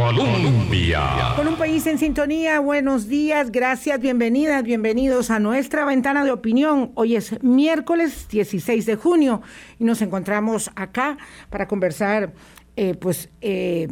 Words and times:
Colombia. 0.00 1.34
Con 1.36 1.46
un 1.46 1.56
país 1.56 1.86
en 1.86 1.98
sintonía, 1.98 2.58
buenos 2.58 3.06
días, 3.06 3.52
gracias, 3.52 4.00
bienvenidas, 4.00 4.62
bienvenidos 4.62 5.30
a 5.30 5.38
nuestra 5.38 5.84
ventana 5.84 6.24
de 6.24 6.32
opinión. 6.32 6.90
Hoy 6.94 7.16
es 7.16 7.42
miércoles 7.42 8.26
16 8.30 8.86
de 8.86 8.96
junio 8.96 9.42
y 9.78 9.84
nos 9.84 10.00
encontramos 10.00 10.70
acá 10.74 11.18
para 11.50 11.68
conversar, 11.68 12.32
eh, 12.76 12.94
pues, 12.94 13.28
eh, 13.42 13.88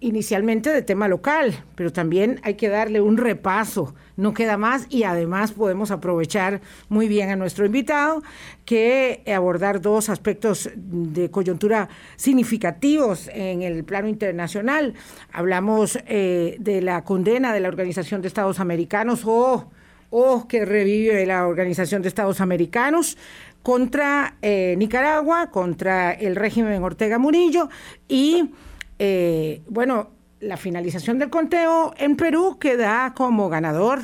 inicialmente 0.00 0.70
de 0.70 0.82
tema 0.82 1.08
local, 1.08 1.64
pero 1.74 1.90
también 1.92 2.38
hay 2.42 2.54
que 2.54 2.68
darle 2.68 3.00
un 3.00 3.16
repaso, 3.16 3.94
no 4.16 4.34
queda 4.34 4.58
más 4.58 4.86
y 4.90 5.04
además 5.04 5.52
podemos 5.52 5.90
aprovechar 5.90 6.60
muy 6.88 7.08
bien 7.08 7.30
a 7.30 7.36
nuestro 7.36 7.64
invitado 7.64 8.22
que 8.66 9.22
abordar 9.34 9.80
dos 9.80 10.10
aspectos 10.10 10.70
de 10.74 11.30
coyuntura 11.30 11.88
significativos 12.16 13.28
en 13.32 13.62
el 13.62 13.84
plano 13.84 14.08
internacional. 14.08 14.94
Hablamos 15.32 15.98
eh, 16.06 16.56
de 16.60 16.82
la 16.82 17.02
condena 17.04 17.54
de 17.54 17.60
la 17.60 17.68
Organización 17.68 18.20
de 18.20 18.28
Estados 18.28 18.60
Americanos 18.60 19.22
o 19.24 19.70
oh, 20.10 20.46
que 20.46 20.64
revive 20.66 21.24
la 21.24 21.46
Organización 21.46 22.02
de 22.02 22.08
Estados 22.08 22.40
Americanos 22.40 23.16
contra 23.62 24.36
eh, 24.42 24.74
Nicaragua, 24.78 25.50
contra 25.50 26.12
el 26.12 26.36
régimen 26.36 26.82
Ortega 26.84 27.18
Murillo 27.18 27.68
y 28.08 28.50
eh, 28.98 29.62
bueno, 29.68 30.10
la 30.40 30.56
finalización 30.56 31.18
del 31.18 31.30
conteo 31.30 31.94
en 31.98 32.16
Perú 32.16 32.58
queda 32.58 33.12
como 33.14 33.48
ganador 33.48 34.00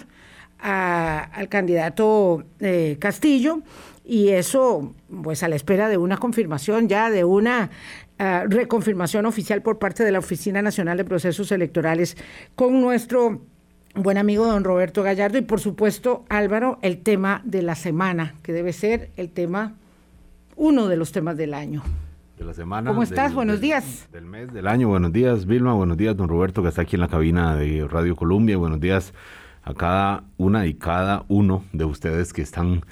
al 0.58 1.48
candidato 1.48 2.44
eh, 2.60 2.96
Castillo 3.00 3.62
y 4.04 4.28
eso 4.28 4.94
pues 5.22 5.42
a 5.42 5.48
la 5.48 5.56
espera 5.56 5.88
de 5.88 5.96
una 5.96 6.18
confirmación 6.18 6.88
ya, 6.88 7.10
de 7.10 7.24
una 7.24 7.70
ah, 8.18 8.44
reconfirmación 8.48 9.26
oficial 9.26 9.62
por 9.62 9.80
parte 9.80 10.04
de 10.04 10.12
la 10.12 10.20
Oficina 10.20 10.62
Nacional 10.62 10.98
de 10.98 11.04
Procesos 11.04 11.50
Electorales 11.50 12.16
con 12.54 12.80
nuestro 12.80 13.40
buen 13.96 14.18
amigo 14.18 14.46
don 14.46 14.62
Roberto 14.62 15.02
Gallardo 15.02 15.38
y 15.38 15.42
por 15.42 15.58
supuesto 15.58 16.24
Álvaro, 16.28 16.78
el 16.82 17.02
tema 17.02 17.42
de 17.44 17.62
la 17.62 17.74
semana, 17.74 18.36
que 18.42 18.52
debe 18.52 18.72
ser 18.72 19.10
el 19.16 19.30
tema, 19.30 19.74
uno 20.54 20.86
de 20.86 20.96
los 20.96 21.10
temas 21.10 21.36
del 21.36 21.54
año 21.54 21.82
la 22.44 22.54
semana. 22.54 22.90
¿Cómo 22.90 23.02
estás? 23.02 23.34
buenos 23.34 23.60
días. 23.60 24.08
Del 24.12 24.24
mes, 24.24 24.52
del 24.52 24.66
año. 24.66 24.88
Buenos 24.88 25.12
días, 25.12 25.46
Vilma. 25.46 25.74
Buenos 25.74 25.96
días, 25.96 26.16
don 26.16 26.28
Roberto, 26.28 26.62
que 26.62 26.68
está 26.68 26.82
aquí 26.82 26.96
en 26.96 27.00
la 27.00 27.08
cabina 27.08 27.56
de 27.56 27.86
Radio 27.88 28.16
Colombia. 28.16 28.56
Buenos 28.56 28.80
días 28.80 29.12
a 29.62 29.74
cada 29.74 30.24
una 30.36 30.66
y 30.66 30.74
cada 30.74 31.24
uno 31.28 31.64
de 31.72 31.84
ustedes 31.84 32.32
que 32.32 32.42
están 32.42 32.82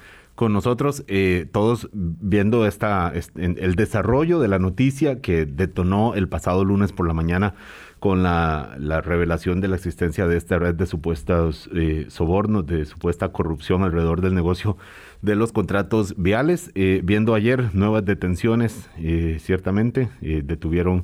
con 0.41 0.53
nosotros, 0.53 1.03
eh, 1.07 1.45
todos 1.51 1.87
viendo 1.93 2.65
esta, 2.65 3.13
el 3.35 3.75
desarrollo 3.75 4.39
de 4.39 4.47
la 4.47 4.57
noticia 4.57 5.21
que 5.21 5.45
detonó 5.45 6.15
el 6.15 6.27
pasado 6.29 6.65
lunes 6.65 6.91
por 6.93 7.07
la 7.07 7.13
mañana 7.13 7.53
con 7.99 8.23
la, 8.23 8.75
revelación 9.05 9.61
de 9.61 9.67
la 9.67 9.75
existencia 9.75 10.25
de 10.25 10.37
esta 10.37 10.57
red 10.57 10.73
de 10.73 10.87
supuestos 10.87 11.69
eh, 11.75 12.07
sobornos, 12.09 12.65
de 12.65 12.85
supuesta 12.85 13.31
corrupción 13.31 13.83
alrededor 13.83 14.21
del 14.21 14.33
negocio 14.33 14.77
de 15.21 15.35
los 15.35 15.51
contratos 15.51 16.15
viales. 16.17 16.71
Eh, 16.73 17.01
viendo 17.03 17.35
ayer 17.35 17.69
nuevas 17.75 18.03
detenciones, 18.03 18.89
eh, 18.97 19.37
ciertamente, 19.39 20.09
detuvieron 20.21 21.03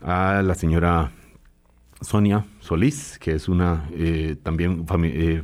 a 0.00 0.42
la 0.42 0.56
señora 0.56 1.12
Sonia 2.00 2.44
Solís, 2.58 3.20
que 3.20 3.34
es 3.34 3.48
una 3.48 3.88
también 4.42 4.84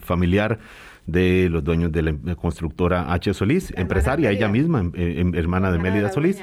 familiar 0.01 0.59
de 1.07 1.49
los 1.51 1.65
dueños 1.65 1.93
de 1.93 2.03
la 2.03 2.35
constructora 2.37 3.13
H. 3.13 3.35
Solís, 3.35 3.73
empresaria 3.77 4.31
ella 4.31 4.49
misma, 4.49 4.81
em, 4.81 4.93
em, 4.95 5.35
hermana 5.35 5.73
de 5.73 5.79
Mélida 5.79 6.11
Solís 6.11 6.43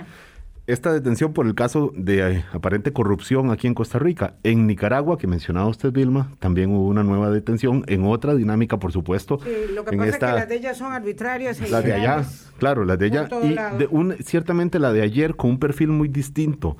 esta 0.68 0.92
detención 0.92 1.32
por 1.32 1.48
el 1.48 1.56
caso 1.56 1.94
de 1.96 2.30
eh, 2.30 2.46
aparente 2.52 2.92
corrupción 2.92 3.52
aquí 3.52 3.68
en 3.68 3.74
Costa 3.74 4.00
Rica. 4.00 4.36
En 4.44 4.68
Nicaragua, 4.68 5.18
que 5.18 5.26
mencionaba 5.26 5.68
usted, 5.68 5.94
Vilma, 5.94 6.30
también 6.40 6.72
hubo 6.72 6.88
una 6.88 7.04
nueva 7.04 7.32
detención 7.32 7.86
en 7.88 8.06
otra 8.06 8.36
dinámica, 8.36 8.78
por 8.78 8.92
supuesto. 8.92 9.40
Sí, 9.42 9.74
lo 9.74 9.86
que 9.86 9.96
pasa 9.96 10.10
es 10.10 10.18
que 10.18 10.26
las 10.26 10.50
de 10.50 10.56
ellas 10.56 10.78
son 10.78 10.92
arbitrarias. 10.92 11.72
Las 11.72 11.84
de 11.86 11.94
allá, 11.94 12.26
claro, 12.60 12.84
las 12.84 13.00
de 13.00 13.06
allá. 13.06 13.30
Y 13.42 13.78
de 13.78 13.88
un, 13.90 14.18
ciertamente 14.18 14.78
la 14.78 14.92
de 14.92 15.02
ayer 15.02 15.38
con 15.38 15.52
un 15.52 15.60
perfil 15.60 15.88
muy 15.88 16.10
distinto. 16.10 16.76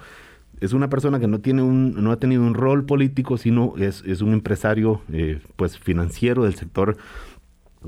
Es 0.60 0.74
una 0.74 0.90
persona 0.90 1.20
que 1.20 1.28
no 1.28 1.40
tiene 1.40 1.62
un, 1.62 2.04
no 2.04 2.12
ha 2.12 2.20
tenido 2.20 2.42
un 2.42 2.56
rol 2.56 2.86
político, 2.86 3.38
sino 3.38 3.76
es, 3.78 4.04
es 4.06 4.22
un 4.22 4.34
empresario, 4.34 5.02
eh, 5.14 5.40
pues, 5.56 5.78
financiero 5.80 6.44
del 6.44 6.56
sector, 6.56 6.98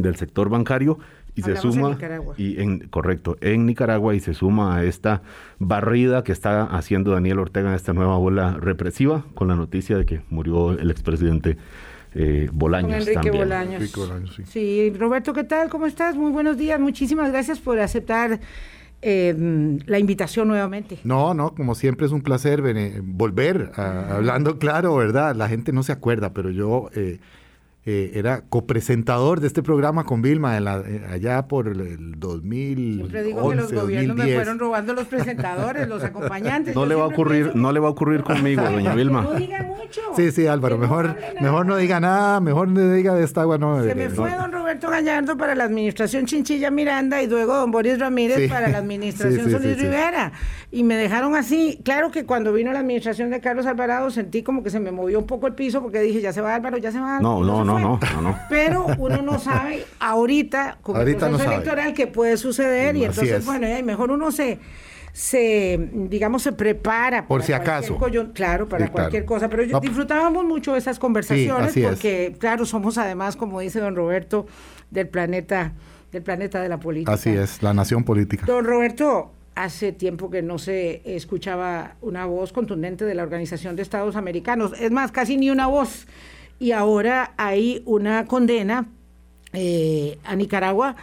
del 0.01 0.15
sector 0.15 0.49
bancario 0.49 0.99
y 1.35 1.41
se 1.41 1.55
suma 1.55 1.97
y 2.37 2.59
en 2.59 2.87
correcto 2.89 3.37
en 3.41 3.65
Nicaragua 3.65 4.15
y 4.15 4.19
se 4.19 4.33
suma 4.33 4.75
a 4.75 4.83
esta 4.83 5.21
barrida 5.59 6.23
que 6.23 6.31
está 6.31 6.63
haciendo 6.63 7.11
Daniel 7.11 7.39
Ortega 7.39 7.69
en 7.69 7.75
esta 7.75 7.93
nueva 7.93 8.17
ola 8.17 8.57
represiva 8.59 9.25
con 9.35 9.47
la 9.47 9.55
noticia 9.55 9.97
de 9.97 10.05
que 10.05 10.21
murió 10.29 10.71
el 10.71 10.91
expresidente 10.91 11.57
eh, 12.15 12.49
Bolaños 12.51 13.07
Enrique 13.07 13.31
Bolaños. 13.31 13.91
sí. 14.45 14.91
Roberto, 14.97 15.33
¿qué 15.33 15.43
tal? 15.43 15.69
¿Cómo 15.69 15.85
estás? 15.85 16.15
Muy 16.15 16.31
buenos 16.31 16.57
días. 16.57 16.79
Muchísimas 16.79 17.31
gracias 17.31 17.59
por 17.59 17.79
aceptar 17.79 18.39
eh, 19.01 19.79
la 19.85 19.99
invitación 19.99 20.47
nuevamente. 20.47 20.99
No, 21.03 21.33
no, 21.33 21.53
como 21.53 21.75
siempre 21.75 22.07
es 22.07 22.11
un 22.11 22.21
placer 22.21 22.61
volver 23.03 23.71
hablando 23.75 24.57
claro, 24.57 24.95
¿verdad? 24.95 25.35
La 25.35 25.47
gente 25.47 25.71
no 25.71 25.83
se 25.83 25.91
acuerda, 25.91 26.33
pero 26.33 26.49
yo 26.49 26.89
eh, 26.95 27.19
eh, 27.91 28.11
era 28.13 28.41
copresentador 28.41 29.39
de 29.39 29.47
este 29.47 29.63
programa 29.63 30.03
con 30.03 30.21
Vilma 30.21 30.55
eh, 30.55 31.01
allá 31.09 31.47
por 31.47 31.67
el 31.69 32.19
2000. 32.19 32.95
Siempre 32.97 33.23
digo 33.23 33.49
que 33.49 33.55
los 33.55 33.73
gobiernos 33.73 34.15
me 34.15 34.35
fueron 34.35 34.59
robando 34.59 34.93
los 34.93 35.07
presentadores, 35.07 35.87
los 35.87 36.03
acompañantes. 36.03 36.75
No 36.75 36.85
le 36.85 36.93
va 36.93 37.05
a 37.05 37.07
ocurrir, 37.07 37.55
no 37.55 37.71
le 37.71 37.79
va 37.79 37.87
a 37.87 37.89
ocurrir 37.89 38.21
conmigo, 38.21 38.61
doña 38.61 38.93
Vilma. 38.93 39.23
No 39.23 39.33
diga 39.33 39.63
mucho. 39.63 40.01
Sí, 40.15 40.31
sí, 40.31 40.45
Álvaro, 40.45 40.77
mejor, 40.77 41.15
mejor 41.41 41.65
no 41.65 41.77
diga 41.77 41.99
nada, 41.99 42.39
mejor 42.39 42.67
no 42.67 42.93
diga 42.93 43.15
de 43.15 43.23
esta 43.23 43.41
agua. 43.41 43.57
No, 43.57 43.81
Se 43.81 43.95
me 43.95 44.07
fue 44.09 44.35
don 44.35 44.51
Roberto 44.79 44.89
Gallardo 44.89 45.37
para 45.37 45.55
la 45.55 45.65
administración 45.65 46.25
Chinchilla 46.25 46.71
Miranda 46.71 47.21
y 47.21 47.27
luego 47.27 47.53
don 47.53 47.69
Boris 47.69 47.99
Ramírez 47.99 48.49
para 48.49 48.69
la 48.69 48.77
administración 48.79 49.51
Solís 49.51 49.77
Rivera. 49.77 50.31
Y 50.71 50.83
me 50.83 50.95
dejaron 50.95 51.35
así. 51.35 51.81
Claro 51.83 52.11
que 52.11 52.25
cuando 52.25 52.53
vino 52.53 52.71
la 52.71 52.79
administración 52.79 53.29
de 53.29 53.41
Carlos 53.41 53.65
Alvarado 53.65 54.09
sentí 54.09 54.41
como 54.41 54.63
que 54.63 54.69
se 54.69 54.79
me 54.79 54.91
movió 54.91 55.19
un 55.19 55.27
poco 55.27 55.47
el 55.47 55.53
piso 55.53 55.81
porque 55.81 55.99
dije, 55.99 56.21
ya 56.21 56.31
se 56.31 56.39
va 56.39 56.55
Álvaro, 56.55 56.77
ya 56.77 56.93
se 56.93 56.99
va. 56.99 57.19
No, 57.19 57.43
no, 57.43 57.65
no, 57.65 57.77
no, 57.77 57.99
no, 58.21 58.39
Pero 58.49 58.85
uno 58.97 59.21
no 59.21 59.37
sabe 59.39 59.85
ahorita 59.99 60.77
con 60.81 60.95
el 60.95 61.15
proceso 61.17 61.51
electoral 61.51 61.93
que 61.93 62.07
puede 62.07 62.37
suceder 62.37 62.95
y 62.95 63.03
entonces, 63.03 63.45
bueno, 63.45 63.67
mejor 63.83 64.11
uno 64.11 64.31
se 64.31 64.59
se, 65.13 65.89
digamos, 65.93 66.43
se 66.43 66.51
prepara. 66.51 67.27
Por 67.27 67.43
si 67.43 67.53
acaso. 67.53 67.97
Claro, 68.33 68.67
para 68.67 68.91
cualquier 68.91 69.25
cosa. 69.25 69.49
Pero 69.49 69.79
disfrutábamos 69.79 70.45
mucho 70.45 70.75
esas 70.75 70.99
conversaciones 70.99 71.73
porque, 71.81 72.35
claro, 72.39 72.65
somos 72.65 72.97
además, 72.97 73.35
como 73.35 73.59
dice 73.59 73.79
don 73.79 73.95
Roberto, 73.95 74.45
del 74.91 75.07
planeta, 75.07 75.73
del 76.11 76.23
planeta 76.23 76.61
de 76.61 76.69
la 76.69 76.79
política. 76.79 77.13
Así 77.13 77.29
es, 77.29 77.61
la 77.61 77.73
nación 77.73 78.03
política. 78.03 78.45
Don 78.45 78.65
Roberto, 78.65 79.31
hace 79.55 79.91
tiempo 79.91 80.29
que 80.29 80.41
no 80.41 80.57
se 80.57 81.01
escuchaba 81.05 81.95
una 82.01 82.25
voz 82.25 82.53
contundente 82.53 83.05
de 83.05 83.15
la 83.15 83.23
Organización 83.23 83.75
de 83.75 83.81
Estados 83.81 84.15
Americanos. 84.15 84.73
Es 84.79 84.91
más, 84.91 85.11
casi 85.11 85.37
ni 85.37 85.49
una 85.49 85.67
voz 85.67 86.07
y 86.59 86.71
ahora 86.73 87.33
hay 87.37 87.81
una 87.85 88.25
condena 88.25 88.87
eh, 89.53 90.17
a 90.23 90.35
Nicaragua. 90.35 90.95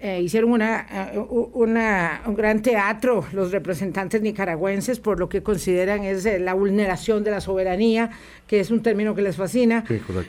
Eh, 0.00 0.20
hicieron 0.20 0.50
una, 0.50 1.12
eh, 1.14 1.18
una, 1.18 2.22
un 2.26 2.34
gran 2.34 2.60
teatro 2.60 3.24
los 3.32 3.52
representantes 3.52 4.20
nicaragüenses 4.20 5.00
por 5.00 5.18
lo 5.18 5.28
que 5.28 5.42
consideran 5.42 6.02
es 6.02 6.28
la 6.40 6.52
vulneración 6.52 7.24
de 7.24 7.30
la 7.30 7.40
soberanía, 7.40 8.10
que 8.46 8.60
es 8.60 8.70
un 8.70 8.82
término 8.82 9.14
que 9.14 9.22
les 9.22 9.36
fascina, 9.36 9.84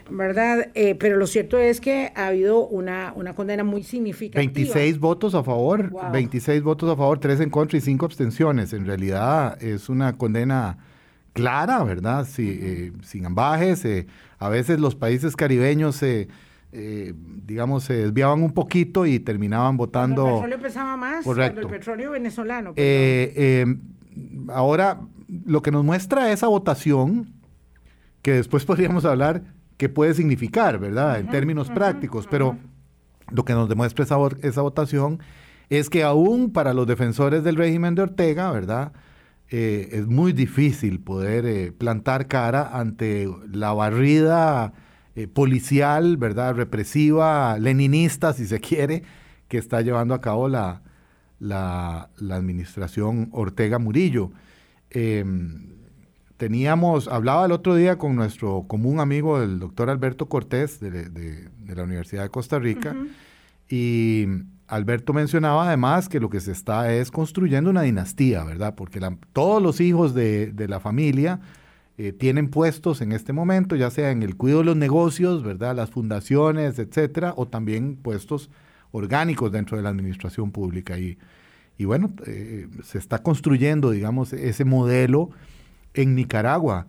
¿verdad? 0.10 0.70
pero 1.00 1.18
lo 1.18 1.28
cierto 1.28 1.58
es 1.58 1.82
que 1.82 2.14
ha 2.16 2.28
habido 2.28 2.66
una, 2.66 3.12
una 3.16 3.34
condena 3.34 3.64
muy 3.64 3.84
significativa. 3.84 4.40
26 4.40 5.00
votos 5.00 5.36
a 5.36 5.44
favor, 5.44 5.92
26 6.12 6.62
votos 6.64 6.90
a 6.90 6.96
favor, 6.96 7.20
3 7.20 7.42
en 7.42 7.50
contra 7.50 7.78
y 7.78 7.82
5 7.82 8.06
abstenciones. 8.06 8.72
En 8.72 8.86
realidad 8.86 9.62
es 9.62 9.90
una 9.90 10.14
condena 10.14 10.78
clara, 11.34 11.84
¿verdad? 11.84 12.26
sin 12.26 13.26
ambajes. 13.26 13.86
A 14.40 14.50
veces 14.50 14.80
los 14.80 14.96
países 14.96 15.36
caribeños 15.36 15.96
se, 15.98 16.30
eh, 16.78 17.14
digamos, 17.46 17.86
se 17.86 17.94
desviaban 17.94 18.44
un 18.44 18.52
poquito 18.52 19.06
y 19.06 19.20
terminaban 19.20 19.78
votando. 19.78 20.28
el 20.28 20.34
petróleo 20.34 20.60
pesaba 20.60 20.98
más, 20.98 21.24
correcto. 21.24 21.62
el 21.62 21.68
petróleo 21.68 22.12
venezolano. 22.12 22.74
Eh, 22.76 23.62
em, 23.62 23.80
ahora, 24.50 25.00
lo 25.46 25.62
que 25.62 25.72
nos 25.72 25.86
muestra 25.86 26.34
esa 26.34 26.48
votación, 26.48 27.34
que 28.22 28.34
después 28.34 28.66
podríamos 28.66 29.06
hablar 29.06 29.44
qué 29.78 29.88
puede 29.88 30.14
significar, 30.14 30.78
¿verdad? 30.78 31.20
en 31.20 31.30
términos 31.30 31.70
prácticos, 31.70 32.28
pero 32.30 32.58
lo 33.32 33.46
que 33.46 33.54
nos 33.54 33.70
demuestra 33.70 34.04
esa, 34.04 34.18
esa 34.42 34.62
votación 34.62 35.20
es 35.70 35.90
que 35.90 36.04
aún 36.04 36.52
para 36.52 36.74
los 36.74 36.88
defensores 36.88 37.46
del 37.46 37.56
régimen 37.56 37.96
de 37.96 38.02
Ortega, 38.02 38.52
¿verdad? 38.52 38.92
Eh, 39.50 39.90
es 39.94 40.08
muy 40.08 40.34
difícil 40.34 41.00
poder 41.00 41.46
eh, 41.46 41.72
plantar 41.72 42.28
cara 42.28 42.78
ante 42.78 43.30
la 43.50 43.72
barrida 43.72 44.74
eh, 45.16 45.28
policial, 45.28 46.18
¿verdad? 46.18 46.56
Represiva, 46.56 47.58
leninista, 47.60 48.34
si 48.34 48.46
se 48.46 48.60
quiere, 48.60 49.04
que 49.48 49.58
está 49.58 49.82
llevando 49.82 50.14
a 50.14 50.22
cabo 50.22 50.48
la, 50.50 50.82
la, 51.40 52.10
administración 52.30 53.30
Ortega 53.32 53.80
Murillo. 53.80 54.32
Em, 54.90 55.76
teníamos, 56.38 57.08
hablaba 57.08 57.46
el 57.46 57.52
otro 57.52 57.76
día 57.76 57.98
con 57.98 58.16
nuestro 58.16 58.66
común 58.68 59.00
amigo, 59.00 59.42
el 59.42 59.60
doctor 59.60 59.90
Alberto 59.90 60.28
Cortés, 60.28 60.80
de, 60.80 61.50
la 61.66 61.84
Universidad 61.84 62.24
de 62.24 62.30
Costa 62.30 62.60
Rica, 62.60 62.96
y 63.70 64.28
Alberto 64.68 65.14
mencionaba 65.14 65.68
además 65.68 66.10
que 66.10 66.20
lo 66.20 66.30
que 66.30 66.40
se 66.40 66.52
está 66.52 66.94
es 66.94 67.12
construyendo 67.12 67.70
una 67.70 67.82
dinastía, 67.82 68.44
¿verdad? 68.44 68.76
Porque 68.76 69.00
todos 69.34 69.62
los 69.62 69.80
hijos 69.80 70.14
de, 70.14 70.54
la 70.68 70.80
familia 70.80 71.40
eh, 71.98 72.12
tienen 72.12 72.50
puestos 72.50 73.02
en 73.02 73.14
este 73.14 73.32
momento, 73.32 73.76
ya 73.76 73.90
sea 73.90 74.12
en 74.12 74.22
el 74.22 74.36
cuidado 74.36 74.60
de 74.60 74.66
los 74.66 74.78
negocios, 74.78 75.44
¿verdad? 75.44 75.76
Las 75.76 75.92
fundaciones, 75.92 76.78
etcétera, 76.78 77.34
o 77.38 77.48
también 77.48 77.96
puestos 77.96 78.50
orgánicos 78.92 79.52
dentro 79.52 79.78
de 79.78 79.84
la 79.84 79.90
administración 79.90 80.52
pública. 80.52 81.00
Y, 81.00 81.18
y 81.78 81.86
bueno, 81.86 82.14
eh, 82.26 82.68
se 82.84 82.98
está 82.98 83.20
construyendo, 83.20 83.92
digamos, 83.92 84.34
ese 84.34 84.66
modelo 84.66 85.30
en 85.94 86.16
Nicaragua. 86.16 86.88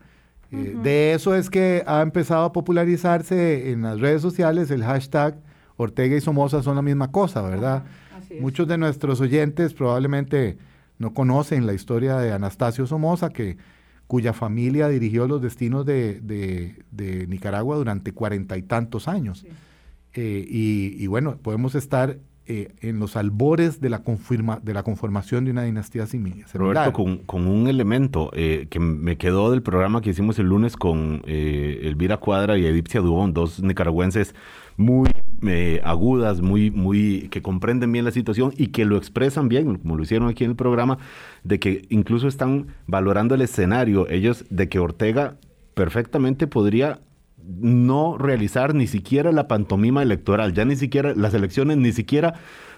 Eh, 0.52 0.76
de 0.82 1.12
eso 1.12 1.34
es 1.34 1.50
que 1.50 1.82
ha 1.86 2.02
empezado 2.02 2.44
a 2.44 2.52
popularizarse 2.52 3.70
en 3.70 3.82
las 3.82 4.00
redes 4.00 4.22
sociales 4.22 4.70
el 4.70 4.84
hashtag 4.84 5.38
Ortega 5.76 6.16
y 6.16 6.20
Somoza 6.20 6.62
son 6.62 6.76
la 6.76 6.82
misma 6.82 7.10
cosa, 7.10 7.42
¿verdad? 7.42 7.84
Muchos 8.40 8.66
de 8.66 8.78
nuestros 8.78 9.20
oyentes 9.20 9.74
probablemente 9.74 10.58
no 10.98 11.14
conocen 11.14 11.66
la 11.66 11.74
historia 11.74 12.16
de 12.16 12.32
Anastasio 12.32 12.86
Somoza, 12.86 13.30
que, 13.30 13.56
cuya 14.06 14.32
familia 14.32 14.88
dirigió 14.88 15.26
los 15.26 15.42
destinos 15.42 15.84
de, 15.84 17.26
Nicaragua 17.28 17.76
durante 17.76 18.12
cuarenta 18.12 18.56
y 18.56 18.62
tantos 18.62 19.08
años. 19.08 19.44
Eh, 20.14 20.46
y, 20.48 21.06
bueno, 21.08 21.36
podemos 21.42 21.74
estar 21.74 22.18
eh, 22.46 22.74
en 22.80 23.00
los 23.00 23.16
albores 23.16 23.80
de 23.80 23.90
la, 23.90 24.02
confirma, 24.02 24.60
de 24.62 24.72
la 24.72 24.82
conformación 24.82 25.44
de 25.44 25.50
una 25.50 25.64
dinastía 25.64 26.06
similar. 26.06 26.48
Roberto, 26.54 26.92
con, 26.92 27.46
un 27.46 27.66
elemento 27.66 28.30
eh, 28.32 28.68
que 28.70 28.78
me 28.78 29.18
quedó 29.18 29.50
del 29.50 29.62
programa 29.62 30.00
que 30.00 30.10
hicimos 30.10 30.38
el 30.38 30.46
lunes 30.46 30.76
con 30.76 31.22
Elvira 31.26 32.18
Cuadra 32.18 32.56
y 32.56 32.64
Edipcia 32.64 33.00
Dubón, 33.00 33.34
dos 33.34 33.62
nicaragüenses 33.62 34.34
muy 34.76 35.10
agudas, 35.82 36.40
muy, 36.40 36.70
muy, 36.70 37.28
que 37.30 37.42
comprenden 37.42 37.92
bien 37.92 38.04
la 38.04 38.10
situación 38.10 38.52
y 38.56 38.68
que 38.68 38.84
lo 38.84 38.96
expresan 38.96 39.48
bien, 39.48 39.76
como 39.76 39.96
lo 39.96 40.02
hicieron 40.02 40.28
aquí 40.28 40.44
en 40.44 40.50
el 40.50 40.56
programa, 40.56 40.98
de 41.44 41.58
que 41.58 41.86
incluso 41.90 42.28
están 42.28 42.68
valorando 42.86 43.34
el 43.34 43.42
escenario, 43.42 44.08
ellos, 44.08 44.44
de 44.50 44.68
que 44.68 44.78
Ortega 44.78 45.36
perfectamente 45.74 46.46
podría 46.46 47.00
no 47.46 48.18
realizar 48.18 48.74
ni 48.74 48.86
siquiera 48.86 49.30
la 49.30 49.46
pantomima 49.46 50.02
electoral, 50.02 50.52
ya 50.52 50.64
ni 50.64 50.76
siquiera 50.76 51.14
las 51.14 51.34
elecciones, 51.34 51.76
ni 51.76 51.92
siquiera 51.92 52.34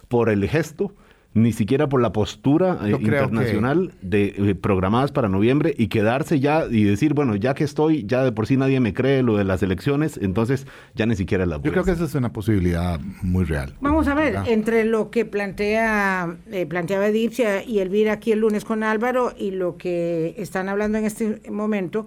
por 0.08 0.28
el 0.28 0.46
gesto, 0.48 0.92
ni 1.34 1.52
siquiera 1.52 1.88
por 1.88 2.00
la 2.00 2.12
postura 2.12 2.78
eh, 2.84 2.90
internacional 2.90 3.92
de 4.00 4.34
eh, 4.36 4.54
programadas 4.54 5.12
para 5.12 5.28
noviembre 5.28 5.74
y 5.76 5.88
quedarse 5.88 6.40
ya 6.40 6.64
y 6.68 6.84
decir, 6.84 7.14
bueno, 7.14 7.36
ya 7.36 7.54
que 7.54 7.64
estoy, 7.64 8.04
ya 8.06 8.24
de 8.24 8.32
por 8.32 8.46
sí 8.46 8.56
nadie 8.56 8.80
me 8.80 8.94
cree 8.94 9.22
lo 9.22 9.36
de 9.36 9.44
las 9.44 9.62
elecciones, 9.62 10.18
entonces 10.20 10.66
ya 10.94 11.06
ni 11.06 11.16
siquiera 11.16 11.46
la 11.46 11.60
Yo 11.60 11.70
creo 11.70 11.84
que 11.84 11.92
esa 11.92 12.04
es 12.04 12.14
una 12.14 12.32
posibilidad 12.32 12.98
muy 13.22 13.44
real. 13.44 13.74
Vamos 13.80 14.08
a 14.08 14.14
ver, 14.14 14.36
entre 14.46 14.84
lo 14.84 15.10
que 15.10 15.24
plantea 15.24 16.36
eh, 16.50 16.66
planteaba 16.66 17.06
Edipcia 17.08 17.62
y 17.62 17.80
Elvira 17.80 18.14
aquí 18.14 18.32
el 18.32 18.40
lunes 18.40 18.64
con 18.64 18.82
Álvaro 18.82 19.32
y 19.36 19.50
lo 19.50 19.76
que 19.76 20.34
están 20.38 20.68
hablando 20.68 20.98
en 20.98 21.04
este 21.04 21.42
momento 21.50 22.06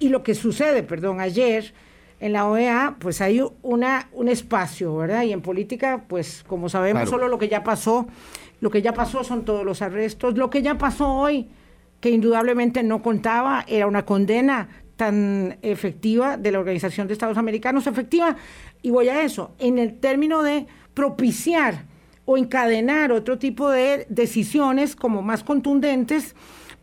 y 0.00 0.08
lo 0.08 0.22
que 0.22 0.34
sucede, 0.34 0.82
perdón, 0.82 1.20
ayer 1.20 1.74
en 2.20 2.32
la 2.32 2.46
OEA, 2.48 2.96
pues 2.98 3.20
hay 3.20 3.42
una, 3.62 4.08
un 4.12 4.28
espacio, 4.28 4.96
¿verdad? 4.96 5.22
Y 5.24 5.32
en 5.32 5.42
política, 5.42 6.04
pues 6.08 6.44
como 6.46 6.68
sabemos, 6.68 7.08
solo 7.08 7.28
lo 7.28 7.38
que 7.38 7.48
ya 7.48 7.62
pasó, 7.62 8.06
lo 8.60 8.70
que 8.70 8.82
ya 8.82 8.92
pasó 8.92 9.22
son 9.22 9.44
todos 9.44 9.64
los 9.64 9.82
arrestos, 9.82 10.36
lo 10.36 10.48
que 10.48 10.62
ya 10.62 10.78
pasó 10.78 11.12
hoy, 11.12 11.48
que 12.00 12.10
indudablemente 12.10 12.82
no 12.82 13.02
contaba, 13.02 13.64
era 13.68 13.86
una 13.86 14.04
condena 14.04 14.68
tan 14.96 15.58
efectiva 15.60 16.38
de 16.38 16.52
la 16.52 16.58
Organización 16.58 17.06
de 17.06 17.12
Estados 17.12 17.36
Americanos, 17.36 17.86
efectiva, 17.86 18.36
y 18.80 18.90
voy 18.90 19.08
a 19.10 19.22
eso, 19.22 19.52
en 19.58 19.78
el 19.78 19.98
término 19.98 20.42
de 20.42 20.66
propiciar 20.94 21.84
o 22.24 22.38
encadenar 22.38 23.12
otro 23.12 23.38
tipo 23.38 23.70
de 23.70 24.06
decisiones 24.08 24.96
como 24.96 25.22
más 25.22 25.44
contundentes 25.44 26.34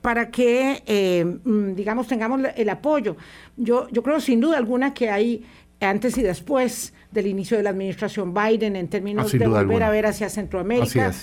para 0.04 0.30
que, 0.30 0.84
eh, 0.86 1.24
mm, 1.24 1.76
digamos, 1.76 2.08
tengamos 2.08 2.42
el 2.58 2.68
apoyo. 2.68 3.16
Yo, 3.56 3.88
yo 3.90 4.04
creo 4.04 4.20
sin 4.20 4.42
duda 4.42 4.58
alguna 4.58 4.94
que 4.94 5.10
hay 5.10 5.46
antes 5.80 6.18
y 6.18 6.22
después 6.22 6.94
del 7.12 7.26
inicio 7.28 7.56
de 7.56 7.64
la 7.64 7.70
administración 7.70 8.34
Biden 8.34 8.76
en 8.76 8.90
términos 8.90 9.34
ah, 9.34 9.38
de 9.38 9.48
volver 9.48 9.82
a 9.82 9.90
ver 9.90 10.06
hacia 10.06 10.30
Centroamérica. 10.30 11.14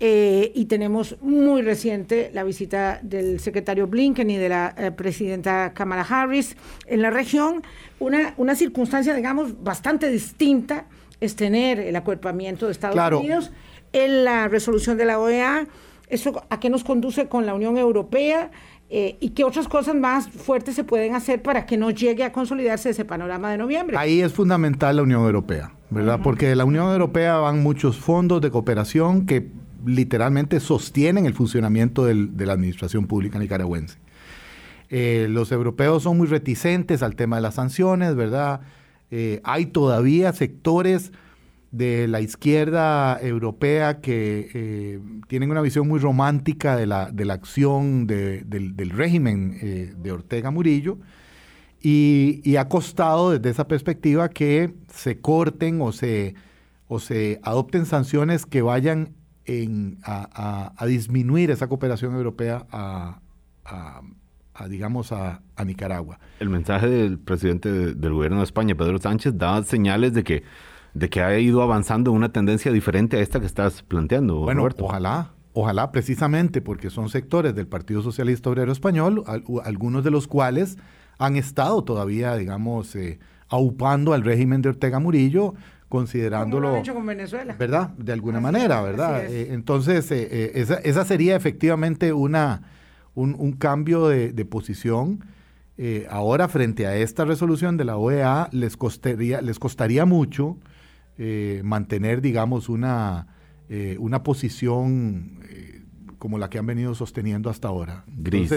Eh, 0.00 0.50
y 0.52 0.64
tenemos 0.64 1.16
muy 1.22 1.62
reciente 1.62 2.32
la 2.34 2.42
visita 2.42 2.98
del 3.02 3.38
secretario 3.38 3.86
Blinken 3.86 4.28
y 4.28 4.36
de 4.36 4.48
la 4.48 4.74
eh, 4.76 4.90
presidenta 4.90 5.72
Kamala 5.72 6.02
Harris 6.02 6.56
en 6.86 7.02
la 7.02 7.10
región. 7.10 7.62
Una, 8.00 8.34
una 8.36 8.56
circunstancia, 8.56 9.14
digamos, 9.14 9.62
bastante 9.62 10.10
distinta 10.10 10.86
es 11.20 11.36
tener 11.36 11.78
el 11.78 11.94
acuerpamiento 11.94 12.66
de 12.66 12.72
Estados 12.72 13.20
Unidos 13.20 13.52
en 13.92 14.24
la 14.24 14.48
resolución 14.48 14.98
de 14.98 15.04
la 15.04 15.20
OEA 15.20 15.68
¿Eso 16.08 16.44
a 16.50 16.60
qué 16.60 16.70
nos 16.70 16.84
conduce 16.84 17.28
con 17.28 17.46
la 17.46 17.54
Unión 17.54 17.78
Europea? 17.78 18.50
Eh, 18.90 19.16
¿Y 19.20 19.30
qué 19.30 19.44
otras 19.44 19.66
cosas 19.68 19.94
más 19.94 20.28
fuertes 20.28 20.74
se 20.74 20.84
pueden 20.84 21.14
hacer 21.14 21.42
para 21.42 21.66
que 21.66 21.76
no 21.76 21.90
llegue 21.90 22.24
a 22.24 22.32
consolidarse 22.32 22.90
ese 22.90 23.04
panorama 23.04 23.50
de 23.50 23.58
noviembre? 23.58 23.96
Ahí 23.96 24.20
es 24.20 24.32
fundamental 24.32 24.96
la 24.96 25.02
Unión 25.02 25.22
Europea, 25.24 25.72
¿verdad? 25.90 26.20
Porque 26.22 26.46
de 26.46 26.56
la 26.56 26.64
Unión 26.64 26.90
Europea 26.90 27.38
van 27.38 27.62
muchos 27.62 27.96
fondos 27.96 28.40
de 28.42 28.50
cooperación 28.50 29.26
que 29.26 29.48
literalmente 29.86 30.60
sostienen 30.60 31.26
el 31.26 31.34
funcionamiento 31.34 32.04
de 32.04 32.46
la 32.46 32.52
administración 32.52 33.06
pública 33.06 33.38
nicaragüense. 33.38 33.98
Eh, 34.90 35.26
los 35.28 35.50
europeos 35.50 36.02
son 36.02 36.18
muy 36.18 36.26
reticentes 36.26 37.02
al 37.02 37.16
tema 37.16 37.36
de 37.36 37.42
las 37.42 37.54
sanciones, 37.54 38.14
¿verdad? 38.14 38.60
Eh, 39.10 39.40
hay 39.44 39.66
todavía 39.66 40.32
sectores 40.32 41.12
de 41.74 42.06
la 42.06 42.20
izquierda 42.20 43.18
europea 43.20 44.00
que 44.00 44.48
eh, 44.54 45.00
tienen 45.26 45.50
una 45.50 45.60
visión 45.60 45.88
muy 45.88 45.98
romántica 45.98 46.76
de 46.76 46.86
la, 46.86 47.10
de 47.10 47.24
la 47.24 47.34
acción 47.34 48.06
del, 48.06 48.90
régimen 48.90 49.58
eh, 49.60 49.92
de 49.96 50.12
Ortega 50.12 50.52
Murillo 50.52 50.98
y, 51.80 52.56
ha 52.56 52.68
costado 52.68 53.32
desde 53.32 53.50
esa 53.50 53.66
perspectiva 53.66 54.28
que 54.28 54.72
se 54.88 55.18
corten 55.20 55.82
o 55.82 55.90
se, 55.90 56.36
o 56.86 57.00
se 57.00 57.40
adopten 57.42 57.86
sanciones 57.86 58.46
que 58.46 58.62
vayan 58.62 59.12
a, 60.04 60.86
disminuir 60.86 61.50
esa 61.50 61.66
cooperación 61.66 62.14
europea 62.14 62.66
a, 62.70 63.20
digamos, 64.68 65.10
a, 65.10 65.42
Nicaragua. 65.66 66.20
El 66.38 66.50
mensaje 66.50 66.88
del 66.88 67.18
presidente 67.18 67.68
del 67.94 68.12
gobierno 68.12 68.38
de 68.38 68.44
España, 68.44 68.76
Pedro 68.76 68.98
Sánchez, 68.98 69.36
da 69.36 69.62
señales 69.64 70.14
de 70.14 70.22
que 70.22 70.44
de 70.94 71.10
que 71.10 71.20
ha 71.22 71.38
ido 71.38 71.60
avanzando 71.62 72.12
una 72.12 72.30
tendencia 72.30 72.72
diferente 72.72 73.16
a 73.16 73.20
esta 73.20 73.40
que 73.40 73.46
estás 73.46 73.82
planteando. 73.82 74.36
Bueno, 74.40 74.66
ojalá, 74.78 75.32
ojalá 75.52 75.90
precisamente 75.90 76.60
porque 76.60 76.88
son 76.88 77.08
sectores 77.08 77.54
del 77.54 77.66
Partido 77.66 78.00
Socialista 78.00 78.48
Obrero 78.48 78.72
Español, 78.72 79.24
algunos 79.64 80.04
de 80.04 80.12
los 80.12 80.28
cuales 80.28 80.78
han 81.18 81.36
estado 81.36 81.82
todavía, 81.84 82.36
digamos, 82.36 82.94
eh, 82.94 83.18
aupando 83.48 84.14
al 84.14 84.22
régimen 84.22 84.62
de 84.62 84.70
Ortega 84.70 85.00
Murillo, 85.00 85.54
considerándolo... 85.88 86.68
Como 86.68 86.80
hecho 86.80 86.94
con 86.94 87.06
Venezuela. 87.06 87.56
¿Verdad? 87.58 87.90
De 87.90 88.12
alguna 88.12 88.40
manera, 88.40 88.80
¿verdad? 88.80 89.26
Eh, 89.26 89.52
entonces, 89.52 90.10
eh, 90.10 90.52
esa, 90.54 90.74
esa, 90.76 91.04
sería 91.04 91.36
efectivamente 91.36 92.12
una, 92.12 92.62
un, 93.14 93.52
cambio 93.52 94.08
de, 94.08 94.32
de 94.32 94.44
posición. 94.44 95.24
ahora, 96.08 96.48
frente 96.48 96.86
a 96.86 96.96
esta 96.96 97.24
resolución 97.24 97.76
de 97.76 97.84
la 97.84 97.96
OEA, 97.96 98.48
les 98.52 98.76
costaría, 98.76 99.40
les 99.40 99.58
costaría 99.58 100.04
mucho 100.04 100.56
eh, 101.18 101.60
mantener, 101.64 102.20
digamos, 102.20 102.68
una, 102.68 103.26
eh, 103.68 103.96
una 103.98 104.22
posición 104.22 105.40
eh, 105.48 105.82
como 106.18 106.38
la 106.38 106.50
que 106.50 106.58
han 106.58 106.66
venido 106.66 106.94
sosteniendo 106.94 107.50
hasta 107.50 107.68
ahora. 107.68 108.04
Gris, 108.06 108.50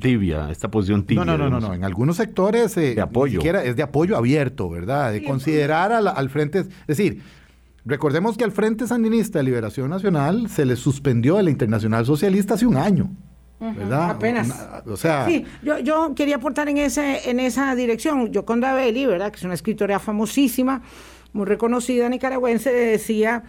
tibia, 0.00 0.50
esta 0.50 0.70
posición 0.70 1.04
tibia. 1.04 1.24
No, 1.24 1.38
no, 1.38 1.48
no, 1.48 1.60
no, 1.60 1.74
en 1.74 1.84
algunos 1.84 2.16
sectores 2.16 2.74
de 2.74 3.00
apoyo. 3.00 3.40
es 3.40 3.76
de 3.76 3.82
apoyo 3.82 4.16
abierto, 4.16 4.68
¿verdad? 4.68 5.12
De 5.12 5.24
considerar 5.24 5.92
al, 5.92 6.08
al 6.08 6.28
frente, 6.28 6.60
es 6.60 6.86
decir, 6.86 7.22
recordemos 7.84 8.36
que 8.36 8.44
al 8.44 8.52
Frente 8.52 8.86
Sandinista 8.86 9.38
de 9.38 9.44
Liberación 9.44 9.90
Nacional 9.90 10.48
se 10.48 10.66
le 10.66 10.76
suspendió 10.76 11.36
de 11.36 11.44
la 11.44 11.50
Internacional 11.50 12.04
Socialista 12.04 12.54
hace 12.54 12.66
un 12.66 12.76
año. 12.76 13.10
¿verdad? 13.70 14.10
Apenas. 14.10 14.68
o 14.86 14.96
sea. 14.96 15.26
Sí, 15.26 15.44
yo, 15.62 15.78
yo 15.78 16.14
quería 16.14 16.36
aportar 16.36 16.68
en, 16.68 16.78
ese, 16.78 17.30
en 17.30 17.40
esa 17.40 17.74
dirección. 17.74 18.32
Yoconda 18.32 18.74
Belli, 18.74 19.06
¿verdad? 19.06 19.30
Que 19.30 19.36
es 19.36 19.44
una 19.44 19.54
escritora 19.54 19.98
famosísima, 19.98 20.82
muy 21.32 21.46
reconocida 21.46 22.08
nicaragüense, 22.08 22.72
decía 22.72 23.44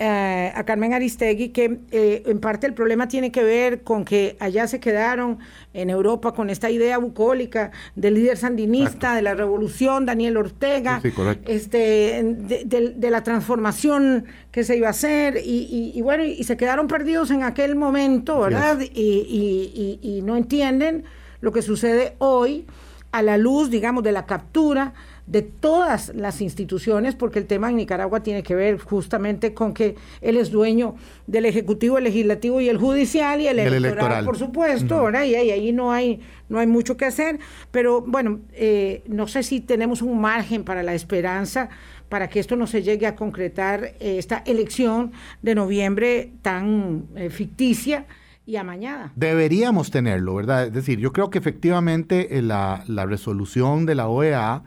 eh, 0.00 0.52
a 0.52 0.64
Carmen 0.64 0.92
Aristegui 0.92 1.50
que 1.50 1.78
eh, 1.92 2.24
en 2.26 2.40
parte 2.40 2.66
el 2.66 2.74
problema 2.74 3.06
tiene 3.06 3.30
que 3.30 3.44
ver 3.44 3.82
con 3.84 4.04
que 4.04 4.36
allá 4.40 4.66
se 4.66 4.80
quedaron 4.80 5.38
en 5.72 5.88
Europa 5.88 6.34
con 6.34 6.50
esta 6.50 6.68
idea 6.68 6.98
bucólica 6.98 7.70
del 7.94 8.14
líder 8.14 8.36
sandinista, 8.36 9.14
de 9.14 9.22
la 9.22 9.34
revolución, 9.34 10.04
Daniel 10.04 10.36
Ortega, 10.36 11.00
este, 11.46 12.24
de, 12.24 13.10
la 13.10 13.22
transformación 13.22 14.24
que 14.50 14.64
se 14.64 14.76
iba 14.76 14.88
a 14.88 14.90
hacer, 14.90 15.40
y, 15.44 16.00
bueno, 16.02 16.24
y, 16.24 16.42
se 16.42 16.56
quedaron 16.56 16.88
perdidos 16.88 17.30
en 17.30 17.44
aquel 17.44 17.76
momento, 17.76 18.40
¿verdad? 18.40 18.80
Y, 18.80 20.00
y 20.02 20.22
no 20.22 20.36
entienden 20.36 21.04
lo 21.40 21.52
que 21.52 21.62
sucede 21.62 22.16
hoy 22.18 22.66
a 23.12 23.22
la 23.22 23.36
luz, 23.36 23.70
digamos, 23.70 24.02
de 24.02 24.10
la 24.10 24.26
captura 24.26 24.92
de 25.26 25.42
todas 25.42 26.12
las 26.14 26.40
instituciones, 26.42 27.14
porque 27.14 27.38
el 27.38 27.46
tema 27.46 27.70
en 27.70 27.76
Nicaragua 27.76 28.22
tiene 28.22 28.42
que 28.42 28.54
ver 28.54 28.78
justamente 28.78 29.54
con 29.54 29.72
que 29.72 29.96
él 30.20 30.36
es 30.36 30.50
dueño 30.50 30.96
del 31.26 31.46
Ejecutivo, 31.46 31.96
el 31.96 32.04
Legislativo 32.04 32.60
y 32.60 32.68
el 32.68 32.76
Judicial 32.76 33.40
y 33.40 33.48
el, 33.48 33.58
electoral, 33.58 34.24
por 34.24 34.36
supuesto, 34.36 35.10
Y, 35.10 35.34
ahí 35.34 35.72
no 35.72 35.92
hay, 35.92 36.20
no 36.48 36.58
hay 36.58 36.66
mucho 36.66 36.96
que 36.96 37.06
hacer, 37.06 37.38
pero 37.70 38.02
bueno, 38.02 38.40
eh, 38.52 39.02
no 39.06 39.26
sé 39.26 39.42
si 39.42 39.60
tenemos 39.60 40.02
un 40.02 40.20
margen 40.20 40.62
para 40.62 40.82
la 40.82 40.94
esperanza 40.94 41.70
para 42.10 42.28
que 42.28 42.38
esto 42.38 42.54
no 42.54 42.66
se 42.66 42.82
llegue 42.82 43.06
a 43.06 43.16
concretar 43.16 43.84
eh, 43.98 44.18
esta 44.18 44.42
elección 44.44 45.12
de 45.40 45.54
noviembre 45.54 46.32
tan 46.42 47.06
eh, 47.16 47.30
ficticia 47.30 48.06
y 48.46 48.56
amañada. 48.56 49.10
Deberíamos 49.16 49.90
tenerlo, 49.90 50.34
¿verdad? 50.34 50.66
Es 50.66 50.72
decir, 50.74 50.98
yo 50.98 51.14
creo 51.14 51.30
que 51.30 51.38
efectivamente 51.38 52.28
la, 52.42 52.84
la 52.88 53.06
resolución 53.06 53.86
de 53.86 53.94
la 53.94 54.08
OEA 54.08 54.64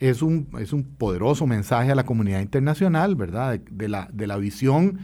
es 0.00 0.22
un, 0.22 0.48
es 0.58 0.72
un 0.72 0.84
poderoso 0.84 1.46
mensaje 1.46 1.90
a 1.90 1.94
la 1.94 2.04
comunidad 2.04 2.40
internacional, 2.40 3.16
¿verdad? 3.16 3.58
De, 3.70 3.88
la, 3.88 4.08
de 4.12 4.26
la 4.26 4.36
visión, 4.36 4.98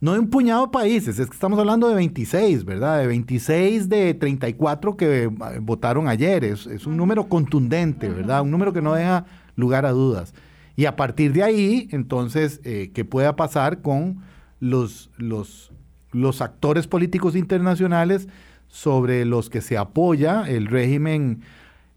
no 0.00 0.12
de 0.12 0.18
un 0.18 0.28
puñado 0.28 0.66
de 0.66 0.72
países, 0.72 1.18
es 1.18 1.26
que 1.28 1.34
estamos 1.34 1.58
hablando 1.58 1.88
de 1.88 1.94
26, 1.94 2.64
¿verdad? 2.64 3.00
De 3.00 3.06
26 3.06 3.88
de 3.88 4.14
34 4.14 4.96
que 4.96 5.24
eh, 5.24 5.28
votaron 5.60 6.08
ayer, 6.08 6.44
es, 6.44 6.66
es 6.66 6.86
un 6.86 6.96
número 6.96 7.28
contundente, 7.28 8.08
¿verdad? 8.08 8.42
Un 8.42 8.50
número 8.50 8.72
que 8.72 8.82
no 8.82 8.94
deja 8.94 9.24
lugar 9.56 9.86
a 9.86 9.92
dudas. 9.92 10.34
Y 10.76 10.86
a 10.86 10.96
partir 10.96 11.32
de 11.32 11.44
ahí, 11.44 11.88
entonces, 11.92 12.60
eh, 12.64 12.90
¿qué 12.92 13.04
pueda 13.04 13.36
pasar 13.36 13.80
con 13.82 14.18
los, 14.58 15.10
los, 15.16 15.70
los 16.10 16.40
actores 16.40 16.88
políticos 16.88 17.36
internacionales 17.36 18.28
sobre 18.66 19.24
los 19.24 19.50
que 19.50 19.60
se 19.60 19.76
apoya 19.78 20.42
el 20.48 20.66
régimen 20.66 21.42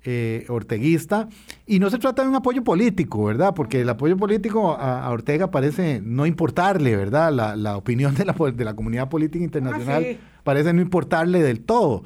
eh, 0.09 0.45
orteguista. 0.47 1.27
Y 1.65 1.79
no 1.79 1.89
se 1.89 1.97
trata 1.97 2.23
de 2.23 2.29
un 2.29 2.35
apoyo 2.35 2.63
político, 2.63 3.25
¿verdad? 3.25 3.53
Porque 3.53 3.81
el 3.81 3.89
apoyo 3.89 4.15
político 4.15 4.71
a, 4.71 5.09
Ortega 5.09 5.51
parece 5.51 5.99
no 6.01 6.25
importarle, 6.25 6.95
¿verdad? 6.95 7.33
La, 7.57 7.75
opinión 7.75 8.15
de 8.15 8.23
la, 8.23 8.33
de 8.33 8.63
la 8.63 8.73
comunidad 8.73 9.09
política 9.09 9.43
internacional 9.43 10.05
ah, 10.09 10.41
parece 10.45 10.71
no 10.71 10.81
importarle 10.81 11.41
del 11.41 11.59
todo. 11.59 12.03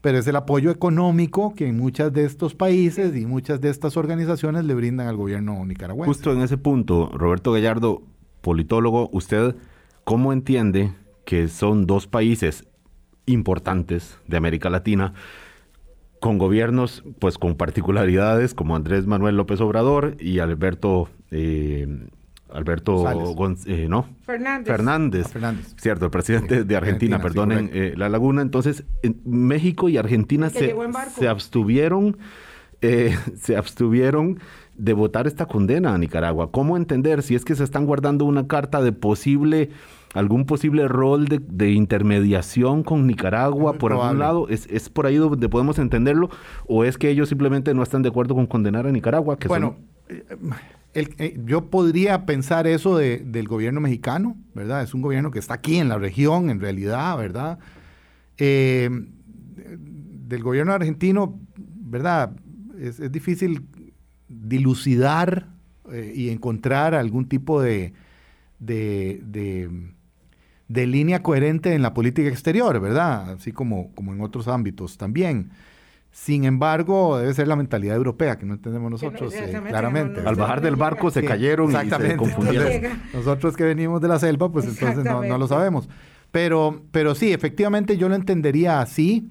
Pero 0.00 0.18
es 0.18 0.26
el 0.26 0.34
apoyo 0.34 0.72
económico 0.72 1.54
que 1.54 1.68
en 1.68 1.76
muchos 1.76 2.12
de 2.12 2.24
estos 2.24 2.56
países 2.56 3.14
y 3.14 3.24
muchas 3.24 3.60
de 3.60 3.70
estas 3.70 3.96
organizaciones 3.96 4.64
le 4.64 4.74
brindan 4.74 5.06
al 5.06 5.16
gobierno 5.16 5.64
nicaragüense. 5.64 6.08
Justo 6.08 6.32
en 6.32 6.42
ese 6.42 6.58
punto, 6.58 7.08
Roberto 7.14 7.52
Gallardo, 7.52 8.02
politólogo, 8.40 9.10
¿usted 9.12 9.54
cómo 10.02 10.32
entiende 10.32 10.92
que 11.24 11.46
son 11.46 11.86
dos 11.86 12.08
países 12.08 12.64
importantes 13.26 14.18
de 14.26 14.38
América 14.38 14.70
Latina 14.70 15.14
con 16.24 16.38
gobiernos 16.38 17.04
pues 17.18 17.36
con 17.36 17.54
particularidades 17.54 18.54
como 18.54 18.74
Andrés 18.76 19.06
Manuel 19.06 19.36
López 19.36 19.60
Obrador 19.60 20.16
y 20.18 20.38
Alberto 20.38 21.10
eh, 21.30 21.86
Alberto 22.50 23.04
eh, 23.66 23.86
no 23.90 24.08
Fernández. 24.24 25.28
Fernández. 25.28 25.74
cierto 25.76 26.06
el 26.06 26.10
presidente 26.10 26.64
de 26.64 26.76
Argentina, 26.76 27.20
perdonen 27.20 27.68
eh, 27.74 27.92
la 27.98 28.08
laguna. 28.08 28.40
Entonces 28.40 28.84
México 29.26 29.90
y 29.90 29.98
Argentina 29.98 30.48
se, 30.48 30.74
se, 31.14 31.28
abstuvieron 31.28 32.16
se 33.36 33.56
abstuvieron 33.56 34.38
de 34.76 34.92
votar 34.92 35.26
esta 35.26 35.46
condena 35.46 35.94
a 35.94 35.98
Nicaragua 35.98 36.50
cómo 36.50 36.76
entender 36.76 37.22
si 37.22 37.36
es 37.36 37.44
que 37.44 37.54
se 37.54 37.62
están 37.62 37.86
guardando 37.86 38.24
una 38.24 38.48
carta 38.48 38.82
de 38.82 38.90
posible 38.92 39.70
algún 40.14 40.46
posible 40.46 40.88
rol 40.88 41.26
de, 41.26 41.70
intermediación 41.72 42.82
con 42.84 43.06
Nicaragua 43.06 43.74
por 43.74 43.92
algún 43.92 44.18
lado? 44.18 44.48
¿Es, 44.48 44.88
por 44.88 45.06
ahí 45.06 45.16
donde 45.16 45.48
podemos 45.48 45.78
entenderlo? 45.78 46.30
¿O 46.66 46.84
es 46.84 46.96
que 46.96 47.10
ellos 47.10 47.28
simplemente 47.28 47.74
no 47.74 47.82
están 47.82 48.02
de 48.02 48.08
acuerdo 48.08 48.34
con 48.34 48.46
condenar 48.46 48.86
a 48.86 48.92
Nicaragua? 48.92 49.36
Que 49.36 49.48
bueno, 49.48 49.76
eh, 50.08 50.24
eh, 50.94 51.40
yo 51.44 51.68
podría 51.68 52.24
pensar 52.24 52.66
eso 52.66 52.96
del 52.96 53.48
gobierno 53.48 53.80
mexicano, 53.80 54.36
¿verdad? 54.54 54.82
Es 54.82 54.94
un 54.94 55.02
gobierno 55.02 55.30
que 55.30 55.40
está 55.40 55.54
aquí 55.54 55.78
en 55.78 55.88
la 55.88 55.98
región, 55.98 56.48
en 56.48 56.60
realidad, 56.60 57.18
¿verdad? 57.18 57.58
Eh, 58.38 58.88
del 59.48 60.42
gobierno 60.42 60.72
argentino, 60.72 61.40
¿verdad? 61.56 62.30
Es, 62.80 63.12
difícil 63.12 63.66
dilucidar 64.28 65.48
y 66.14 66.30
encontrar 66.30 66.94
algún 66.94 67.28
tipo 67.28 67.60
de, 67.60 67.92
de 68.58 69.20
de 70.68 70.86
línea 70.86 71.22
coherente 71.22 71.74
en 71.74 71.82
la 71.82 71.94
política 71.94 72.28
exterior, 72.28 72.80
¿verdad? 72.80 73.32
Así 73.32 73.52
como, 73.52 73.92
como 73.94 74.12
en 74.12 74.20
otros 74.20 74.48
ámbitos 74.48 74.96
también. 74.96 75.50
Sin 76.10 76.44
embargo, 76.44 77.18
debe 77.18 77.34
ser 77.34 77.48
la 77.48 77.56
mentalidad 77.56 77.96
europea 77.96 78.38
que 78.38 78.46
no 78.46 78.54
entendemos 78.54 78.90
nosotros, 78.90 79.34
eh, 79.34 79.60
claramente. 79.68 80.20
Al 80.20 80.36
bajar 80.36 80.60
del 80.60 80.76
barco 80.76 81.10
se 81.10 81.24
cayeron 81.24 81.72
y 81.72 81.90
se 81.90 82.16
confundieron. 82.16 83.00
nosotros 83.12 83.56
que 83.56 83.64
venimos 83.64 84.00
de 84.00 84.08
la 84.08 84.18
selva, 84.18 84.50
pues 84.50 84.66
entonces 84.66 85.04
no, 85.04 85.38
lo 85.38 85.48
sabemos. 85.48 85.88
Pero, 86.30 86.82
pero 86.92 87.14
sí, 87.14 87.32
efectivamente 87.32 87.96
yo 87.96 88.08
lo 88.08 88.14
entendería 88.14 88.80
así. 88.80 89.30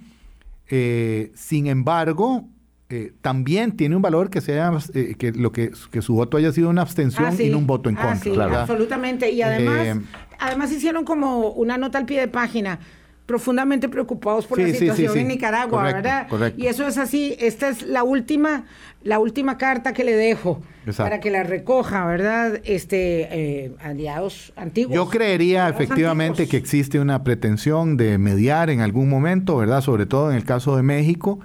Eh, 0.70 1.32
sin 1.36 1.68
embargo, 1.68 2.48
eh, 2.96 3.12
también 3.22 3.72
tiene 3.72 3.96
un 3.96 4.04
valor 4.04 4.30
que 4.30 4.40
sea 4.40 4.72
que 5.18 5.32
lo 5.32 5.52
que, 5.52 5.72
que, 5.90 6.04
su 6.04 6.14
voto 6.14 6.38
haya 6.38 6.52
sido 6.52 6.70
una 6.70 6.84
abstención 6.84 7.26
ah, 7.26 7.42
y 7.42 7.50
no 7.50 7.58
un 7.58 7.66
voto 7.66 7.90
en 7.90 7.98
ah, 7.98 8.20
contra. 8.22 8.62
absolutamente. 8.62 9.32
Y 9.32 9.42
además, 9.42 9.98
además 10.38 10.72
hicieron 10.72 11.04
como 11.04 11.50
una 11.54 11.80
nota 11.80 11.98
al 11.98 12.06
pie 12.06 12.20
de 12.20 12.28
página 12.28 12.78
profundamente 13.26 13.90
preocupados 13.90 14.46
por 14.46 14.60
la 14.60 14.68
situación 14.68 15.18
en 15.18 15.28
Nicaragua, 15.30 15.82
¿verdad? 15.82 16.28
Y 16.56 16.68
eso 16.68 16.86
es 16.86 17.00
así, 17.00 17.36
esta 17.40 17.70
es 17.70 17.82
la 17.82 18.04
última, 18.04 18.66
la 19.02 19.18
última 19.18 19.58
carta 19.58 19.92
que 19.94 20.04
le 20.04 20.16
dejo 20.16 20.62
para 20.96 21.20
que 21.20 21.32
la 21.32 21.42
recoja, 21.42 22.06
¿verdad? 22.06 22.62
Este 22.64 23.28
eh, 23.32 23.72
aliados 23.82 24.54
antiguos. 24.56 24.94
Yo 24.94 25.10
creería 25.10 25.68
efectivamente 25.68 26.48
que 26.48 26.58
existe 26.58 27.00
una 27.00 27.24
pretensión 27.24 27.98
de 27.98 28.20
mediar 28.20 28.70
en 28.70 28.82
algún 28.82 29.10
momento, 29.10 29.58
¿verdad? 29.58 29.82
Sobre 29.82 30.06
todo 30.06 30.30
en 30.30 30.38
el 30.38 30.44
caso 30.44 30.76
de 30.76 30.84
México, 30.84 31.40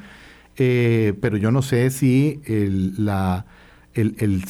eh, 0.58 1.14
pero 1.20 1.36
yo 1.36 1.50
no 1.50 1.62
sé 1.62 1.90
si 1.90 2.40
el, 2.44 3.04
la, 3.04 3.46
el, 3.94 4.16
el, 4.18 4.44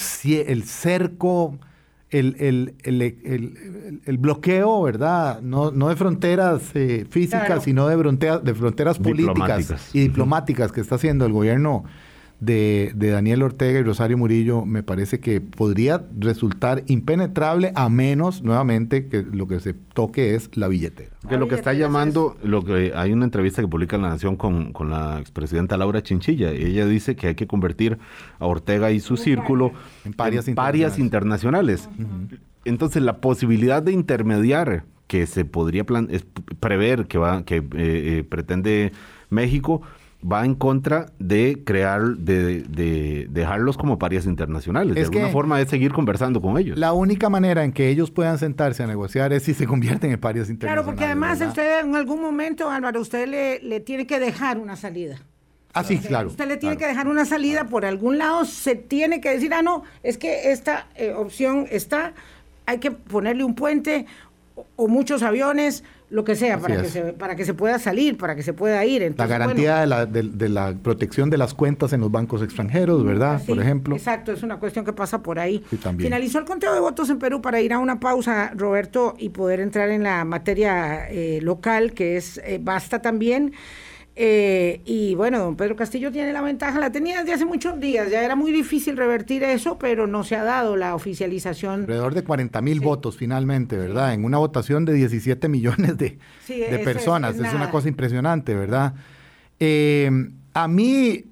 el 0.47 0.65
cerco 0.65 1.59
el, 2.11 2.37
el, 2.39 4.03
el, 4.07 4.19
bloqueo, 4.19 4.83
¿verdad? 4.83 5.43
No, 5.43 5.71
no 5.71 5.89
de 5.89 5.97
fronteras 5.97 6.63
eh, 6.75 7.07
físicas, 7.09 7.65
sino 7.65 7.87
de, 7.87 7.99
fronteras, 7.99 8.43
de 8.43 8.55
fronteras 8.55 8.99
políticas 8.99 9.91
y 9.95 10.01
diplomáticas 10.01 10.73
que 10.73 10.81
está 10.81 10.95
haciendo 10.95 11.27
el 11.27 11.33
gobierno 11.33 11.85
de, 12.41 12.93
Daniel 12.95 13.43
Ortega 13.43 13.81
y 13.81 13.83
Rosario 13.83 14.17
Murillo 14.17 14.65
me 14.65 14.83
parece 14.83 15.19
que 15.21 15.41
podría 15.41 16.05
resultar 16.19 16.85
impenetrable 16.87 17.73
a 17.75 17.89
menos, 17.89 18.43
nuevamente, 18.43 19.09
que 19.09 19.23
lo 19.23 19.49
que 19.49 19.61
se 19.61 19.75
toque 19.75 20.35
es 20.35 20.51
la 20.57 20.69
billetera. 20.69 21.11
Que 21.29 21.37
lo 21.37 21.49
que 21.49 21.57
está 21.57 21.73
llamando, 21.73 22.37
lo 22.43 22.65
que 22.65 22.93
hay 22.95 23.13
una 23.13 23.25
entrevista 23.25 23.61
que 23.61 23.69
publica 23.69 23.99
La 23.99 24.11
Nación 24.11 24.37
con, 24.37 24.73
con 24.73 24.91
la 24.91 25.19
expresidenta 25.19 25.77
Laura 25.77 26.03
Chinchilla, 26.03 26.53
y 26.55 26.65
ella 26.65 26.87
dice 26.87 27.17
que 27.17 27.29
hay 27.29 27.35
que 27.35 27.47
convertir 27.47 27.99
a 28.39 28.47
Ortega 28.47 28.93
y 28.93 29.01
su 29.01 29.17
círculo 29.17 29.73
en 30.05 30.13
parias 30.13 30.99
internacionales. 30.99 31.89
Entonces, 32.65 33.03
la 33.03 33.19
posibilidad 33.21 33.83
de 33.83 33.93
intermediar 33.93 34.85
que 35.09 35.27
se 35.27 35.45
podría 35.45 35.85
plan 35.85 36.07
es 36.11 36.25
prever 36.61 37.07
que 37.07 37.19
va 37.19 37.43
que 37.43 37.57
eh, 37.57 37.63
eh, 37.73 38.27
pretende 38.29 38.93
México 39.31 39.83
va 40.21 40.45
en 40.45 40.55
contra 40.55 41.07
de 41.19 41.63
crear, 41.65 42.03
de, 42.17 43.27
dejarlos 43.31 43.77
como 43.77 43.99
parias 43.99 44.27
internacionales. 44.27 44.95
de 44.95 45.03
alguna 45.03 45.29
forma 45.29 45.61
es 45.61 45.69
seguir 45.69 45.93
conversando 45.93 46.41
con 46.41 46.59
ellos. 46.59 46.79
La 46.79 46.93
única 46.93 47.29
manera 47.29 47.65
en 47.65 47.73
que 47.73 47.89
ellos 47.89 48.11
puedan 48.11 48.39
sentarse 48.39 48.83
a 48.83 48.87
negociar 48.87 49.33
es 49.33 49.45
si 49.45 49.55
se 49.55 49.67
convierten 49.67 50.11
en 50.11 50.19
parias 50.19 50.51
internacionales. 50.51 50.85
Claro, 50.85 50.85
porque 50.85 51.05
además 51.05 51.41
usted 51.41 51.81
en 51.81 51.95
algún 51.95 52.21
momento, 52.21 52.71
Álvaro, 52.71 53.01
usted 53.01 53.29
le, 53.29 53.61
le 53.61 53.81
tiene 53.81 54.07
que 54.07 54.19
dejar 54.19 54.59
una 54.59 54.77
salida. 54.77 55.19
Ah, 55.73 55.85
sí, 55.85 55.99
claro. 55.99 56.29
Usted 56.29 56.49
le 56.49 56.57
tiene 56.57 56.77
que 56.77 56.87
dejar 56.87 57.07
una 57.07 57.25
salida 57.25 57.65
por 57.65 57.85
algún 57.85 58.19
lado, 58.19 58.45
se 58.45 58.75
tiene 58.75 59.21
que 59.21 59.31
decir, 59.31 59.53
ah, 59.55 59.63
no, 59.63 59.85
es 60.03 60.19
que 60.19 60.51
esta 60.51 60.89
eh, 60.97 61.13
opción 61.13 61.67
está, 61.71 62.15
hay 62.67 62.79
que 62.79 62.91
ponerle 62.91 63.45
un 63.45 63.55
puente 63.55 64.07
o 64.77 64.89
muchos 64.89 65.23
aviones 65.23 65.85
lo 66.11 66.25
que 66.25 66.37
sea, 66.37 66.59
para 66.59 66.81
que, 66.81 66.89
se, 66.89 67.03
para 67.13 67.37
que 67.37 67.45
se 67.45 67.53
pueda 67.53 67.79
salir, 67.79 68.17
para 68.17 68.35
que 68.35 68.43
se 68.43 68.55
pueda 68.55 68.85
ir. 68.85 69.15
la 69.17 69.27
garantía 69.27 69.81
de, 69.81 69.87
la, 69.87 70.07
de, 70.07 70.49
la, 70.49 70.75
protección 70.83 71.29
de 71.29 71.37
las 71.37 71.53
cuentas 71.53 71.93
en 71.93 72.01
los 72.01 72.11
bancos 72.11 72.43
extranjeros, 72.43 73.05
¿verdad? 73.05 73.43
Por 73.47 73.61
ejemplo. 73.61 73.95
Exacto, 73.95 74.33
es 74.33 74.43
una 74.43 74.59
cuestión 74.59 74.85
que 74.85 74.93
pasa 74.93 75.23
por 75.23 75.39
ahí. 75.39 75.63
Finalizó 75.99 76.39
el 76.39 76.47
conteo 76.47 76.73
de 76.73 76.81
votos 76.81 77.11
en 77.11 77.19
Perú 77.19 77.43
para 77.43 77.61
ir 77.61 77.73
a 77.73 77.79
una 77.79 78.01
pausa, 78.01 78.53
Roberto, 78.55 79.15
y 79.19 79.29
poder 79.29 79.61
entrar 79.61 79.91
en 79.91 80.03
la 80.03 80.25
materia 80.25 81.09
eh, 81.11 81.41
local, 81.43 81.93
que 81.93 82.17
es 82.17 82.41
eh, 82.45 82.59
basta 82.61 83.03
también. 83.03 83.53
Eh, 84.21 84.81
y 84.85 85.15
bueno, 85.15 85.39
don 85.39 85.55
Pedro 85.55 85.77
Castillo 85.77 86.11
tiene 86.11 86.33
la 86.33 86.43
ventaja, 86.43 86.81
la 86.81 86.91
tenía 86.91 87.21
desde 87.21 87.35
hace 87.35 87.45
muchos 87.45 87.79
días, 87.79 88.11
ya 88.11 88.25
era 88.25 88.35
muy 88.35 88.51
difícil 88.51 88.97
revertir 88.97 89.45
eso, 89.45 89.79
pero 89.79 90.09
no 90.09 90.25
se 90.25 90.35
ha 90.35 90.43
dado 90.43 90.75
la 90.75 90.97
oficialización. 90.97 91.83
Alrededor 91.83 92.15
de 92.15 92.25
40 92.25 92.61
mil 92.61 92.81
votos 92.81 93.17
finalmente, 93.17 93.77
¿verdad? 93.77 94.15
En 94.15 94.25
una 94.25 94.39
votación 94.39 94.85
de 94.85 94.95
17 94.95 95.49
millones 95.49 95.97
de, 95.97 96.19
de 96.49 96.79
personas, 96.81 97.37
es, 97.37 97.55
una 97.55 97.71
cosa 97.71 97.87
impresionante, 97.87 98.57
¿verdad? 98.57 98.95
Eh, 99.61 100.11
a 100.53 100.67
mí, 100.67 101.25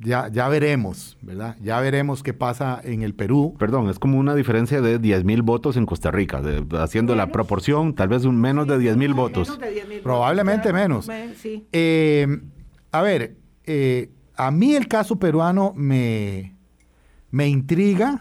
ya, 0.00 0.28
ya 0.28 0.48
veremos, 0.48 1.16
¿verdad? 1.22 1.56
Ya 1.62 1.78
veremos 1.80 2.22
qué 2.22 2.32
pasa 2.34 2.80
en 2.82 3.02
el 3.02 3.14
Perú. 3.14 3.54
Perdón, 3.58 3.88
es 3.90 3.98
como 3.98 4.18
una 4.18 4.34
diferencia 4.34 4.80
de 4.80 4.98
10 4.98 5.24
mil 5.24 5.42
votos 5.42 5.76
en 5.76 5.86
Costa 5.86 6.10
Rica, 6.10 6.40
de- 6.42 6.64
haciendo 6.78 7.14
la 7.14 7.28
proporción, 7.32 7.94
tal 7.94 8.08
vez 8.08 8.24
un 8.24 8.40
menos 8.40 8.66
de 8.66 8.78
10 8.78 8.96
mil 8.96 9.14
votos. 9.14 9.48
Menos 9.48 9.60
de 9.62 9.70
10,000 9.72 10.00
Probablemente 10.00 10.68
votos, 10.72 10.82
menos. 10.82 11.08
Me- 11.08 11.34
Sí. 11.34 11.66
Eh, 11.72 12.26
a 12.92 13.02
ver, 13.02 13.36
eh, 13.64 14.10
a 14.36 14.50
mí 14.50 14.74
el 14.74 14.88
caso 14.88 15.18
peruano 15.18 15.72
me, 15.76 16.56
me 17.30 17.48
intriga 17.48 18.20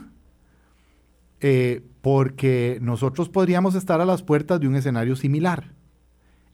eh, 1.42 1.84
porque 2.02 2.78
nosotros 2.82 3.30
podríamos 3.30 3.76
estar 3.76 4.02
a 4.02 4.06
las 4.06 4.24
puertas 4.24 4.60
de 4.60 4.68
un 4.68 4.76
escenario 4.76 5.16
similar. 5.16 5.72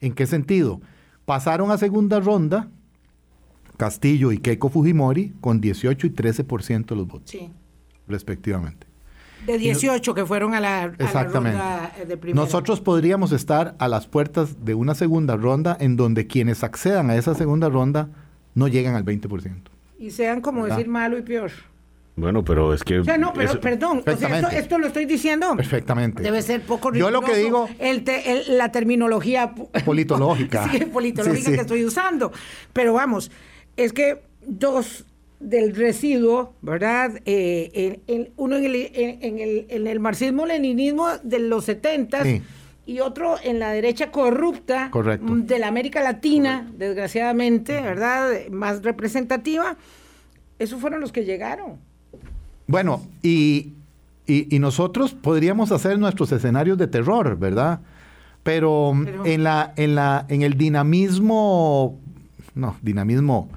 ¿En 0.00 0.12
qué 0.14 0.26
sentido? 0.26 0.80
Pasaron 1.24 1.70
a 1.70 1.78
segunda 1.78 2.20
ronda 2.20 2.68
Castillo 3.80 4.30
y 4.32 4.38
Keiko 4.38 4.68
Fujimori 4.68 5.32
con 5.40 5.60
18 5.60 6.06
y 6.06 6.10
13% 6.10 6.86
de 6.86 6.96
los 6.96 7.06
votos, 7.08 7.30
Sí. 7.30 7.50
respectivamente. 8.08 8.86
De 9.46 9.56
18 9.56 10.14
que 10.14 10.26
fueron 10.26 10.54
a 10.54 10.60
la, 10.60 10.82
a 10.82 10.86
la 10.88 10.92
Exactamente. 10.98 11.58
ronda 11.58 11.92
eh, 11.98 12.04
de 12.04 12.16
primera. 12.18 12.44
Nosotros 12.44 12.80
podríamos 12.82 13.32
estar 13.32 13.74
a 13.78 13.88
las 13.88 14.06
puertas 14.06 14.64
de 14.66 14.74
una 14.74 14.94
segunda 14.94 15.34
ronda 15.36 15.76
en 15.80 15.96
donde 15.96 16.26
quienes 16.26 16.62
accedan 16.62 17.08
a 17.08 17.16
esa 17.16 17.34
segunda 17.34 17.70
ronda 17.70 18.10
no 18.54 18.68
llegan 18.68 18.96
al 18.96 19.04
20%. 19.04 19.70
Y 19.98 20.10
sean 20.10 20.42
como 20.42 20.62
¿Verdad? 20.62 20.76
decir 20.76 20.90
malo 20.90 21.16
y 21.18 21.22
peor. 21.22 21.50
Bueno, 22.16 22.44
pero 22.44 22.74
es 22.74 22.84
que... 22.84 22.98
O 22.98 23.04
sea, 23.04 23.16
no, 23.16 23.32
pero 23.32 23.48
eso- 23.50 23.60
perdón. 23.60 24.02
O 24.06 24.16
sea, 24.16 24.40
esto, 24.50 24.78
lo 24.78 24.88
estoy 24.88 25.06
diciendo. 25.06 25.56
Perfectamente. 25.56 26.22
Debe 26.22 26.42
ser 26.42 26.60
poco 26.60 26.92
Yo 26.92 27.10
lo 27.10 27.22
que 27.22 27.32
riguroso 27.34 27.66
digo- 27.72 27.76
el 27.78 28.04
te- 28.04 28.30
el- 28.32 28.58
la 28.58 28.70
terminología 28.72 29.54
Politológica. 29.86 30.68
sí, 30.72 30.80
politológica 30.84 31.38
Sí, 31.40 31.50
sí. 31.50 31.54
que 31.54 31.60
estoy 31.62 31.84
usando. 31.84 32.30
Pero 32.74 32.92
vamos, 32.92 33.30
es 33.84 33.92
que 33.92 34.22
dos 34.46 35.04
del 35.40 35.74
residuo, 35.74 36.52
¿verdad? 36.60 37.12
Eh, 37.24 37.70
en- 37.74 38.00
en- 38.14 38.28
uno 38.36 38.56
en 38.56 38.64
el, 38.66 38.74
en, 38.94 39.38
el, 39.38 39.66
en 39.68 39.86
el 39.86 40.00
marxismo-leninismo 40.00 41.06
de 41.22 41.38
los 41.38 41.64
70 41.64 42.24
Sí. 42.24 42.42
y 42.86 43.00
otro 43.00 43.36
en 43.42 43.58
la 43.58 43.70
derecha 43.72 44.10
corrupta 44.10 44.90
Correcto. 44.90 45.32
de 45.34 45.58
la 45.58 45.68
América 45.68 46.02
Latina, 46.02 46.70
desgraciadamente, 46.76 47.80
¿verdad? 47.80 48.48
Más 48.50 48.82
representativa. 48.82 49.76
Esos 50.58 50.78
fueron 50.80 51.00
los 51.00 51.10
que 51.10 51.24
llegaron. 51.24 51.78
Bueno, 52.66 53.00
y, 53.22 53.72
y- 54.26 54.54
y 54.54 54.58
nosotros 54.58 55.14
podríamos 55.14 55.72
hacer 55.72 55.98
nuestros 55.98 56.30
escenarios 56.32 56.76
de 56.76 56.86
terror, 56.86 57.38
¿verdad? 57.38 57.80
Pero, 58.42 58.92
Pero- 59.04 59.24
en, 59.26 59.42
la, 59.42 59.72
en, 59.76 59.94
la, 59.94 60.26
en 60.28 60.42
el 60.42 60.54
dinamismo, 60.58 61.98
no, 62.54 62.76
dinamismo, 62.82 63.48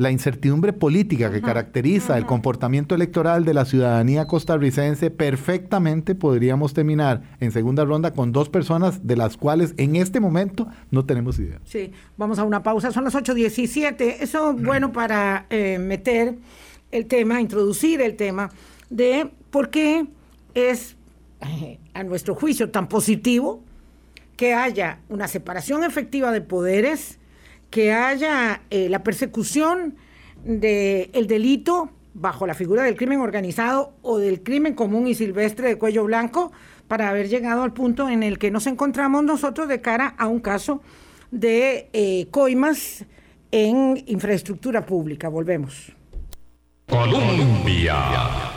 la 0.00 0.10
incertidumbre 0.10 0.72
política 0.72 1.30
que 1.30 1.42
caracteriza 1.42 2.16
el 2.16 2.24
comportamiento 2.24 2.94
electoral 2.94 3.44
de 3.44 3.52
la 3.52 3.66
ciudadanía 3.66 4.26
costarricense, 4.26 5.10
perfectamente 5.10 6.14
podríamos 6.14 6.72
terminar 6.72 7.20
en 7.38 7.52
segunda 7.52 7.84
ronda 7.84 8.14
con 8.14 8.32
dos 8.32 8.48
personas 8.48 9.06
de 9.06 9.18
las 9.18 9.36
cuales 9.36 9.74
en 9.76 9.96
este 9.96 10.18
momento 10.18 10.66
no 10.90 11.04
tenemos 11.04 11.38
idea. 11.38 11.60
Sí, 11.66 11.92
vamos 12.16 12.38
a 12.38 12.44
una 12.44 12.62
pausa. 12.62 12.92
Son 12.92 13.04
las 13.04 13.14
8.17. 13.14 14.16
Eso 14.20 14.52
es 14.52 14.62
bueno 14.64 14.90
para 14.90 15.44
eh, 15.50 15.78
meter 15.78 16.36
el 16.92 17.04
tema, 17.04 17.38
introducir 17.42 18.00
el 18.00 18.16
tema 18.16 18.48
de 18.88 19.30
por 19.50 19.68
qué 19.68 20.06
es, 20.54 20.96
eh, 21.42 21.78
a 21.92 22.04
nuestro 22.04 22.34
juicio, 22.34 22.70
tan 22.70 22.88
positivo 22.88 23.62
que 24.38 24.54
haya 24.54 25.00
una 25.10 25.28
separación 25.28 25.84
efectiva 25.84 26.32
de 26.32 26.40
poderes, 26.40 27.18
que 27.70 27.92
haya 27.92 28.62
eh, 28.70 28.88
la 28.88 29.02
persecución 29.02 29.96
del 30.44 31.26
delito 31.26 31.90
bajo 32.14 32.46
la 32.46 32.54
figura 32.54 32.82
del 32.82 32.96
crimen 32.96 33.20
organizado 33.20 33.92
o 34.02 34.18
del 34.18 34.42
crimen 34.42 34.74
común 34.74 35.06
y 35.06 35.14
silvestre 35.14 35.68
de 35.68 35.78
cuello 35.78 36.04
blanco 36.04 36.52
para 36.88 37.08
haber 37.08 37.28
llegado 37.28 37.62
al 37.62 37.72
punto 37.72 38.08
en 38.08 38.22
el 38.22 38.38
que 38.38 38.50
nos 38.50 38.66
encontramos 38.66 39.22
nosotros 39.22 39.68
de 39.68 39.80
cara 39.80 40.14
a 40.18 40.26
un 40.26 40.40
caso 40.40 40.82
de 41.30 41.88
eh, 41.92 42.26
coimas 42.30 43.04
en 43.52 44.02
infraestructura 44.06 44.84
pública. 44.84 45.28
Volvemos. 45.28 45.92
Colombia. 46.88 47.94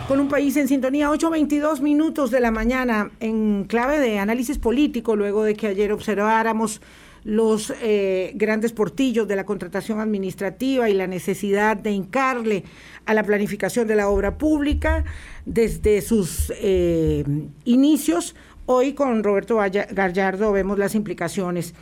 Con 0.08 0.20
un 0.20 0.28
país 0.28 0.58
en 0.58 0.68
sintonía, 0.68 1.10
8.22 1.10 1.82
minutos 1.82 2.32
de 2.32 2.40
la 2.40 2.50
mañana, 2.50 3.12
en 3.20 3.66
clave 3.66 4.00
de 4.00 4.18
análisis 4.18 4.58
político, 4.58 5.16
luego 5.16 5.44
de 5.44 5.54
que 5.54 5.68
ayer 5.68 5.92
observáramos 5.92 6.82
los 7.24 7.74
eh, 7.82 8.32
grandes 8.36 8.74
portillos 8.74 9.28
de 9.28 9.36
la 9.36 9.46
contratación 9.46 10.00
administrativa 10.00 10.90
y 10.90 10.94
la 10.94 11.08
necesidad 11.08 11.78
de 11.78 11.92
hincarle 11.92 12.64
a 13.06 13.14
la 13.14 13.24
planificación 13.24 13.88
de 13.88 13.96
la 13.96 14.10
obra 14.10 14.38
pública 14.38 15.06
desde 15.46 16.02
sus 16.02 16.52
eh, 16.58 17.24
inicios. 17.66 18.36
Hoy 18.66 18.94
con 18.94 19.24
Roberto 19.24 19.58
Gallardo 19.58 20.52
vemos 20.52 20.78
las 20.78 20.96
implicaciones. 20.96 21.74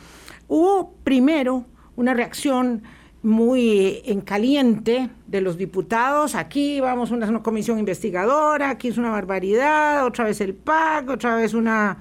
Hubo 0.48 0.94
primero 1.04 1.64
una 1.96 2.14
reacción 2.14 2.82
muy 3.22 4.02
en 4.04 4.20
caliente 4.20 5.10
de 5.26 5.40
los 5.40 5.56
diputados. 5.56 6.34
Aquí 6.34 6.80
vamos 6.80 7.12
una, 7.12 7.42
comisión 7.42 7.78
investigadora, 7.78 8.70
aquí 8.70 8.88
es 8.88 8.98
una 8.98 9.10
barbaridad, 9.10 10.04
otra 10.04 10.24
vez 10.24 10.40
el 10.40 10.54
PAC, 10.54 11.08
otra 11.10 11.36
vez 11.36 11.54
una, 11.54 11.98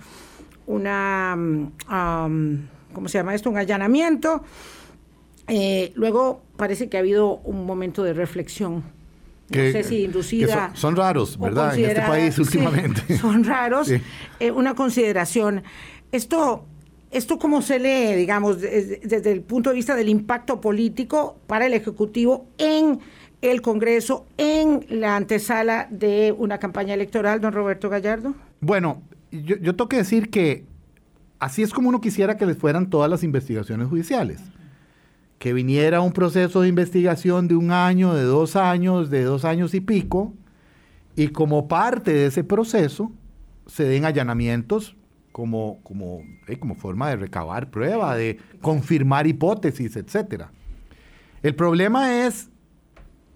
una 0.66 1.36
mm, 1.38 2.68
¿cómo 2.94 3.08
se 3.10 3.18
llama 3.18 3.34
esto? 3.36 3.50
Un 3.50 3.58
allanamiento. 3.58 4.44
Eh, 5.48 5.92
luego 5.96 6.42
parece 6.58 6.88
que 6.90 6.98
ha 6.98 7.00
habido 7.02 7.38
un 7.44 7.66
momento 7.66 8.04
de 8.04 8.14
reflexión. 8.14 8.76
No 8.76 8.84
Que- 9.52 9.72
sé 9.74 9.84
si 9.84 10.04
inducida. 10.06 10.68
son- 10.70 10.78
son 10.78 10.96
raros, 10.96 11.38
¿verdad? 11.40 11.78
En 11.78 11.86
este 11.86 12.02
país 12.02 12.36
Sí, 12.36 12.42
últimamente. 12.42 13.02
son 13.18 13.44
raros. 13.44 13.88
Sí. 13.88 13.98
Eh, 14.40 14.52
una 14.52 14.76
consideración. 14.76 15.64
Esto, 16.14 16.66
esto 17.12 17.38
cómo 17.38 17.62
se 17.62 17.80
lee, 17.80 18.16
digamos, 18.16 18.62
desde, 18.62 19.02
desde 19.04 19.32
el 19.32 19.42
punto 19.42 19.70
de 19.72 19.76
vista 19.76 19.96
del 19.96 20.08
impacto 20.08 20.62
político 20.62 21.38
para 21.48 21.66
el 21.66 21.74
Ejecutivo 21.74 22.46
en 22.58 23.00
el 23.42 23.62
Congreso, 23.62 24.26
en 24.38 24.86
la 24.90 25.16
antesala 25.18 25.88
de 25.90 26.34
una 26.38 26.60
campaña 26.60 26.94
electoral, 26.94 27.42
don 27.42 27.52
Roberto 27.52 27.90
Gallardo. 27.90 28.36
Bueno, 28.62 29.02
yo, 29.32 29.58
yo 29.58 29.76
tengo 29.76 29.90
que 29.90 29.98
decir 29.98 30.30
que 30.30 30.64
así 31.42 31.62
es 31.64 31.74
como 31.74 31.90
uno 31.90 32.00
quisiera 32.00 32.38
que 32.38 32.46
les 32.46 32.56
fueran 32.58 32.90
todas 32.90 33.10
las 33.10 33.24
investigaciones 33.24 33.88
judiciales. 33.90 34.40
Que 35.40 35.54
viniera 35.54 36.00
un 36.02 36.14
proceso 36.14 36.62
de 36.62 36.70
investigación 36.70 37.48
de 37.48 37.56
un 37.56 37.72
año, 37.72 38.14
de 38.14 38.24
dos 38.24 38.56
años, 38.56 39.10
de 39.10 39.24
dos 39.24 39.44
años 39.44 39.74
y 39.74 39.82
pico, 39.82 40.34
y 41.16 41.28
como 41.30 41.68
parte 41.68 42.14
de 42.14 42.28
ese 42.28 42.44
proceso 42.44 43.12
se 43.66 43.84
den 43.84 44.06
allanamientos 44.06 44.96
como, 45.32 45.80
como, 45.84 46.20
eh, 46.48 46.58
como 46.58 46.76
forma 46.76 47.10
de 47.10 47.16
recabar 47.16 47.72
prueba, 47.72 48.16
de 48.16 48.38
confirmar 48.62 49.26
hipótesis, 49.28 49.96
etcétera. 49.96 50.52
El 51.42 51.56
problema 51.56 52.26
es 52.26 52.50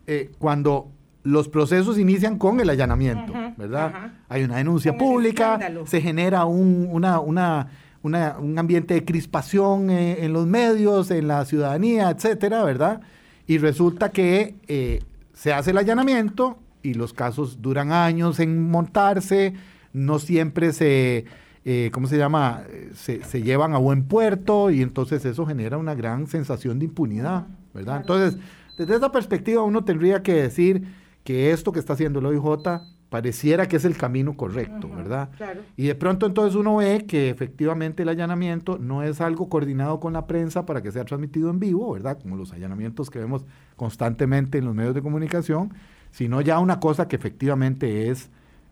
eh, 0.05 0.29
cuando 0.37 0.91
los 1.23 1.49
procesos 1.49 1.97
inician 1.97 2.37
con 2.37 2.59
el 2.59 2.69
allanamiento, 2.69 3.33
¿verdad? 3.57 4.13
Hay 4.29 4.43
una 4.43 4.57
denuncia 4.57 4.91
Con 4.91 4.99
pública, 4.99 5.57
se 5.87 6.01
genera 6.01 6.45
un, 6.45 6.87
una, 6.91 7.19
una- 7.19 7.67
una- 8.05 8.37
un 8.39 8.57
ambiente 8.59 8.93
de 8.93 9.03
crispación 9.03 9.89
eh, 9.89 10.23
en 10.23 10.31
los 10.33 10.45
medios, 10.45 11.09
en 11.11 11.27
la 11.27 11.43
ciudadanía, 11.45 12.09
etcétera, 12.11 12.63
¿verdad? 12.63 13.01
Y 13.47 13.57
resulta 13.57 14.11
que 14.11 14.55
eh, 14.67 15.01
se 15.33 15.51
hace 15.53 15.71
el 15.71 15.77
allanamiento 15.77 16.57
y 16.83 16.93
los 16.93 17.13
casos 17.13 17.61
duran 17.61 17.91
años 17.91 18.39
en 18.39 18.69
montarse, 18.69 19.53
no 19.91 20.19
siempre 20.19 20.71
se, 20.71 21.25
eh, 21.65 21.89
¿cómo 21.91 22.07
se 22.07 22.17
llama? 22.17 22.61
Se, 22.93 23.23
se 23.23 23.41
llevan 23.41 23.73
a 23.73 23.77
buen 23.79 24.03
puerto 24.03 24.69
y 24.69 24.81
entonces 24.81 25.25
eso 25.25 25.45
genera 25.45 25.77
una 25.77 25.95
gran 25.95 26.27
sensación 26.27 26.77
de 26.79 26.85
impunidad, 26.85 27.47
¿verdad? 27.73 28.01
Entonces, 28.01 28.37
desde 28.77 28.95
esa 28.97 29.11
perspectiva 29.11 29.63
uno 29.63 29.83
tendría 29.83 30.21
que 30.21 30.33
decir 30.33 30.83
que 31.23 31.51
esto 31.51 31.71
que 31.71 31.79
está 31.79 31.93
haciendo 31.93 32.19
el 32.19 32.27
OIJ 32.27 32.81
pareciera 33.15 33.65
que 33.69 33.77
es 33.77 33.85
el 33.85 33.95
camino 33.95 34.35
correcto, 34.35 34.89
¿verdad? 34.93 35.29
claro. 35.37 35.61
Y 35.77 35.87
de 35.87 35.95
pronto 35.95 36.25
entonces 36.25 36.53
uno 36.53 36.75
ve 36.75 37.05
que 37.07 37.29
efectivamente 37.29 38.03
el 38.03 38.09
allanamiento 38.09 38.77
no 38.77 39.03
es 39.03 39.21
algo 39.21 39.47
coordinado 39.47 40.01
con 40.01 40.11
la 40.11 40.27
prensa 40.27 40.65
para 40.65 40.81
que 40.81 40.91
sea 40.91 41.05
transmitido 41.05 41.49
en 41.49 41.61
vivo, 41.61 41.93
¿verdad? 41.93 42.19
Como 42.21 42.35
los 42.35 42.51
allanamientos 42.51 43.09
que 43.09 43.19
vemos 43.19 43.45
constantemente 43.77 44.57
en 44.57 44.65
los 44.65 44.75
medios 44.75 44.93
de 44.93 45.01
comunicación, 45.01 45.73
sino 46.11 46.41
ya 46.41 46.59
una 46.59 46.81
cosa 46.81 47.07
que 47.07 47.15
efectivamente 47.15 48.09
es 48.09 48.29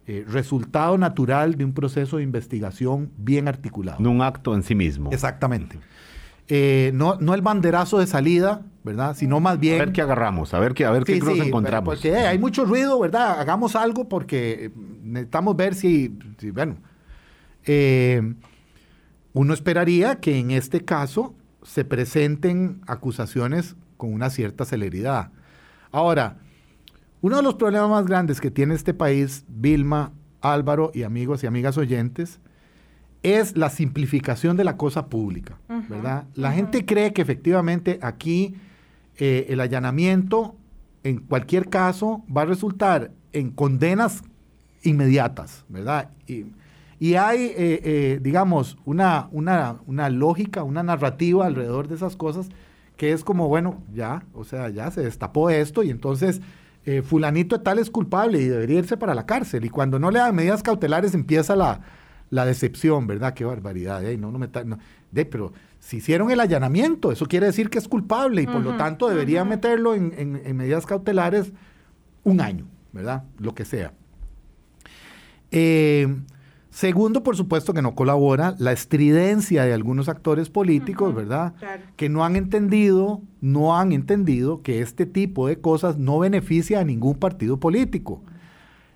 eh, 0.07 0.25
resultado 0.27 0.97
natural 0.97 1.55
de 1.55 1.63
un 1.63 1.73
proceso 1.73 2.17
de 2.17 2.23
investigación 2.23 3.11
bien 3.15 3.47
articulado. 3.47 3.99
No 4.01 4.11
un 4.11 4.21
acto 4.21 4.55
en 4.55 4.63
sí 4.63 4.75
mismo. 4.75 5.09
Exactamente. 5.13 5.79
Eh, 6.47 6.91
no, 6.93 7.15
no 7.19 7.33
el 7.33 7.41
banderazo 7.41 7.99
de 7.99 8.07
salida, 8.07 8.61
¿verdad? 8.83 9.15
Sino 9.15 9.39
más 9.39 9.59
bien... 9.59 9.81
A 9.81 9.85
ver 9.85 9.93
qué 9.93 10.01
agarramos, 10.01 10.53
a 10.53 10.59
ver 10.59 10.73
qué, 10.73 10.85
a 10.85 10.91
ver 10.91 11.03
qué 11.03 11.15
Sí, 11.15 11.19
cruz 11.19 11.33
sí, 11.33 11.47
encontramos. 11.47 11.95
Porque 11.95 12.09
eh, 12.09 12.27
hay 12.27 12.37
mucho 12.37 12.65
ruido, 12.65 12.99
¿verdad? 12.99 13.39
Hagamos 13.39 13.75
algo 13.75 14.09
porque 14.09 14.71
necesitamos 15.03 15.55
ver 15.55 15.73
si, 15.73 16.17
si, 16.37 16.51
bueno, 16.51 16.77
eh, 17.65 18.33
uno 19.33 19.53
esperaría 19.53 20.19
que 20.19 20.37
en 20.37 20.51
este 20.51 20.83
caso 20.83 21.33
se 21.63 21.85
presenten 21.85 22.81
acusaciones 22.87 23.75
con 23.97 24.13
una 24.13 24.29
cierta 24.29 24.65
celeridad. 24.65 25.31
Ahora, 25.91 26.37
uno 27.21 27.37
de 27.37 27.43
los 27.43 27.55
problemas 27.55 27.89
más 27.89 28.05
grandes 28.05 28.41
que 28.41 28.51
tiene 28.51 28.75
este 28.75 28.93
país, 28.93 29.45
Vilma, 29.47 30.11
Álvaro 30.41 30.91
y 30.93 31.03
amigos 31.03 31.41
y 31.43 31.47
amigas 31.47 31.77
oyentes, 31.77 32.41
es 33.23 33.55
la 33.55 33.69
simplificación 33.69 34.57
de 34.57 34.65
la 34.65 34.75
cosa 34.75 35.07
pública, 35.07 35.57
¿verdad? 35.89 36.25
La 36.35 36.51
gente 36.51 36.85
cree 36.85 37.13
que 37.13 37.21
efectivamente 37.21 37.97
aquí 38.01 38.55
eh, 39.17 39.47
el 39.49 39.61
allanamiento, 39.61 40.55
en 41.03 41.19
cualquier 41.19 41.69
caso, 41.69 42.23
va 42.35 42.41
a 42.41 42.45
resultar 42.45 43.11
en 43.31 43.49
condenas 43.49 44.23
inmediatas, 44.83 45.63
¿verdad? 45.69 46.09
Y, 46.27 46.47
y 46.99 47.15
hay, 47.15 47.45
eh, 47.45 47.55
eh, 47.57 48.19
digamos, 48.21 48.77
una, 48.83 49.29
una, 49.31 49.77
una 49.87 50.09
lógica, 50.09 50.63
una 50.63 50.83
narrativa 50.83 51.45
alrededor 51.45 51.87
de 51.87 51.95
esas 51.95 52.17
cosas 52.17 52.49
que 52.97 53.13
es 53.13 53.23
como, 53.23 53.47
bueno, 53.47 53.81
ya, 53.93 54.23
o 54.33 54.43
sea, 54.43 54.69
ya 54.69 54.91
se 54.91 55.01
destapó 55.01 55.49
esto 55.49 55.81
y 55.81 55.89
entonces 55.89 56.41
fulanito 57.05 57.61
tal 57.61 57.79
es 57.79 57.89
culpable 57.89 58.41
y 58.41 58.45
debería 58.45 58.79
irse 58.79 58.97
para 58.97 59.15
la 59.15 59.25
cárcel. 59.25 59.63
Y 59.63 59.69
cuando 59.69 59.99
no 59.99 60.11
le 60.11 60.19
dan 60.19 60.35
medidas 60.35 60.61
cautelares 60.61 61.13
empieza 61.13 61.55
la, 61.55 61.79
la 62.33 62.45
decepción, 62.45 63.05
¿verdad? 63.05 63.35
Qué 63.35 63.45
barbaridad. 63.45 64.01
no, 64.17 64.31
no 64.31 64.39
me 64.39 64.49
de, 65.11 65.25
pero 65.25 65.53
si 65.79 65.97
hicieron 65.97 66.31
el 66.31 66.39
allanamiento, 66.39 67.11
eso 67.11 67.27
quiere 67.27 67.45
decir 67.45 67.69
que 67.69 67.77
es 67.77 67.87
culpable 67.87 68.41
y 68.41 68.47
por 68.47 68.61
lo 68.61 68.75
tanto 68.75 69.07
deberían 69.07 69.47
meterlo 69.47 69.93
en, 69.93 70.57
medidas 70.57 70.87
cautelares 70.87 71.53
un 72.23 72.41
año, 72.41 72.65
¿verdad? 72.91 73.23
Lo 73.37 73.53
que 73.53 73.65
sea. 73.65 73.93
Eh, 75.51 76.07
segundo, 76.71 77.21
por 77.21 77.37
supuesto 77.37 77.71
que 77.75 77.83
no 77.83 77.93
colabora 77.93 78.55
la 78.57 78.71
estridencia 78.71 79.65
de 79.65 79.73
algunos 79.73 80.09
actores 80.09 80.49
políticos, 80.49 81.13
¿verdad? 81.13 81.53
Que 81.95 82.09
no 82.09 82.25
han 82.25 82.35
entendido, 82.35 83.21
no 83.41 83.77
han 83.77 83.91
entendido 83.91 84.63
que 84.63 84.81
este 84.81 85.05
tipo 85.05 85.47
de 85.47 85.61
cosas 85.61 85.99
no 85.99 86.17
beneficia 86.17 86.79
a 86.79 86.83
ningún 86.83 87.15
partido 87.15 87.59
político. 87.59 88.23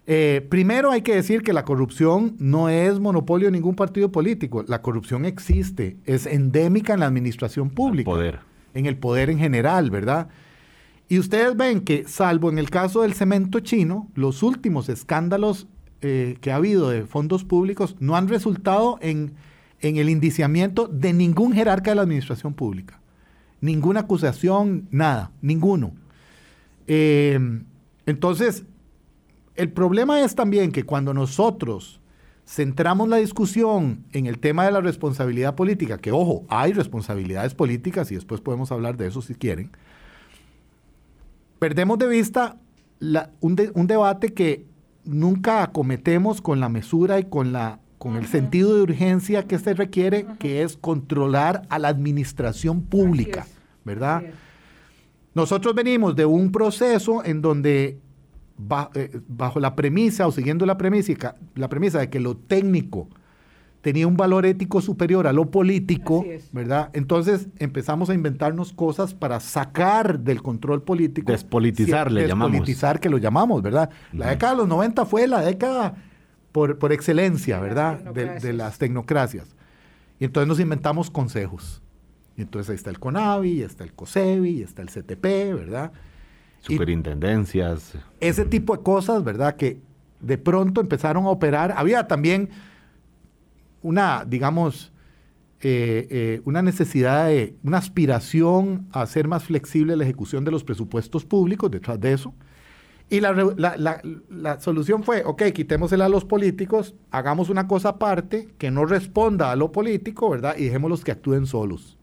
Eh, 0.09 0.47
primero 0.49 0.91
hay 0.91 1.01
que 1.01 1.13
decir 1.13 1.43
que 1.43 1.51
la 1.51 1.65
corrupción 1.65 2.37
no 2.39 2.69
es 2.69 2.97
monopolio 2.97 3.49
de 3.49 3.51
ningún 3.51 3.75
partido 3.75 4.09
político. 4.09 4.63
La 4.65 4.81
corrupción 4.81 5.25
existe, 5.25 5.97
es 6.05 6.25
endémica 6.25 6.93
en 6.93 7.01
la 7.01 7.07
administración 7.07 7.69
pública. 7.69 8.09
poder. 8.09 8.39
En 8.73 8.85
el 8.85 8.97
poder 8.97 9.29
en 9.29 9.37
general, 9.37 9.91
¿verdad? 9.91 10.29
Y 11.09 11.19
ustedes 11.19 11.57
ven 11.57 11.81
que, 11.81 12.05
salvo 12.07 12.49
en 12.49 12.57
el 12.57 12.69
caso 12.69 13.01
del 13.01 13.13
cemento 13.13 13.59
chino, 13.59 14.09
los 14.15 14.43
últimos 14.43 14.87
escándalos 14.87 15.67
eh, 16.01 16.37
que 16.39 16.51
ha 16.51 16.55
habido 16.55 16.89
de 16.89 17.05
fondos 17.05 17.43
públicos 17.43 17.97
no 17.99 18.15
han 18.15 18.29
resultado 18.29 18.99
en, 19.01 19.33
el 19.81 20.09
indiciamiento 20.09 20.87
de 20.87 21.11
ningún 21.11 21.51
jerarca 21.53 21.91
de 21.91 21.95
la 21.95 22.03
administración 22.03 22.53
pública. 22.53 23.01
Ninguna 23.59 24.01
acusación, 24.01 24.87
nada, 24.89 25.31
ninguno. 25.41 25.91
Eh, 26.87 27.39
entonces, 28.05 28.63
el 29.57 29.71
problema 29.71 30.21
es 30.21 30.35
también 30.35 30.71
que 30.71 30.83
cuando 30.83 31.13
nosotros 31.13 31.99
centramos 32.47 33.09
la 33.09 33.17
discusión 33.17 34.05
en 34.13 34.25
el 34.25 34.39
tema 34.39 34.65
de 34.65 34.71
la 34.71 34.79
responsabilidad 34.79 35.55
política, 35.55 35.97
que 35.97 36.11
ojo, 36.11 36.45
hay 36.47 36.73
responsabilidades 36.73 37.53
políticas 37.53 38.11
y 38.11 38.15
después 38.15 38.39
podemos 38.39 38.71
hablar 38.71 38.95
de 38.95 39.07
eso 39.07 39.21
si 39.21 39.35
quieren, 39.35 39.71
perdemos 41.59 41.97
de 41.97 42.07
vista 42.07 42.57
un, 43.41 43.55
debate 43.87 44.33
que 44.33 44.65
nunca 45.03 45.63
acometemos 45.63 46.41
con 46.41 46.59
la 46.59 46.69
mesura 46.69 47.19
y 47.19 47.25
con, 47.25 47.51
la, 47.51 47.79
con 47.97 48.15
el 48.15 48.27
sentido 48.27 48.75
de 48.75 48.81
urgencia 48.83 49.43
que 49.43 49.59
se 49.59 49.73
requiere, 49.73 50.25
que 50.39 50.63
es 50.63 50.77
controlar 50.77 51.63
a 51.69 51.79
la 51.79 51.89
administración 51.89 52.81
pública, 52.81 53.45
¿verdad? 53.83 54.23
Nosotros 55.33 55.75
venimos 55.75 56.15
de 56.15 56.25
un 56.25 56.51
proceso 56.51 57.23
en 57.25 57.41
donde 57.41 57.99
bajo 58.57 59.59
la 59.59 59.75
premisa 59.75 60.27
o 60.27 60.31
siguiendo 60.31 60.65
la 60.65 60.77
premisa, 60.77 61.35
la 61.55 61.69
premisa 61.69 61.99
de 61.99 62.09
que 62.09 62.19
lo 62.19 62.35
técnico 62.35 63.07
tenía 63.81 64.07
un 64.07 64.17
valor 64.17 64.45
ético 64.45 64.81
superior 64.81 65.27
a 65.27 65.33
lo 65.33 65.49
político, 65.51 66.25
¿verdad? 66.51 66.89
Entonces 66.93 67.47
empezamos 67.57 68.09
a 68.09 68.13
inventarnos 68.13 68.73
cosas 68.73 69.13
para 69.13 69.39
sacar 69.39 70.19
del 70.19 70.41
control 70.41 70.81
político. 70.83 71.31
Despolitizar, 71.31 72.11
le 72.11 72.27
llamamos. 72.27 72.51
Despolitizar, 72.51 72.99
que 72.99 73.09
lo 73.09 73.17
llamamos, 73.17 73.61
¿verdad? 73.61 73.89
La 74.11 74.29
década 74.29 74.53
de 74.53 74.57
los 74.57 74.67
90 74.67 75.05
fue 75.05 75.27
la 75.27 75.41
década 75.41 75.95
por, 76.51 76.79
por 76.79 76.91
excelencia, 76.91 77.59
¿verdad? 77.59 77.99
De, 78.13 78.39
de, 78.39 78.53
las 78.53 78.77
tecnocracias. 78.77 79.55
Y 80.19 80.25
entonces 80.25 80.47
nos 80.47 80.59
inventamos 80.59 81.11
consejos. 81.11 81.81
Y 82.35 82.41
entonces 82.41 82.71
ahí 82.71 82.75
está 82.75 82.89
el 82.89 82.99
CONAVI, 82.99 83.61
está 83.61 83.83
el 83.83 83.93
COSEBI, 83.93 84.63
está 84.63 84.81
el 84.81 84.89
CTP, 84.89 85.23
¿verdad? 85.55 85.91
Superintendencias. 86.59 87.93
ese 88.19 88.45
tipo 88.45 88.75
de 88.75 88.83
cosas, 88.83 89.23
¿verdad? 89.23 89.55
Que 89.55 89.79
de 90.19 90.37
pronto 90.37 90.81
empezaron 90.81 91.25
a 91.25 91.29
operar. 91.29 91.73
Había 91.77 92.07
también 92.07 92.49
una, 93.81 94.25
digamos, 94.25 94.91
eh, 95.61 96.07
eh, 96.09 96.41
una 96.45 96.61
necesidad 96.61 97.27
de, 97.27 97.55
una 97.63 97.77
aspiración 97.77 98.87
a 98.91 99.01
hacer 99.01 99.27
más 99.27 99.43
flexible 99.43 99.95
la 99.95 100.03
ejecución 100.03 100.43
de 100.45 100.51
los 100.51 100.63
presupuestos 100.63 101.25
públicos 101.25 101.71
detrás 101.71 101.99
de 101.99 102.13
eso. 102.13 102.33
Y 103.09 103.21
la, 103.21 103.31
la, 103.31 104.59
solución 104.59 105.01
fue, 105.03 105.23
ok, 105.23 105.43
quitémosela 105.53 106.05
a 106.05 106.09
los 106.09 106.25
políticos, 106.25 106.93
hagamos 107.09 107.49
una 107.49 107.65
cosa 107.65 107.89
aparte 107.89 108.49
que 108.57 108.69
no 108.69 108.85
responda 108.85 109.49
a 109.49 109.55
lo 109.55 109.71
político, 109.71 110.29
¿verdad? 110.29 110.57
Y 110.57 110.65
dejémoslos 110.65 111.05
que 111.05 111.11
actúen 111.11 111.45
solos. 111.45 111.97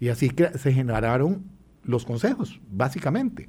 Y 0.00 0.08
así 0.08 0.32
se 0.56 0.72
generaron 0.72 1.44
los 1.86 2.04
consejos, 2.04 2.60
básicamente. 2.70 3.48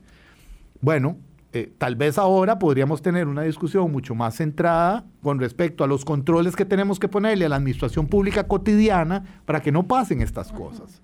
Bueno, 0.81 1.17
eh, 1.53 1.71
tal 1.77 1.95
vez 1.95 2.17
ahora 2.17 2.59
podríamos 2.59 3.01
tener 3.01 3.27
una 3.27 3.43
discusión 3.43 3.91
mucho 3.91 4.13
más 4.13 4.35
centrada 4.35 5.05
con 5.23 5.39
respecto 5.39 5.83
a 5.83 5.87
los 5.87 6.03
controles 6.03 6.55
que 6.55 6.65
tenemos 6.65 6.99
que 6.99 7.07
ponerle 7.07 7.45
a 7.45 7.49
la 7.49 7.55
administración 7.55 8.07
pública 8.07 8.47
cotidiana 8.47 9.23
para 9.45 9.61
que 9.61 9.71
no 9.71 9.87
pasen 9.87 10.21
estas 10.21 10.51
cosas, 10.51 11.01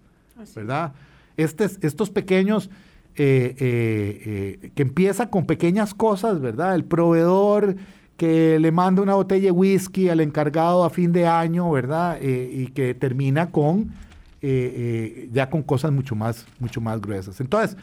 ¿verdad? 0.55 0.93
estos 1.37 2.11
pequeños, 2.11 2.69
eh, 3.15 3.55
eh, 3.59 4.71
que 4.75 4.81
empieza 4.83 5.29
con 5.29 5.45
pequeñas 5.45 5.93
cosas, 5.93 6.39
¿verdad? 6.41 6.75
El 6.75 6.83
proveedor 6.83 7.75
que 8.17 8.59
le 8.59 8.71
manda 8.71 9.01
una 9.01 9.15
botella 9.15 9.45
de 9.45 9.51
whisky 9.51 10.09
al 10.09 10.19
encargado 10.19 10.83
a 10.83 10.89
fin 10.89 11.13
de 11.13 11.25
año, 11.25 11.71
¿verdad? 11.71 12.19
y 12.21 12.67
que 12.67 12.93
termina 12.93 13.49
con 13.49 13.91
eh, 14.45 14.73
eh, 14.75 15.29
ya 15.31 15.49
con 15.49 15.63
cosas 15.63 15.93
mucho 15.93 16.15
más, 16.15 16.45
mucho 16.59 16.81
más 16.81 16.99
gruesas. 16.99 17.39
Entonces, 17.39 17.77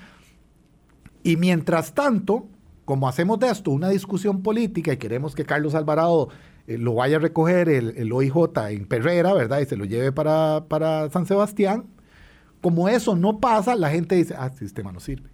y 1.22 1.38
mientras 1.38 1.94
tanto, 1.94 2.48
como 2.84 3.08
hacemos 3.08 3.38
de 3.38 3.48
esto 3.48 3.70
una 3.70 3.88
discusión 3.88 4.42
política 4.42 4.92
y 4.92 4.98
queremos 4.98 5.34
que 5.34 5.46
Carlos 5.46 5.74
Alvarado 5.74 6.28
eh, 6.66 6.76
lo 6.76 6.96
vaya 6.96 7.16
a 7.16 7.20
recoger 7.20 7.70
el, 7.70 7.96
el, 7.96 8.12
OIJ 8.12 8.34
en 8.68 8.84
Perrera, 8.84 9.32
¿verdad? 9.32 9.60
Y 9.60 9.64
se 9.64 9.78
lo 9.78 9.86
lleve 9.86 10.12
para, 10.12 10.66
para 10.68 11.08
San 11.08 11.24
Sebastián, 11.24 11.86
como 12.60 12.90
eso 12.90 13.16
no 13.16 13.40
pasa, 13.40 13.74
la 13.74 13.88
gente 13.88 14.16
dice, 14.16 14.34
ah, 14.36 14.50
el 14.52 14.58
sistema 14.58 14.92
no 14.92 15.00
sirve. 15.00 15.30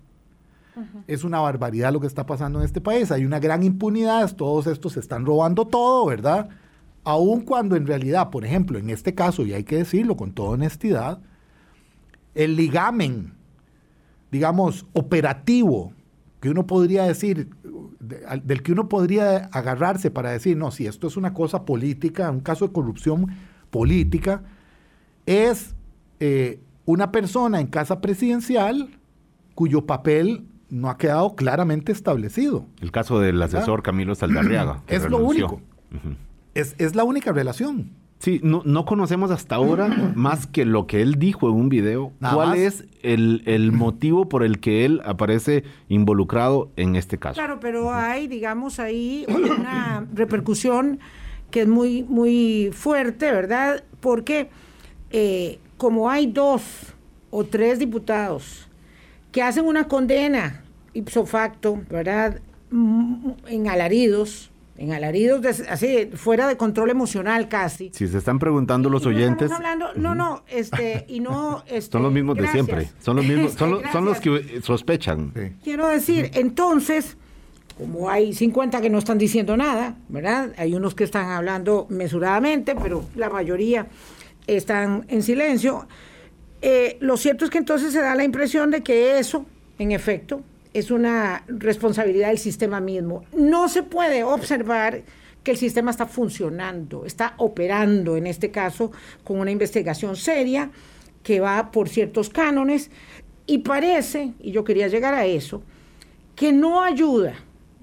Es 1.08 1.24
una 1.24 1.40
barbaridad 1.40 1.92
lo 1.92 1.98
que 2.00 2.06
está 2.06 2.24
pasando 2.24 2.60
en 2.60 2.66
este 2.66 2.80
país. 2.80 3.10
Hay 3.10 3.24
una 3.24 3.40
gran 3.40 3.64
impunidad, 3.64 4.36
todos 4.36 4.68
estos 4.68 4.92
se 4.92 5.00
están 5.00 5.26
robando 5.26 5.66
todo, 5.66 6.06
¿verdad? 6.06 6.50
Aun 7.06 7.42
cuando 7.42 7.76
en 7.76 7.86
realidad, 7.86 8.30
por 8.30 8.44
ejemplo, 8.44 8.80
en 8.80 8.90
este 8.90 9.14
caso, 9.14 9.46
y 9.46 9.52
hay 9.52 9.62
que 9.62 9.76
decirlo 9.76 10.16
con 10.16 10.32
toda 10.32 10.50
honestidad, 10.50 11.20
el 12.34 12.56
ligamen, 12.56 13.32
digamos, 14.32 14.86
operativo, 14.92 15.92
que 16.40 16.50
uno 16.50 16.66
podría 16.66 17.04
decir, 17.04 17.48
del 18.00 18.62
que 18.64 18.72
uno 18.72 18.88
podría 18.88 19.36
agarrarse 19.52 20.10
para 20.10 20.32
decir, 20.32 20.56
no, 20.56 20.72
si 20.72 20.88
esto 20.88 21.06
es 21.06 21.16
una 21.16 21.32
cosa 21.32 21.64
política, 21.64 22.28
un 22.28 22.40
caso 22.40 22.66
de 22.66 22.72
corrupción 22.72 23.28
política, 23.70 24.42
es 25.26 25.76
eh, 26.18 26.60
una 26.86 27.12
persona 27.12 27.60
en 27.60 27.68
casa 27.68 28.00
presidencial 28.00 28.98
cuyo 29.54 29.86
papel 29.86 30.44
no 30.70 30.90
ha 30.90 30.98
quedado 30.98 31.36
claramente 31.36 31.92
establecido. 31.92 32.66
El 32.80 32.90
caso 32.90 33.20
del 33.20 33.40
asesor 33.40 33.84
Camilo 33.84 34.16
Saldarriaga. 34.16 34.82
es 34.88 35.08
lo 35.08 35.18
único. 35.18 35.60
Es, 36.56 36.94
la 36.94 37.04
única 37.04 37.32
relación. 37.32 37.90
Sí, 38.18 38.40
no, 38.42 38.62
no, 38.64 38.86
conocemos 38.86 39.30
hasta 39.30 39.56
ahora 39.56 39.88
más 40.14 40.46
que 40.46 40.64
lo 40.64 40.86
que 40.86 41.02
él 41.02 41.16
dijo 41.16 41.48
en 41.50 41.54
un 41.54 41.68
video. 41.68 42.12
¿Cuál 42.18 42.56
es 42.56 42.84
el, 43.02 43.72
motivo 43.72 44.28
por 44.28 44.42
el 44.42 44.58
que 44.58 44.84
él 44.86 45.02
aparece 45.04 45.64
involucrado 45.88 46.70
en 46.76 46.96
este 46.96 47.18
caso? 47.18 47.34
Claro, 47.34 47.60
pero 47.60 47.92
hay, 47.92 48.26
digamos, 48.26 48.80
ahí 48.80 49.26
una 49.28 50.06
repercusión 50.14 50.98
que 51.50 51.62
es 51.62 51.68
muy, 51.68 52.04
muy 52.04 52.70
fuerte, 52.72 53.30
¿verdad? 53.30 53.84
Porque 54.00 54.48
eh, 55.10 55.58
como 55.76 56.10
hay 56.10 56.26
dos 56.26 56.94
o 57.30 57.44
tres 57.44 57.78
diputados 57.78 58.68
que 59.30 59.42
hacen 59.42 59.66
una 59.66 59.88
condena 59.88 60.64
ipso 60.94 61.26
facto, 61.26 61.82
¿verdad? 61.90 62.40
En 62.70 63.68
alaridos, 63.68 64.50
en 64.78 64.92
alaridos 64.92 65.40
de- 65.42 65.68
así, 65.68 66.10
fuera 66.14 66.46
de 66.48 66.56
control 66.56 66.90
emocional 66.90 67.48
casi. 67.48 67.90
Si 67.94 68.06
se 68.08 68.18
están 68.18 68.38
preguntando 68.38 68.90
los 68.90 69.02
Y 69.02 69.06
no 69.06 69.10
oyentes, 69.16 69.50
hablando- 69.50 69.88
no, 69.96 70.14
no, 70.14 70.44
este, 70.48 71.04
y 71.08 71.20
no, 71.20 71.62
este, 71.68 71.92
son 71.92 72.02
los 72.02 72.12
mismos 72.12 72.36
gracias. 72.36 72.66
de 72.66 72.72
siempre. 72.72 72.90
Son 73.02 73.16
los 73.16 73.24
mismos, 73.26 73.52
son, 73.54 73.70
los- 73.70 73.82
son 73.92 74.04
los 74.04 74.20
Gracias. 74.20 74.46
que 74.52 74.60
sospechan. 74.62 75.32
Sí. 75.34 75.52
Quiero 75.64 75.88
decir, 75.88 76.30
entonces, 76.34 77.16
como 77.78 78.08
hay 78.10 78.32
50 78.32 78.80
que 78.80 78.88
no 78.90 78.98
están 78.98 79.18
diciendo 79.18 79.56
nada, 79.56 79.96
¿verdad? 80.08 80.52
Hay 80.56 80.74
unos 80.74 80.94
que 80.94 81.04
están 81.04 81.28
hablando 81.30 81.86
mesuradamente, 81.90 82.74
pero 82.74 83.04
la 83.14 83.28
mayoría 83.30 83.86
están 84.46 85.04
en 85.08 85.22
silencio. 85.22 85.86
Eh, 86.62 86.96
lo 87.00 87.16
cierto 87.16 87.44
es 87.44 87.50
que 87.50 87.58
entonces 87.58 87.92
se 87.92 88.00
da 88.00 88.14
la 88.14 88.24
impresión 88.24 88.70
de 88.70 88.82
que 88.82 89.18
eso, 89.18 89.44
en 89.78 89.92
efecto, 89.92 90.42
es 90.78 90.90
una 90.90 91.42
responsabilidad 91.48 92.28
del 92.28 92.38
sistema 92.38 92.80
mismo. 92.80 93.24
No 93.34 93.68
se 93.68 93.82
puede 93.82 94.24
observar 94.24 95.04
que 95.42 95.52
el 95.52 95.56
sistema 95.56 95.90
está 95.90 96.04
funcionando, 96.04 97.06
está 97.06 97.32
operando, 97.38 98.16
en 98.16 98.26
este 98.26 98.50
caso, 98.50 98.92
con 99.24 99.38
una 99.38 99.50
investigación 99.50 100.16
seria 100.16 100.70
que 101.22 101.40
va 101.40 101.70
por 101.70 101.88
ciertos 101.88 102.28
cánones. 102.28 102.90
Y 103.46 103.58
parece, 103.58 104.34
y 104.38 104.50
yo 104.50 104.64
quería 104.64 104.88
llegar 104.88 105.14
a 105.14 105.24
eso, 105.24 105.62
que 106.34 106.52
no 106.52 106.82
ayuda, 106.82 107.36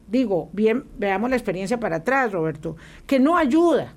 digo, 0.08 0.49
bien, 0.53 0.84
veamos 0.99 1.32
la 1.32 1.36
experiencia 1.36 1.79
para 1.79 1.95
atrás, 1.95 2.32
Roberto, 2.32 2.75
que 3.08 3.19
no 3.19 3.38
ayuda. 3.38 3.95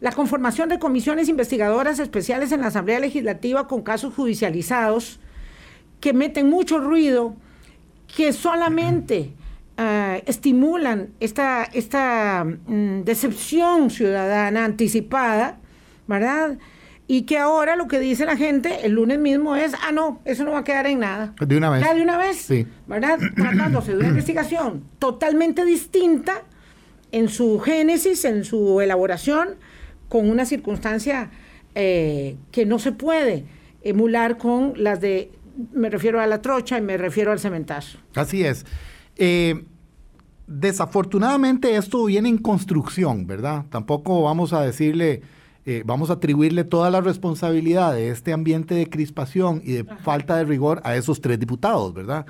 La 0.00 0.12
conformación 0.12 0.70
de 0.70 0.78
comisiones 0.78 1.28
investigadoras 1.28 1.98
especiales 1.98 2.50
en 2.52 2.62
la 2.62 2.68
Asamblea 2.68 3.00
Legislativa 3.00 3.66
con 3.68 3.82
casos 3.82 4.14
judicializados 4.14 5.20
que 6.00 6.14
meten 6.14 6.48
mucho 6.48 6.78
ruido, 6.78 7.36
que 8.16 8.32
solamente 8.32 9.32
ah, 9.76 10.18
estimulan 10.26 11.10
esta, 11.20 11.64
esta 11.64 12.44
mm, 12.44 13.02
decepción 13.04 13.90
ciudadana 13.90 14.64
anticipada, 14.64 15.58
¿verdad? 16.06 16.58
Y 17.06 17.22
que 17.22 17.38
ahora 17.38 17.76
lo 17.76 17.88
que 17.88 18.00
dice 18.00 18.26
la 18.26 18.36
gente 18.36 18.84
el 18.84 18.92
lunes 18.92 19.18
mismo 19.18 19.56
es, 19.56 19.72
ah, 19.82 19.92
no, 19.92 20.20
eso 20.24 20.44
no 20.44 20.52
va 20.52 20.58
a 20.58 20.64
quedar 20.64 20.86
en 20.86 21.00
nada. 21.00 21.34
De 21.46 21.56
una 21.56 21.70
vez. 21.70 21.82
Ya 21.82 21.94
de 21.94 22.02
una 22.02 22.18
vez, 22.18 22.36
Sí. 22.36 22.66
¿verdad? 22.86 23.18
Tratándose 23.34 23.92
de 23.92 23.98
una 23.98 24.08
investigación 24.16 24.84
totalmente 24.98 25.64
distinta 25.64 26.42
en 27.12 27.28
su 27.28 27.58
génesis, 27.60 28.24
en 28.26 28.44
su 28.44 28.80
elaboración, 28.82 29.56
con 30.10 30.28
una 30.28 30.44
circunstancia 30.44 31.30
eh, 31.74 32.36
que 32.52 32.66
no 32.66 32.78
se 32.78 32.92
puede 32.92 33.44
emular 33.82 34.36
con 34.36 34.74
las 34.76 35.00
de, 35.00 35.30
me 35.72 35.90
refiero 35.90 36.20
a 36.20 36.26
la 36.26 36.40
trocha 36.40 36.78
y 36.78 36.82
me 36.82 36.96
refiero 36.96 37.32
al 37.32 37.38
cementazo. 37.38 37.98
Así 38.14 38.44
es. 38.44 38.64
Eh, 39.16 39.64
desafortunadamente 40.46 41.76
esto 41.76 42.04
viene 42.04 42.28
en 42.28 42.38
construcción, 42.38 43.26
¿verdad? 43.26 43.66
Tampoco 43.70 44.22
vamos 44.22 44.52
a 44.52 44.62
decirle, 44.62 45.22
eh, 45.66 45.82
vamos 45.84 46.10
a 46.10 46.14
atribuirle 46.14 46.64
toda 46.64 46.90
la 46.90 47.00
responsabilidad 47.00 47.92
de 47.92 48.10
este 48.10 48.32
ambiente 48.32 48.74
de 48.74 48.88
crispación 48.88 49.60
y 49.64 49.72
de 49.72 49.84
falta 49.84 50.36
de 50.36 50.44
rigor 50.44 50.80
a 50.84 50.96
esos 50.96 51.20
tres 51.20 51.38
diputados, 51.38 51.92
¿verdad? 51.92 52.24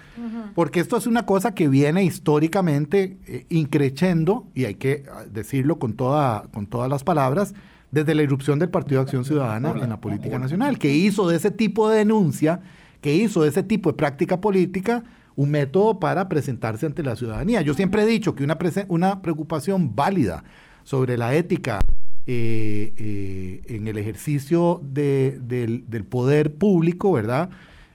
Porque 0.55 0.81
esto 0.81 0.97
es 0.97 1.07
una 1.07 1.27
cosa 1.27 1.55
que 1.55 1.69
viene 1.69 2.03
históricamente 2.03 3.19
eh, 3.27 3.47
increciendo, 3.51 4.49
y 4.55 4.65
hay 4.65 4.75
que 4.75 5.05
ah, 5.13 5.25
decirlo 5.31 5.79
con, 5.79 5.93
toda, 5.93 6.45
con 6.53 6.67
todas 6.67 6.91
las 6.91 7.05
palabras, 7.05 7.55
desde 7.91 8.15
la 8.15 8.23
irrupción 8.23 8.59
del 8.59 8.69
Partido 8.69 9.01
de 9.01 9.05
Acción 9.05 9.25
Ciudadana 9.25 9.71
en 9.81 9.89
la 9.89 10.01
política 10.01 10.39
nacional, 10.39 10.79
que 10.79 10.93
hizo 10.95 11.29
de 11.29 11.37
ese 11.37 11.51
tipo 11.51 11.89
de 11.89 11.99
denuncia, 11.99 12.61
que 13.01 13.15
hizo 13.15 13.43
de 13.43 13.49
ese 13.51 13.63
tipo 13.63 13.91
de 13.91 13.97
práctica 13.97 14.41
política 14.41 15.05
un 15.37 15.51
método 15.51 16.01
para 16.01 16.29
presentarse 16.29 16.85
ante 16.87 17.03
la 17.03 17.15
ciudadanía. 17.15 17.63
Yo 17.63 17.75
siempre 17.75 18.03
he 18.03 18.07
dicho 18.07 18.35
que 18.35 18.43
una, 18.43 18.59
una 18.89 19.23
preocupación 19.23 19.95
válida 19.95 20.43
sobre 20.83 21.17
la 21.17 21.35
ética 21.35 21.79
eh, 22.27 22.93
eh, 22.97 23.63
en 23.69 23.87
el 23.89 23.99
ejercicio 23.99 24.81
de- 24.83 25.39
del, 25.41 25.89
del 25.89 26.05
poder 26.05 26.55
público, 26.55 27.13
¿verdad? 27.13 27.51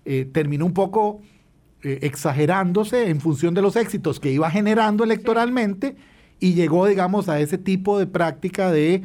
Eh, 0.05 0.25
terminó 0.31 0.65
un 0.65 0.73
poco 0.73 1.21
exagerándose 1.85 3.09
en 3.09 3.19
función 3.19 3.53
de 3.53 3.61
los 3.61 3.75
éxitos 3.75 4.21
que 4.21 4.31
iba 4.31 4.49
generando 4.49 5.03
electoralmente 5.03 5.97
y 6.39 6.53
llegó, 6.53 6.85
digamos, 6.87 7.27
a 7.27 7.41
ese 7.41 7.57
tipo 7.57 7.99
de 7.99 8.07
práctica 8.07 8.71
de 8.71 9.03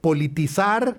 politizar 0.00 0.98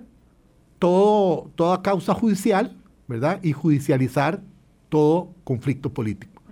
todo, 0.78 1.50
toda 1.54 1.80
causa 1.80 2.12
judicial, 2.14 2.76
¿verdad? 3.08 3.38
Y 3.42 3.52
judicializar 3.52 4.40
todo 4.88 5.34
conflicto 5.44 5.92
político. 5.92 6.42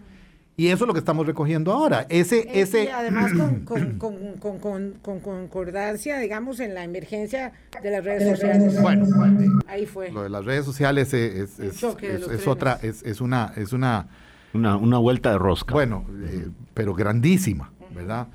Y 0.57 0.67
eso 0.69 0.85
es 0.85 0.89
lo 0.89 0.93
que 0.93 0.99
estamos 0.99 1.27
recogiendo 1.27 1.73
ahora. 1.73 2.05
Ese, 2.11 2.41
Eh, 2.41 2.61
ese, 2.61 2.85
y 2.85 2.89
además 2.89 3.33
con, 3.33 3.61
con- 3.65 3.99
con- 3.99 4.37
con- 4.39 4.59
con- 4.59 4.93
con 5.01 5.21
concordancia, 5.21 6.19
digamos, 6.19 6.61
en 6.61 6.75
la 6.75 6.85
emergencia 6.85 7.53
de 7.83 7.91
las 7.91 8.05
redes 8.05 8.29
sociales. 8.29 8.81
bueno, 8.83 9.07
eh, 9.41 9.49
Ahí 9.69 9.87
fue. 9.87 10.11
lo 10.11 10.23
de 10.23 10.29
las 10.29 10.45
redes 10.45 10.67
sociales 10.67 11.15
es, 11.15 11.59
es- 11.59 11.61
es- 11.61 11.83
es- 12.03 12.47
otra, 12.47 12.79
es, 12.83 13.03
es 13.05 13.21
una, 13.23 13.53
es 13.57 13.73
una, 13.73 14.09
Una, 14.53 14.77
una 14.77 14.99
vuelta 14.99 15.31
de 15.33 15.39
rosca. 15.39 15.73
bueno, 15.73 16.05
eh, 16.25 16.49
pero 16.75 16.93
grandísima, 16.95 17.73
¿verdad? 17.95 18.29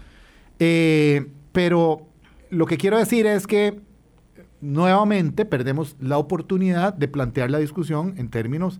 Eh, 0.57 1.27
pero 1.51 2.07
lo 2.49 2.65
que 2.65 2.77
quiero 2.77 2.97
decir 2.97 3.27
es 3.27 3.45
que 3.45 3.81
nuevamente 4.65 5.45
perdemos 5.45 5.95
la 5.99 6.17
oportunidad 6.17 6.93
de 6.93 7.07
plantear 7.07 7.51
la 7.51 7.59
discusión 7.59 8.15
en 8.17 8.29
términos, 8.29 8.79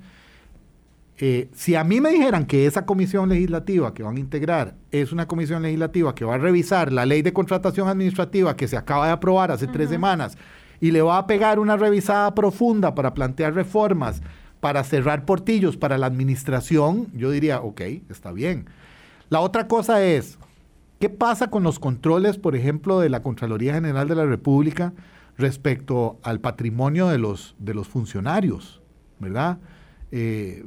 eh, 1.18 1.50
si 1.54 1.76
a 1.76 1.86
mí 1.86 2.02
me 2.02 2.10
dijeran 2.10 2.46
que 2.46 2.66
esa 2.66 2.86
comisión 2.86 3.30
legislativa 3.30 3.94
que 3.94 4.04
van 4.04 4.18
a 4.18 4.20
integrar 4.20 4.76
es 4.92 5.14
una 5.14 5.28
comisión 5.28 5.62
legislativa 5.62 6.14
que 6.14 6.26
va 6.26 6.36
a 6.36 6.38
revisar 6.38 6.92
la 6.92 7.06
ley 7.06 7.22
de 7.22 7.32
contratación 7.32 7.88
administrativa 7.88 8.58
que 8.58 8.68
se 8.68 8.76
acaba 8.76 9.06
de 9.06 9.14
aprobar 9.14 9.50
hace 9.50 9.68
tres 9.68 9.90
semanas 9.90 10.38
y 10.82 10.92
le 10.92 11.02
va 11.02 11.18
a 11.18 11.26
pegar 11.26 11.60
una 11.60 11.78
revisada 11.78 12.36
profunda 12.36 12.96
para 12.96 13.14
plantear 13.14 13.54
reformas, 13.54 14.22
para 14.60 14.84
cerrar 14.84 15.24
portillos 15.24 15.78
para 15.78 15.98
la 15.98 16.08
administración, 16.08 17.08
yo 17.14 17.32
diría, 17.32 17.62
ok, 17.62 17.82
está 18.10 18.34
bien. 18.34 18.66
La 19.30 19.40
otra 19.40 19.70
cosa 19.70 20.04
es, 20.04 20.38
¿qué 21.00 21.10
pasa 21.10 21.50
con 21.50 21.64
los 21.64 21.80
controles, 21.80 22.38
por 22.38 22.58
ejemplo, 22.58 23.00
de 23.00 23.10
la 23.10 23.22
Contraloría 23.22 23.74
General 23.74 24.08
de 24.08 24.16
la 24.16 24.26
República 24.26 24.92
respecto 25.38 26.20
al 26.24 26.40
patrimonio 26.40 27.08
de 27.08 27.18
los, 27.18 27.56
de 27.60 27.74
los 27.74 27.88
funcionarios? 27.88 28.82
¿Verdad? 29.20 29.60
Eh, 30.12 30.66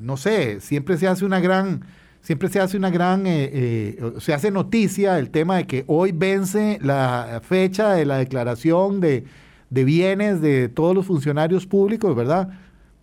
no 0.00 0.16
sé, 0.16 0.60
siempre 0.60 0.96
se 0.98 1.08
hace 1.08 1.24
una 1.24 1.40
gran, 1.40 1.84
siempre 2.20 2.48
se 2.48 2.60
hace 2.60 2.76
una 2.76 2.90
gran, 2.90 3.26
eh, 3.26 3.50
eh, 3.52 4.12
se 4.18 4.34
hace 4.34 4.50
noticia 4.50 5.18
el 5.18 5.30
tema 5.30 5.56
de 5.56 5.66
que 5.66 5.84
hoy 5.86 6.12
vence 6.12 6.78
la 6.82 7.40
fecha 7.42 7.92
de 7.92 8.04
la 8.04 8.18
declaración 8.18 9.00
de, 9.00 9.24
de 9.70 9.84
bienes 9.84 10.40
de 10.40 10.68
todos 10.68 10.94
los 10.94 11.06
funcionarios 11.06 11.66
públicos, 11.66 12.14
¿verdad? 12.14 12.50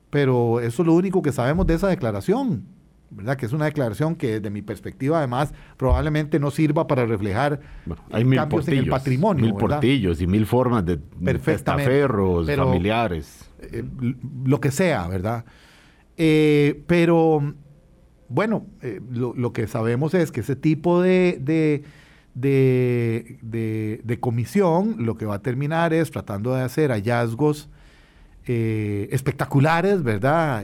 Pero 0.09 0.59
eso 0.59 0.83
es 0.83 0.85
lo 0.87 0.93
único 0.93 1.21
que 1.21 1.31
sabemos 1.31 1.65
de 1.67 1.75
esa 1.75 1.87
declaración, 1.87 2.65
¿verdad? 3.11 3.35
Que 3.37 3.45
es 3.45 3.53
una 3.53 3.65
declaración 3.65 4.15
que 4.15 4.33
desde 4.39 4.49
mi 4.49 4.61
perspectiva 4.61 5.17
además 5.19 5.53
probablemente 5.77 6.39
no 6.39 6.49
sirva 6.49 6.87
para 6.87 7.05
reflejar 7.05 7.59
Bueno, 7.85 8.01
hay 8.11 8.23
mil 8.25 8.39
cambios 8.39 8.67
en 8.67 8.73
el 8.73 8.79
portillos. 8.79 8.99
patrimonio, 8.99 9.43
Mil 9.45 9.53
¿verdad? 9.53 9.67
portillos 9.77 10.21
y 10.21 10.27
mil 10.27 10.45
formas 10.45 10.85
de 10.85 10.97
testaferros, 11.43 12.49
familiares. 12.55 13.49
eh, 13.61 13.83
lo 14.45 14.59
que 14.61 14.71
sea, 14.71 15.07
¿verdad? 15.07 15.45
Eh, 16.17 16.83
pero, 16.87 17.53
bueno, 18.29 18.65
eh, 18.81 19.01
lo, 19.11 19.33
lo 19.35 19.53
que 19.53 19.67
sabemos 19.67 20.13
es 20.13 20.31
que 20.31 20.39
ese 20.41 20.55
tipo 20.55 21.01
de, 21.01 21.37
de, 21.41 21.83
de- 22.33 23.37
de- 23.41 24.01
de 24.03 24.19
comisión 24.19 24.95
lo 24.99 25.15
que 25.17 25.25
va 25.25 25.35
a 25.35 25.41
terminar 25.41 25.93
es 25.93 26.11
tratando 26.11 26.53
de 26.55 26.61
hacer 26.61 26.91
hallazgos 26.91 27.69
espectaculares, 29.11 30.03
¿verdad? 30.03 30.63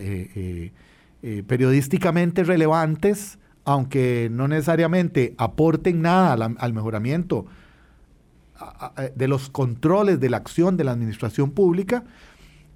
Eh, 1.27 1.33
eh, 1.35 1.37
eh, 1.39 1.43
periodísticamente 1.43 2.43
relevantes, 2.43 3.37
aunque 3.65 4.29
no 4.31 4.47
necesariamente 4.47 5.33
aporten 5.37 6.01
nada 6.01 6.33
al, 6.33 6.55
al 6.57 6.73
mejoramiento 6.73 7.45
a- 8.59 8.93
de 9.15 9.27
los 9.27 9.49
controles 9.49 10.19
de 10.19 10.29
la 10.29 10.37
acción 10.37 10.77
de 10.77 10.83
la 10.83 10.91
administración 10.91 11.51
pública 11.51 12.03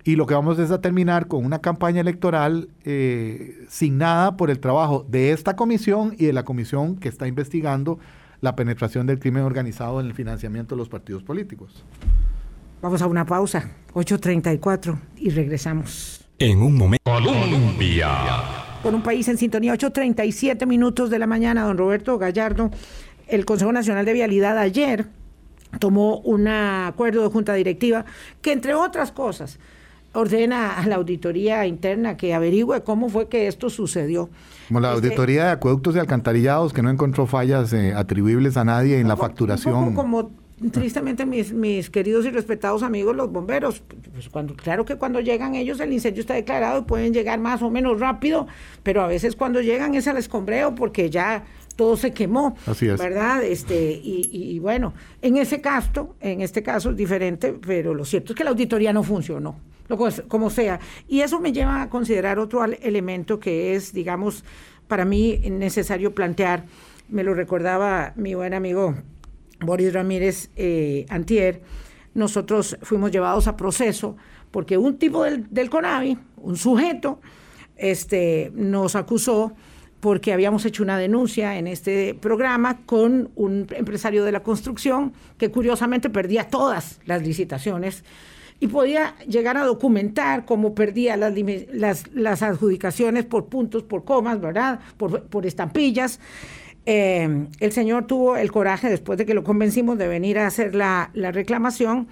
y 0.03 0.15
lo 0.15 0.25
que 0.25 0.33
vamos 0.33 0.59
es 0.59 0.71
a 0.71 0.81
terminar 0.81 1.27
con 1.27 1.45
una 1.45 1.59
campaña 1.59 2.01
electoral 2.01 2.69
eh, 2.83 3.65
signada 3.69 4.35
por 4.35 4.49
el 4.49 4.59
trabajo 4.59 5.05
de 5.09 5.31
esta 5.31 5.55
comisión 5.55 6.15
y 6.17 6.25
de 6.25 6.33
la 6.33 6.43
comisión 6.43 6.95
que 6.97 7.07
está 7.09 7.27
investigando 7.27 7.99
la 8.41 8.55
penetración 8.55 9.05
del 9.07 9.19
crimen 9.19 9.43
organizado 9.43 9.99
en 10.01 10.07
el 10.07 10.13
financiamiento 10.13 10.75
de 10.75 10.79
los 10.79 10.89
partidos 10.89 11.23
políticos. 11.23 11.85
Vamos 12.81 13.01
a 13.03 13.07
una 13.07 13.25
pausa, 13.25 13.69
8.34, 13.93 14.99
y 15.17 15.29
regresamos. 15.29 16.20
En 16.41 16.59
un 16.63 16.75
momento. 16.75 17.03
Colombia. 17.03 18.09
Con 18.81 18.95
un 18.95 19.03
país 19.03 19.27
en 19.27 19.37
sintonía, 19.37 19.75
8.37 19.75 20.65
minutos 20.65 21.11
de 21.11 21.19
la 21.19 21.27
mañana, 21.27 21.65
don 21.65 21.77
Roberto 21.77 22.17
Gallardo, 22.17 22.71
el 23.27 23.45
Consejo 23.45 23.71
Nacional 23.71 24.05
de 24.05 24.13
Vialidad 24.13 24.57
ayer 24.57 25.05
tomó 25.77 26.17
un 26.21 26.47
acuerdo 26.47 27.21
de 27.21 27.29
junta 27.29 27.53
directiva 27.53 28.05
que, 28.41 28.53
entre 28.53 28.73
otras 28.73 29.11
cosas, 29.11 29.59
ordena 30.13 30.79
a 30.79 30.87
la 30.87 30.95
auditoría 30.95 31.67
interna 31.67 32.17
que 32.17 32.33
averigüe 32.33 32.81
cómo 32.83 33.07
fue 33.09 33.29
que 33.29 33.45
esto 33.45 33.69
sucedió. 33.69 34.31
Como 34.67 34.79
la 34.79 34.95
Este, 34.95 35.05
auditoría 35.05 35.45
de 35.45 35.51
acueductos 35.51 35.95
y 35.95 35.99
alcantarillados 35.99 36.73
que 36.73 36.81
no 36.81 36.89
encontró 36.89 37.27
fallas 37.27 37.71
eh, 37.71 37.93
atribuibles 37.95 38.57
a 38.57 38.63
nadie 38.65 38.99
en 38.99 39.07
la 39.07 39.15
facturación. 39.15 39.75
un 39.75 39.93
poco 39.93 39.95
como 40.01 40.31
tristemente 40.71 41.25
mis, 41.25 41.53
mis 41.53 41.89
queridos 41.89 42.25
y 42.25 42.29
respetados 42.29 42.83
amigos 42.83 43.15
los 43.15 43.31
bomberos. 43.31 43.81
Pues 44.13 44.29
cuando, 44.29 44.55
claro 44.55 44.85
que 44.85 44.95
cuando 44.95 45.19
llegan 45.19 45.55
ellos 45.55 45.79
el 45.79 45.91
incendio 45.93 46.21
está 46.21 46.33
declarado 46.35 46.79
y 46.81 46.83
pueden 46.83 47.13
llegar 47.13 47.39
más 47.39 47.61
o 47.61 47.69
menos 47.71 47.99
rápido, 47.99 48.47
pero 48.83 49.01
a 49.01 49.07
veces 49.07 49.35
cuando 49.35 49.61
llegan 49.61 49.95
es 49.95 50.07
al 50.07 50.17
escombreo 50.17 50.75
porque 50.75 51.09
ya 51.09 51.45
todo 51.75 51.97
se 51.97 52.11
quemó. 52.13 52.55
Así 52.67 52.87
es. 52.87 52.99
¿Verdad? 52.99 53.43
Este, 53.43 53.91
y, 54.03 54.29
y- 54.31 54.59
bueno, 54.59 54.93
en 55.21 55.37
ese 55.37 55.61
caso, 55.61 56.15
en 56.19 56.41
este 56.41 56.61
caso 56.61 56.91
es 56.91 56.97
diferente, 56.97 57.53
pero 57.65 57.93
lo 57.95 58.05
cierto 58.05 58.33
es 58.33 58.37
que 58.37 58.43
la 58.43 58.51
auditoría 58.51 58.93
no 58.93 59.01
funcionó. 59.03 59.55
Como 60.27 60.49
sea. 60.49 60.79
Y 61.07 61.19
eso 61.21 61.39
me 61.41 61.51
lleva 61.51 61.81
a 61.81 61.89
considerar 61.89 62.39
otro 62.39 62.63
elemento 62.63 63.39
que 63.39 63.75
es, 63.75 63.91
digamos, 63.93 64.45
para 64.87 65.03
mí 65.03 65.37
necesario 65.49 66.13
plantear. 66.15 66.63
Me 67.09 67.23
lo 67.23 67.33
recordaba 67.33 68.13
mi 68.15 68.33
buen 68.35 68.53
amigo 68.53 68.95
Boris 69.61 69.93
Ramírez 69.93 70.49
eh, 70.55 71.05
Antier. 71.09 71.61
Nosotros 72.13 72.77
fuimos 72.81 73.11
llevados 73.11 73.47
a 73.47 73.55
proceso 73.55 74.17
porque 74.51 74.77
un 74.77 74.97
tipo 74.97 75.23
del, 75.23 75.69
CONAVI, 75.69 76.17
un 76.37 76.57
sujeto, 76.57 77.21
este, 77.77 78.51
nos 78.53 78.95
acusó 78.95 79.53
porque 80.01 80.33
habíamos 80.33 80.65
hecho 80.65 80.83
una 80.83 80.97
denuncia 80.97 81.57
en 81.57 81.67
este 81.67 82.15
programa 82.15 82.81
con 82.85 83.31
un 83.35 83.67
empresario 83.71 84.25
de 84.25 84.31
la 84.31 84.43
construcción 84.43 85.13
que 85.37 85.51
curiosamente 85.51 86.09
perdía 86.09 86.49
todas 86.49 86.99
las 87.05 87.21
licitaciones 87.21 88.03
y 88.59 88.67
podía 88.67 89.15
llegar 89.27 89.57
a 89.57 89.63
documentar 89.63 90.45
cómo 90.45 90.75
perdía 90.75 91.17
las, 91.17 91.33
las, 91.71 92.07
las 92.13 92.43
adjudicaciones 92.43 93.25
por 93.25 93.45
puntos, 93.45 93.83
por 93.83 94.03
comas, 94.03 94.39
¿verdad? 94.41 94.79
Por 94.97 95.45
estampillas. 95.45 96.19
Eh, 96.85 97.47
el 97.59 97.71
señor 97.71 98.07
tuvo 98.07 98.37
el 98.37 98.51
coraje, 98.51 98.89
después 98.89 99.17
de 99.17 99.25
que 99.25 99.33
lo 99.33 99.43
convencimos, 99.43 99.97
de 99.97 100.07
venir 100.07 100.39
a 100.39 100.47
hacer 100.47 100.73
la, 100.73 101.11
la 101.13 101.31
reclamación 101.31 102.07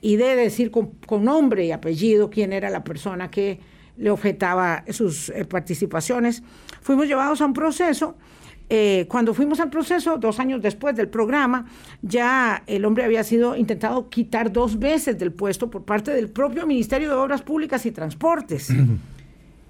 y 0.00 0.16
de 0.16 0.36
decir 0.36 0.70
con, 0.70 0.90
con 1.06 1.24
nombre 1.24 1.64
y 1.64 1.72
apellido 1.72 2.28
quién 2.28 2.52
era 2.52 2.68
la 2.70 2.84
persona 2.84 3.30
que 3.30 3.60
le 3.96 4.10
objetaba 4.10 4.84
sus 4.90 5.28
eh, 5.30 5.44
participaciones. 5.44 6.42
Fuimos 6.80 7.06
llevados 7.06 7.40
a 7.40 7.46
un 7.46 7.52
proceso. 7.52 8.16
Eh, 8.68 9.06
cuando 9.08 9.34
fuimos 9.34 9.60
al 9.60 9.68
proceso, 9.68 10.16
dos 10.16 10.40
años 10.40 10.62
después 10.62 10.96
del 10.96 11.08
programa, 11.08 11.66
ya 12.00 12.62
el 12.66 12.84
hombre 12.84 13.04
había 13.04 13.22
sido 13.22 13.54
intentado 13.54 14.08
quitar 14.08 14.50
dos 14.50 14.78
veces 14.78 15.18
del 15.18 15.32
puesto 15.32 15.68
por 15.68 15.84
parte 15.84 16.10
del 16.12 16.30
propio 16.30 16.66
Ministerio 16.66 17.08
de 17.10 17.14
Obras 17.14 17.42
Públicas 17.42 17.84
y 17.84 17.90
Transportes. 17.90 18.72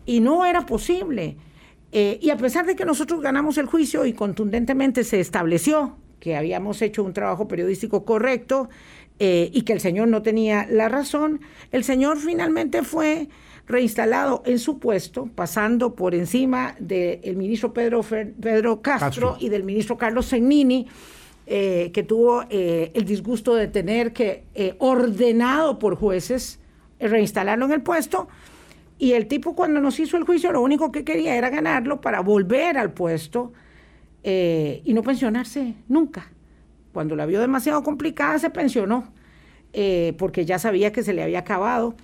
y 0.07 0.21
no 0.21 0.45
era 0.45 0.65
posible. 0.67 1.37
Eh, 1.93 2.19
y 2.23 2.31
a 2.31 2.37
pesar 2.37 2.65
de 2.67 2.75
que 2.75 2.85
nosotros 2.87 3.21
ganamos 3.21 3.59
el 3.59 3.67
juicio 3.67 4.07
y 4.07 4.15
contundentemente 4.15 5.05
se 5.05 5.21
estableció 5.21 5.97
que 6.21 6.37
habíamos 6.37 6.81
hecho 6.83 7.03
un 7.05 7.13
trabajo 7.13 7.49
periodístico 7.49 8.05
correcto 8.05 8.71
eh, 9.19 9.51
y 9.53 9.63
que 9.63 9.73
el 9.75 9.81
señor 9.81 10.09
no 10.09 10.23
tenía 10.23 10.67
la 10.71 10.89
razón, 10.89 11.41
el 11.71 11.85
señor 11.85 12.19
finalmente 12.19 12.83
fue 12.83 13.29
reinstalado 13.67 14.43
en 14.47 14.59
su 14.59 14.79
puesto, 14.79 15.29
pasando 15.35 15.95
por 15.95 16.15
encima 16.15 16.75
del 16.79 17.37
ministro 17.37 17.73
Pedro, 17.75 18.03
Fer- 18.03 18.33
Pedro 18.41 18.81
Castro, 18.83 19.31
Castro. 19.31 19.37
y 19.41 19.49
del 19.51 19.65
ministro 19.65 19.99
Carlos 19.99 20.27
Segnini, 20.27 20.87
eh, 21.47 21.91
que 21.93 22.03
tuvo 22.05 22.45
eh, 22.51 22.91
el 22.95 23.05
disgusto 23.05 23.55
de 23.55 23.67
tener 23.69 24.13
que, 24.13 24.45
eh, 24.55 24.77
ordenado 24.79 25.79
por 25.79 25.97
jueces, 25.97 26.59
reinstalarlo 27.01 27.65
en 27.67 27.73
el 27.73 27.83
puesto. 27.83 28.29
Y 29.03 29.15
el 29.15 29.27
tipo 29.27 29.57
cuando 29.57 29.81
nos 29.81 29.99
hizo 29.99 30.17
el 30.17 30.23
juicio 30.23 30.53
lo 30.53 30.63
único 30.63 30.93
que 30.93 31.03
quería 31.03 31.35
era 31.35 31.51
ganarlo 31.51 32.01
para 32.01 32.21
volver 32.21 32.79
al 32.79 32.93
puesto 32.93 33.53
eh, 34.23 34.81
y 34.85 34.95
no 34.95 35.03
pensionarse 35.03 35.75
nunca. 35.89 36.31
Cuando 36.93 37.17
la 37.17 37.27
vio 37.27 37.41
demasiado 37.41 37.83
complicada 37.83 38.39
se 38.39 38.49
pensionó 38.51 39.13
eh, 39.73 40.15
porque 40.19 40.45
ya 40.45 40.61
sabía 40.61 40.93
que 40.93 41.03
se 41.03 41.15
le 41.15 41.25
había 41.25 41.41
acabado 41.41 41.97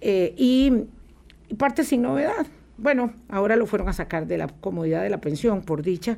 eh, 0.00 0.32
y, 0.38 0.84
parte 1.58 1.84
sin 1.84 2.00
novedad. 2.00 2.46
Bueno, 2.78 3.12
ahora 3.28 3.56
lo 3.56 3.66
fueron 3.66 3.90
a 3.90 3.92
sacar 3.92 4.26
de 4.26 4.38
la 4.38 4.48
comodidad 4.48 5.02
de 5.02 5.10
la 5.10 5.20
pensión, 5.20 5.60
por 5.60 5.82
dicha, 5.82 6.16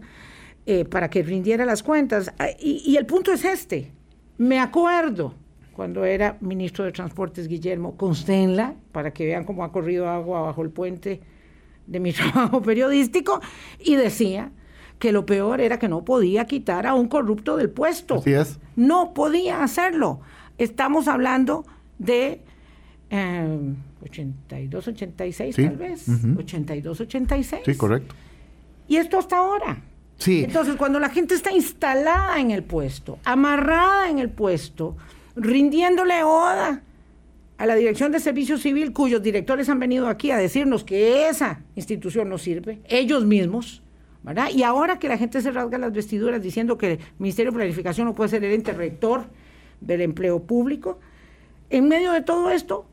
para 0.88 1.10
que 1.10 1.24
rindiera 1.24 1.64
las 1.64 1.82
cuentas. 1.82 2.32
Ah, 2.38 2.50
Y, 2.60 2.80
y 2.86 2.96
el 2.96 3.06
punto 3.06 3.32
es 3.32 3.44
este. 3.44 3.90
Me 4.36 4.60
acuerdo 4.60 5.34
cuando 5.78 6.04
era 6.04 6.36
ministro 6.40 6.84
de 6.84 6.90
Transportes 6.90 7.46
Guillermo 7.46 7.96
Constenla, 7.96 8.74
para 8.90 9.12
que 9.12 9.24
vean 9.24 9.44
cómo 9.44 9.62
ha 9.62 9.70
corrido 9.70 10.08
agua 10.08 10.40
bajo 10.40 10.62
el 10.62 10.70
puente 10.70 11.20
de 11.86 12.00
mi 12.00 12.12
trabajo 12.32 12.60
periodístico, 12.60 13.40
y 13.78 13.94
decía 13.94 14.50
que 14.98 15.12
lo 15.12 15.24
peor 15.24 15.60
era 15.60 15.78
que 15.78 15.88
no 15.88 16.04
podía 16.04 16.46
quitar 16.46 16.84
a 16.84 16.94
un 16.94 17.06
corrupto 17.06 17.56
del 17.56 17.70
puesto. 17.70 18.16
Así 18.16 18.32
es. 18.32 18.58
No 18.74 19.14
podía 19.14 19.62
hacerlo. 19.62 20.18
Estamos 20.58 21.06
hablando 21.06 21.64
de 22.00 22.40
eh, 23.10 23.72
82, 24.02 24.88
86 24.88 25.54
Sí, 25.54 25.62
tal 25.64 25.76
vez. 25.76 26.08
ujú. 26.08 26.40
82, 26.40 27.00
86. 27.02 27.62
Sí, 27.64 27.76
correcto. 27.76 28.16
Y 28.88 28.96
esto 28.96 29.16
hasta 29.16 29.36
ahora. 29.36 29.80
Sí. 30.16 30.42
Entonces, 30.42 30.74
cuando 30.74 30.98
la 30.98 31.08
gente 31.08 31.36
está 31.36 31.52
instalada 31.52 32.40
en 32.40 32.50
el 32.50 32.64
puesto, 32.64 33.20
amarrada 33.24 34.10
en 34.10 34.18
el 34.18 34.28
puesto, 34.28 34.96
rindiéndole 35.38 36.22
oda 36.22 36.82
a 37.56 37.66
la 37.66 37.74
Dirección 37.74 38.12
de 38.12 38.20
Servicio 38.20 38.56
Civil, 38.56 38.92
cuyos 38.92 39.22
directores 39.22 39.68
han 39.68 39.78
venido 39.78 40.08
aquí 40.08 40.30
a 40.30 40.36
decirnos 40.36 40.84
que 40.84 41.28
esa 41.28 41.60
institución 41.74 42.28
no 42.28 42.38
sirve, 42.38 42.80
ellos 42.88 43.24
mismos, 43.24 43.82
¿verdad? 44.22 44.50
Y 44.54 44.62
ahora 44.62 44.98
que 44.98 45.08
la 45.08 45.18
gente 45.18 45.40
se 45.40 45.50
rasga 45.50 45.78
las 45.78 45.92
vestiduras 45.92 46.42
diciendo 46.42 46.78
que 46.78 46.92
el 46.92 46.98
Ministerio 47.18 47.50
de 47.50 47.56
Planificación 47.56 48.06
no 48.06 48.14
puede 48.14 48.30
ser 48.30 48.44
el 48.44 48.52
ente 48.52 48.72
rector 48.72 49.24
del 49.80 50.02
empleo 50.02 50.40
público, 50.42 51.00
en 51.70 51.88
medio 51.88 52.12
de 52.12 52.22
todo 52.22 52.50
esto, 52.50 52.86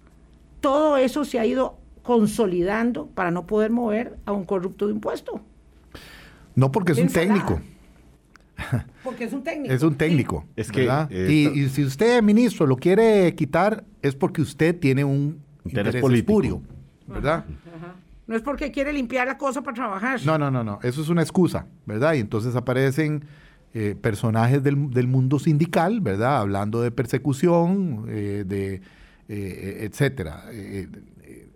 todo 0.62 0.98
eso 0.98 1.26
se 1.26 1.40
ha 1.40 1.46
ido 1.46 1.78
consolidando 2.04 3.08
para 3.08 3.32
no 3.32 3.46
poder 3.46 3.72
mover 3.72 4.18
a 4.26 4.32
un 4.32 4.46
corrupto 4.46 4.88
de 4.88 4.94
un 4.94 5.00
puesto. 5.00 5.42
No 6.56 6.72
porque 6.72 6.94
es 6.94 6.98
un 6.98 7.08
técnico. 7.08 7.60
Porque 9.04 9.26
es 9.26 9.34
un 9.34 9.44
técnico. 9.44 9.74
Es 9.74 9.84
un 9.84 9.96
técnico. 9.96 10.46
Es 10.56 10.72
que, 10.72 10.90
eh, 11.10 11.52
y, 11.56 11.70
si 11.70 11.84
usted, 11.84 12.22
ministro, 12.24 12.66
lo 12.66 12.78
quiere 12.78 13.34
quitar, 13.36 13.84
es 14.02 14.16
porque 14.16 14.42
usted 14.42 14.80
tiene 14.80 15.04
un 15.04 15.42
Interés 15.66 15.88
interés, 15.96 16.02
político. 16.02 16.32
espurio, 16.32 16.62
¿verdad? 17.08 17.46
Ajá. 17.76 17.96
No 18.28 18.36
es 18.36 18.42
porque 18.42 18.72
quiere 18.72 18.92
limpiar 18.92 19.28
la 19.28 19.38
cosa 19.38 19.62
para 19.62 19.76
trabajar. 19.76 20.20
No, 20.26 20.38
no, 20.38 20.50
no, 20.50 20.64
no. 20.64 20.80
Eso 20.82 21.02
es 21.02 21.10
una 21.10 21.22
excusa, 21.22 21.68
¿verdad? 21.86 22.14
Y 22.16 22.20
entonces 22.20 22.56
aparecen 22.56 23.24
eh, 23.74 23.96
personajes 24.00 24.64
del, 24.64 24.90
del 24.90 25.08
mundo 25.08 25.38
sindical, 25.38 26.02
¿verdad? 26.02 26.38
Hablando 26.38 26.82
de 26.82 26.92
persecución, 26.92 28.06
eh, 28.08 28.44
de 28.48 28.82
eh, 29.28 29.80
etcétera. 29.82 30.46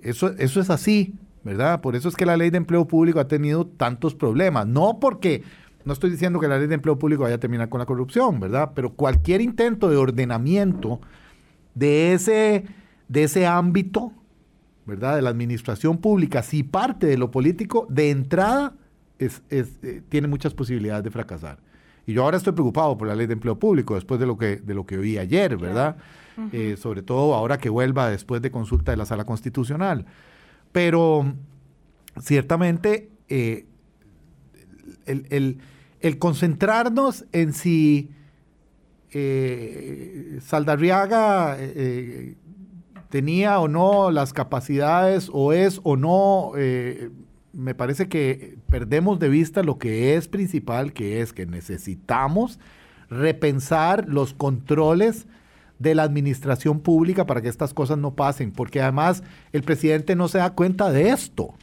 Eso, 0.01 0.33
eso 0.37 0.59
es 0.59 0.69
así, 0.69 1.13
¿verdad? 1.43 1.81
Por 1.81 1.95
eso 1.95 2.09
es 2.09 2.15
que 2.15 2.25
la 2.25 2.37
ley 2.37 2.49
de 2.49 2.57
empleo 2.57 2.85
público 2.85 3.19
ha 3.19 3.27
tenido 3.27 3.65
tantos 3.65 4.15
problemas. 4.15 4.67
No 4.67 4.99
porque, 4.99 5.43
no 5.85 5.93
estoy 5.93 6.09
diciendo 6.09 6.39
que 6.39 6.47
la 6.47 6.57
ley 6.57 6.67
de 6.67 6.75
empleo 6.75 6.99
público 6.99 7.23
vaya 7.23 7.35
a 7.35 7.39
terminar 7.39 7.69
con 7.69 7.79
la 7.79 7.85
corrupción, 7.85 8.39
¿verdad? 8.39 8.71
Pero 8.75 8.93
cualquier 8.93 9.41
intento 9.41 9.89
de 9.89 9.97
ordenamiento 9.97 10.99
de 11.73 12.13
ese, 12.13 12.65
de 13.07 13.23
ese 13.23 13.47
ámbito, 13.47 14.11
¿verdad? 14.85 15.15
De 15.15 15.21
la 15.21 15.29
administración 15.29 15.97
pública, 15.97 16.43
si 16.43 16.63
parte 16.63 17.07
de 17.07 17.17
lo 17.17 17.31
político, 17.31 17.87
de 17.89 18.09
entrada, 18.09 18.73
es, 19.17 19.41
es, 19.49 19.79
eh, 19.83 20.01
tiene 20.09 20.27
muchas 20.27 20.53
posibilidades 20.53 21.03
de 21.03 21.11
fracasar. 21.11 21.59
Y 22.05 22.13
yo 22.13 22.23
ahora 22.23 22.37
estoy 22.37 22.53
preocupado 22.53 22.97
por 22.97 23.07
la 23.07 23.15
ley 23.15 23.27
de 23.27 23.33
empleo 23.33 23.59
público, 23.59 23.95
después 23.95 24.19
de 24.19 24.25
lo 24.25 24.37
que, 24.37 24.57
de 24.57 24.73
lo 24.73 24.85
que 24.85 24.97
oí 24.97 25.17
ayer, 25.17 25.57
¿verdad? 25.57 25.97
Eh, 26.53 26.77
sobre 26.77 27.01
todo 27.01 27.35
ahora 27.35 27.57
que 27.57 27.69
vuelva 27.69 28.09
después 28.09 28.41
de 28.41 28.49
consulta 28.49 28.91
de 28.91 28.97
la 28.97 29.05
sala 29.05 29.25
constitucional. 29.25 30.05
Pero 30.71 31.33
ciertamente 32.19 33.11
eh, 33.27 33.65
el, 35.05 35.25
el- 36.01 36.17
concentrarnos 36.19 37.25
en 37.31 37.53
si 37.53 38.09
eh, 39.11 40.39
Saldarriaga 40.41 41.57
eh, 41.59 41.73
eh, 41.75 42.35
tenía 43.09 43.59
o 43.59 43.67
no 43.67 44.11
las 44.11 44.33
capacidades 44.33 45.29
o 45.33 45.51
es 45.53 45.79
o 45.83 45.97
no, 45.97 46.51
eh, 46.57 47.09
me 47.53 47.73
parece 47.73 48.07
que 48.07 48.57
perdemos 48.69 49.19
de 49.19 49.29
vista 49.29 49.63
lo 49.63 49.77
que 49.79 50.15
es 50.15 50.27
principal, 50.27 50.93
que 50.93 51.21
es 51.21 51.33
que 51.33 51.45
necesitamos 51.45 52.59
repensar 53.09 54.07
los 54.07 54.33
controles 54.33 55.25
de 55.79 55.95
la 55.95 56.03
administración 56.03 56.79
pública 56.81 57.25
para 57.25 57.41
que 57.41 57.47
estas 57.49 57.73
cosas 57.73 57.97
no 57.97 58.13
pasen, 58.13 58.51
porque 58.51 58.81
además 58.81 59.23
el 59.51 59.63
presidente 59.63 60.15
no 60.15 60.27
se 60.27 60.37
da 60.37 60.51
cuenta 60.51 60.91
de 60.91 61.09
esto. 61.09 61.55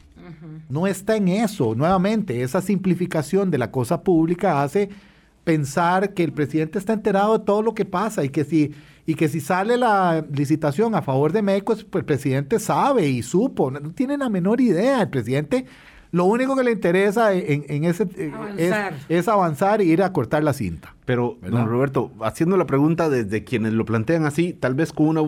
No 0.69 0.87
está 0.87 1.15
en 1.15 1.27
eso. 1.27 1.75
Nuevamente, 1.75 2.41
esa 2.41 2.61
simplificación 2.61 3.51
de 3.51 3.57
la 3.57 3.71
cosa 3.71 4.01
pública 4.01 4.61
hace 4.61 4.89
pensar 5.43 6.13
que 6.13 6.23
el 6.23 6.33
presidente 6.33 6.77
está 6.77 6.93
enterado 6.93 7.37
de 7.37 7.45
todo 7.45 7.61
lo 7.61 7.73
que 7.73 7.85
pasa 7.85 8.23
y 8.25 8.29
que 8.29 8.43
si, 8.43 8.73
y 9.05 9.15
que 9.15 9.29
si 9.29 9.39
sale 9.39 9.77
la 9.77 10.25
licitación 10.29 10.93
a 10.93 11.01
favor 11.01 11.31
de 11.31 11.41
Meco, 11.41 11.73
pues 11.89 12.01
el 12.01 12.05
presidente 12.05 12.59
sabe 12.59 13.07
y 13.07 13.23
supo, 13.23 13.71
no, 13.71 13.91
tiene 13.91 14.17
la 14.17 14.27
menor 14.27 14.59
idea. 14.59 15.01
El 15.01 15.09
presidente 15.09 15.65
lo 16.11 16.25
único 16.25 16.55
que 16.55 16.63
le 16.63 16.71
interesa 16.71 17.33
en, 17.33 17.83
ese 17.83 18.07
avanzar. 18.33 18.93
Es, 19.09 19.27
avanzar 19.27 19.81
e 19.81 19.85
ir 19.85 20.01
a 20.03 20.13
cortar 20.13 20.43
la 20.43 20.53
cinta. 20.53 20.95
Pero, 21.05 21.37
don 21.41 21.67
Roberto, 21.67 22.11
haciendo 22.21 22.57
la 22.57 22.65
pregunta 22.65 23.09
desde 23.09 23.43
quienes 23.43 23.73
lo 23.73 23.85
plantean 23.85 24.25
así, 24.25 24.53
tal 24.53 24.73
vez 24.73 24.93
con 24.93 25.07
una 25.07 25.21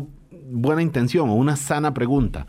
buena 0.51 0.81
intención 0.81 1.29
o 1.29 1.35
una 1.35 1.55
sana 1.55 1.93
pregunta. 1.93 2.47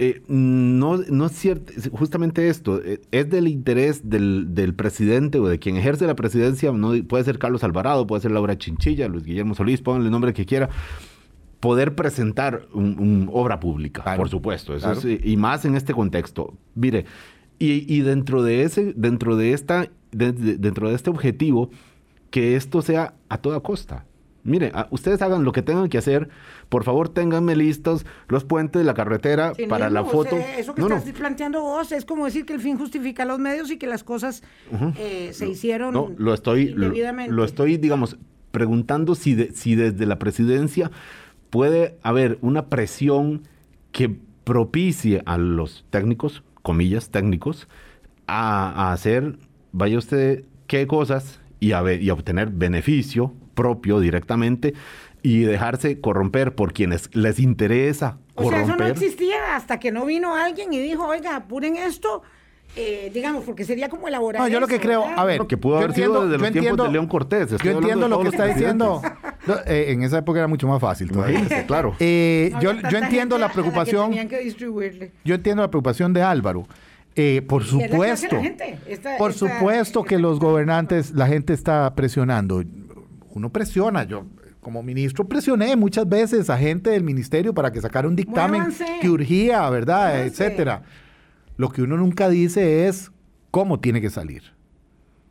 Eh, 0.00 0.22
no, 0.28 0.98
no 0.98 1.26
es 1.26 1.32
cierto, 1.32 1.72
justamente 1.90 2.48
esto, 2.48 2.80
eh, 2.84 3.00
es 3.10 3.28
del 3.28 3.48
interés 3.48 4.08
del, 4.08 4.54
del, 4.54 4.72
presidente 4.72 5.40
o 5.40 5.48
de 5.48 5.58
quien 5.58 5.76
ejerce 5.76 6.06
la 6.06 6.14
presidencia, 6.14 6.70
no, 6.70 6.92
puede 7.02 7.24
ser 7.24 7.40
Carlos 7.40 7.64
Alvarado, 7.64 8.06
puede 8.06 8.22
ser 8.22 8.30
Laura 8.30 8.56
Chinchilla, 8.56 9.08
Luis 9.08 9.24
Guillermo 9.24 9.56
Solís, 9.56 9.82
pónganle 9.82 10.06
el 10.06 10.12
nombre 10.12 10.32
que 10.32 10.46
quiera, 10.46 10.68
poder 11.58 11.96
presentar 11.96 12.68
una 12.72 13.28
obra 13.32 13.58
pública, 13.58 14.14
por 14.16 14.28
supuesto, 14.28 14.76
eso 14.76 15.08
y 15.08 15.36
más 15.36 15.64
en 15.64 15.74
este 15.74 15.92
contexto. 15.92 16.54
Mire, 16.76 17.04
y, 17.58 17.92
y, 17.92 18.02
dentro 18.02 18.44
de 18.44 18.62
ese, 18.62 18.92
dentro 18.96 19.36
de 19.36 19.52
esta, 19.52 19.90
dentro 20.12 20.90
de 20.90 20.94
este 20.94 21.10
objetivo, 21.10 21.70
que 22.30 22.54
esto 22.54 22.82
sea 22.82 23.14
a 23.28 23.38
toda 23.38 23.58
costa. 23.58 24.04
Mire, 24.44 24.72
ustedes 24.90 25.20
hagan 25.20 25.44
lo 25.44 25.52
que 25.52 25.62
tengan 25.62 25.88
que 25.88 25.98
hacer. 25.98 26.28
Por 26.68 26.84
favor, 26.84 27.08
ténganme 27.08 27.56
listos 27.56 28.06
los 28.28 28.44
puentes, 28.44 28.80
de 28.80 28.84
la 28.84 28.94
carretera 28.94 29.52
para 29.68 29.90
la 29.90 30.04
foto. 30.04 30.36
eso 30.36 30.74
que 30.74 30.82
estás 30.82 31.04
planteando 31.12 31.60
vos 31.62 31.92
es 31.92 32.04
como 32.04 32.24
decir 32.24 32.46
que 32.46 32.54
el 32.54 32.60
fin 32.60 32.78
justifica 32.78 33.24
los 33.24 33.38
medios 33.38 33.70
y 33.70 33.78
que 33.78 33.86
las 33.86 34.04
cosas 34.04 34.42
eh, 34.96 35.30
se 35.32 35.48
hicieron 35.48 35.92
no, 35.92 36.12
lo 36.16 36.34
estoy, 36.34 36.68
lo, 36.68 37.44
estoy, 37.44 37.76
digamos, 37.76 38.16
preguntando 38.50 39.14
si, 39.14 39.48
si 39.54 39.74
desde 39.74 40.06
la 40.06 40.18
presidencia 40.18 40.90
puede 41.50 41.98
haber 42.02 42.38
una 42.40 42.66
presión 42.66 43.42
que 43.92 44.16
propicie 44.44 45.22
a 45.26 45.38
los 45.38 45.84
técnicos, 45.90 46.42
comillas, 46.62 47.10
técnicos, 47.10 47.68
a, 48.26 48.92
hacer, 48.92 49.38
vaya 49.72 49.98
usted, 49.98 50.44
qué 50.66 50.86
cosas 50.86 51.40
y 51.60 51.72
a, 51.72 51.82
y 51.92 52.08
a 52.08 52.12
obtener 52.12 52.50
beneficio 52.50 53.32
propio 53.58 53.98
directamente 53.98 54.74
y 55.20 55.40
dejarse 55.40 56.00
corromper 56.00 56.54
por 56.54 56.72
quienes 56.72 57.12
les 57.12 57.40
interesa 57.40 58.18
o 58.36 58.50
Sea, 58.50 58.62
eso 58.62 58.76
no 58.76 58.86
existía 58.86 59.56
hasta 59.56 59.80
que 59.80 59.90
no 59.90 60.06
vino 60.06 60.36
alguien 60.36 60.72
y 60.72 60.78
dijo, 60.78 61.04
oiga, 61.06 61.34
apuren 61.34 61.76
esto. 61.76 62.22
Eh, 62.76 63.10
digamos, 63.12 63.44
porque 63.44 63.64
sería 63.64 63.88
como 63.88 64.06
elaborar. 64.06 64.42
No, 64.42 64.46
yo 64.46 64.60
lo 64.60 64.68
que 64.68 64.78
creo, 64.78 65.04
a 65.04 65.24
ver. 65.24 65.46
que 65.48 65.56
pudo 65.56 65.78
haber 65.78 65.94
sido 65.94 66.28
desde 66.28 66.38
los 66.38 66.52
tiempos 66.52 66.86
de 66.86 66.92
León 66.92 67.08
Cortés. 67.08 67.50
yo 67.50 67.70
entiendo 67.72 68.06
lo 68.06 68.20
que 68.20 68.28
está 68.28 68.46
diciendo. 68.46 69.02
Eh, 69.66 69.86
en 69.88 70.02
esa 70.02 70.18
época 70.18 70.40
era 70.40 70.46
mucho 70.46 70.68
más 70.68 70.78
fácil 70.78 71.10
todavía. 71.10 71.66
claro. 71.66 71.96
Eh, 71.98 72.52
yo, 72.60 72.72
yo 72.74 72.98
entiendo 72.98 73.38
la 73.38 73.50
preocupación. 73.50 74.12
yo 74.12 75.34
entiendo 75.34 75.62
la 75.62 75.70
preocupación 75.70 76.12
de 76.12 76.22
Álvaro. 76.22 76.68
por 77.48 77.64
supuesto, 77.64 78.36
por 79.16 79.32
supuesto 79.32 80.04
que 80.04 80.18
los 80.18 80.38
gobernantes, 80.38 81.12
la 81.12 81.26
gente 81.26 81.54
está 81.54 81.94
presionando 81.94 82.62
uno 83.38 83.50
presiona. 83.50 84.04
Yo, 84.04 84.26
como 84.60 84.82
ministro, 84.82 85.26
presioné 85.26 85.74
muchas 85.76 86.08
veces 86.08 86.50
a 86.50 86.58
gente 86.58 86.90
del 86.90 87.02
ministerio 87.02 87.54
para 87.54 87.72
que 87.72 87.80
sacara 87.80 88.06
un 88.06 88.16
dictamen 88.16 88.64
que 89.00 89.08
urgía, 89.08 89.68
¿verdad? 89.70 90.26
Etcétera. 90.26 90.82
Lo 91.56 91.70
que 91.70 91.82
uno 91.82 91.96
nunca 91.96 92.28
dice 92.28 92.86
es 92.86 93.10
cómo 93.50 93.80
tiene 93.80 94.00
que 94.00 94.10
salir. 94.10 94.42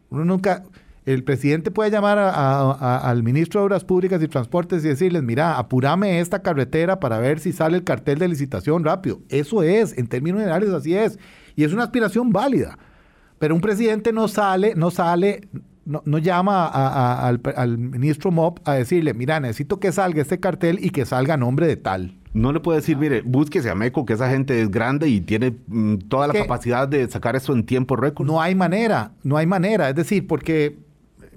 Uno 0.10 0.26
nunca. 0.26 0.64
El 1.06 1.24
presidente 1.24 1.72
puede 1.72 1.90
llamar 1.90 2.18
al 2.20 3.24
ministro 3.24 3.62
de 3.62 3.66
Obras 3.68 3.86
Públicas 3.86 4.22
y 4.22 4.28
Transportes 4.28 4.84
y 4.84 4.90
decirles, 4.90 5.24
mira, 5.24 5.58
apúrame 5.58 6.20
esta 6.20 6.42
carretera 6.42 7.00
para 7.00 7.18
ver 7.18 7.40
si 7.40 7.54
sale 7.54 7.78
el 7.78 7.86
cartel 7.86 8.20
de 8.20 8.28
licitación 8.28 8.84
rápido. 8.84 9.22
Eso 9.30 9.64
es, 9.64 9.98
en 9.98 10.08
términos 10.08 10.42
generales 10.42 10.70
así 10.72 10.96
es. 10.96 11.18
Y 11.56 11.64
es 11.64 11.72
una 11.72 11.84
aspiración 11.84 12.34
válida. 12.34 12.78
Pero 13.40 13.56
un 13.56 13.62
presidente 13.62 14.12
no 14.12 14.28
sale, 14.28 14.74
no 14.76 14.92
sale 14.92 15.48
no, 15.88 16.18
llama 16.18 16.68
al, 16.68 17.78
ministro 17.78 18.32
Mop 18.32 18.60
a 18.66 18.74
decirle, 18.74 19.14
mira, 19.14 19.40
necesito 19.40 19.80
que 19.80 19.92
salga 19.92 20.22
este 20.22 20.40
cartel 20.40 20.80
y 20.82 20.90
que 20.90 21.06
salga 21.06 21.36
a 21.36 21.38
nombre 21.38 21.66
de 21.66 21.78
tal. 21.78 22.18
No 22.34 22.52
le 22.52 22.60
puede 22.60 22.80
decir, 22.80 22.98
mire, 22.98 23.22
búsquese 23.22 23.70
a 23.70 23.76
Meco, 23.76 24.06
que 24.06 24.14
esa 24.14 24.30
gente 24.30 24.62
es 24.62 24.70
grande 24.70 25.08
y 25.08 25.22
tiene 25.22 25.56
mm, 25.68 25.96
toda 26.10 26.28
la 26.28 26.34
capacidad 26.34 26.88
de 26.88 27.10
sacar 27.10 27.36
eso 27.36 27.54
en 27.54 27.66
tiempo 27.66 27.96
récord. 27.96 28.28
No 28.28 28.42
hay 28.42 28.54
manera, 28.54 29.12
no 29.24 29.38
hay 29.38 29.48
manera. 29.48 29.90
Es 29.90 29.96
decir, 29.96 30.28
porque, 30.28 30.78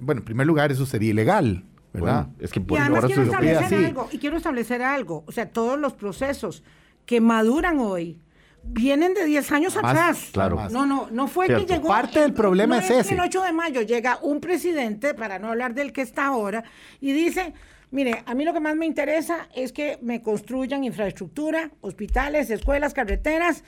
bueno, 0.01 0.21
en 0.21 0.25
primer 0.25 0.47
lugar, 0.47 0.73
eso 0.73 0.85
sería 0.85 1.11
ilegal. 1.11 1.65
¿verdad? 1.93 2.29
es 2.39 2.53
que 2.53 2.61
por 2.61 2.79
y 2.79 2.81
además 2.81 3.05
quiero 3.07 3.23
establecer 3.23 3.85
algo, 3.85 4.09
y 4.13 4.19
quiero 4.19 4.37
establecer 4.37 4.83
algo, 4.83 5.25
o 5.27 5.33
sea, 5.33 5.51
todos 5.51 5.79
los 5.79 5.93
procesos 5.95 6.63
que 7.05 7.21
maduran 7.21 7.81
hoy, 7.81 8.19
vienen 8.63 9.15
de 9.15 9.25
10 9.25 9.53
años 9.53 9.77
atrás. 9.77 10.31
Claro. 10.33 10.69
No, 10.71 10.87
no, 10.87 11.09
no 11.11 11.29
fue 11.29 11.47
que 11.47 11.65
llegó. 11.67 11.89
Parte 11.89 12.21
del 12.21 12.33
problema 12.33 12.79
es, 12.79 12.91
ese. 12.91 13.15
El 13.15 13.21
8 13.21 13.43
de 13.43 13.53
mayo 13.53 13.83
llega 13.83 14.19
un 14.23 14.41
presidente, 14.41 15.15
para 15.15 15.39
no 15.39 15.49
hablar 15.49 15.75
del 15.75 15.93
que 15.93 16.03
está 16.03 16.27
ahora, 16.27 16.65
y 17.01 17.13
dice. 17.13 17.55
Mire, 17.93 18.23
a 18.25 18.35
mí 18.35 18.45
lo 18.45 18.53
que 18.53 18.61
más 18.61 18.77
me 18.77 18.87
interesa 18.87 19.49
es 19.53 19.73
que 19.73 19.99
me 20.01 20.23
construyan 20.23 20.85
infraestructura, 20.85 21.73
hospitales, 21.81 22.49
escuelas, 22.49 22.95
carreteras. 22.95 23.65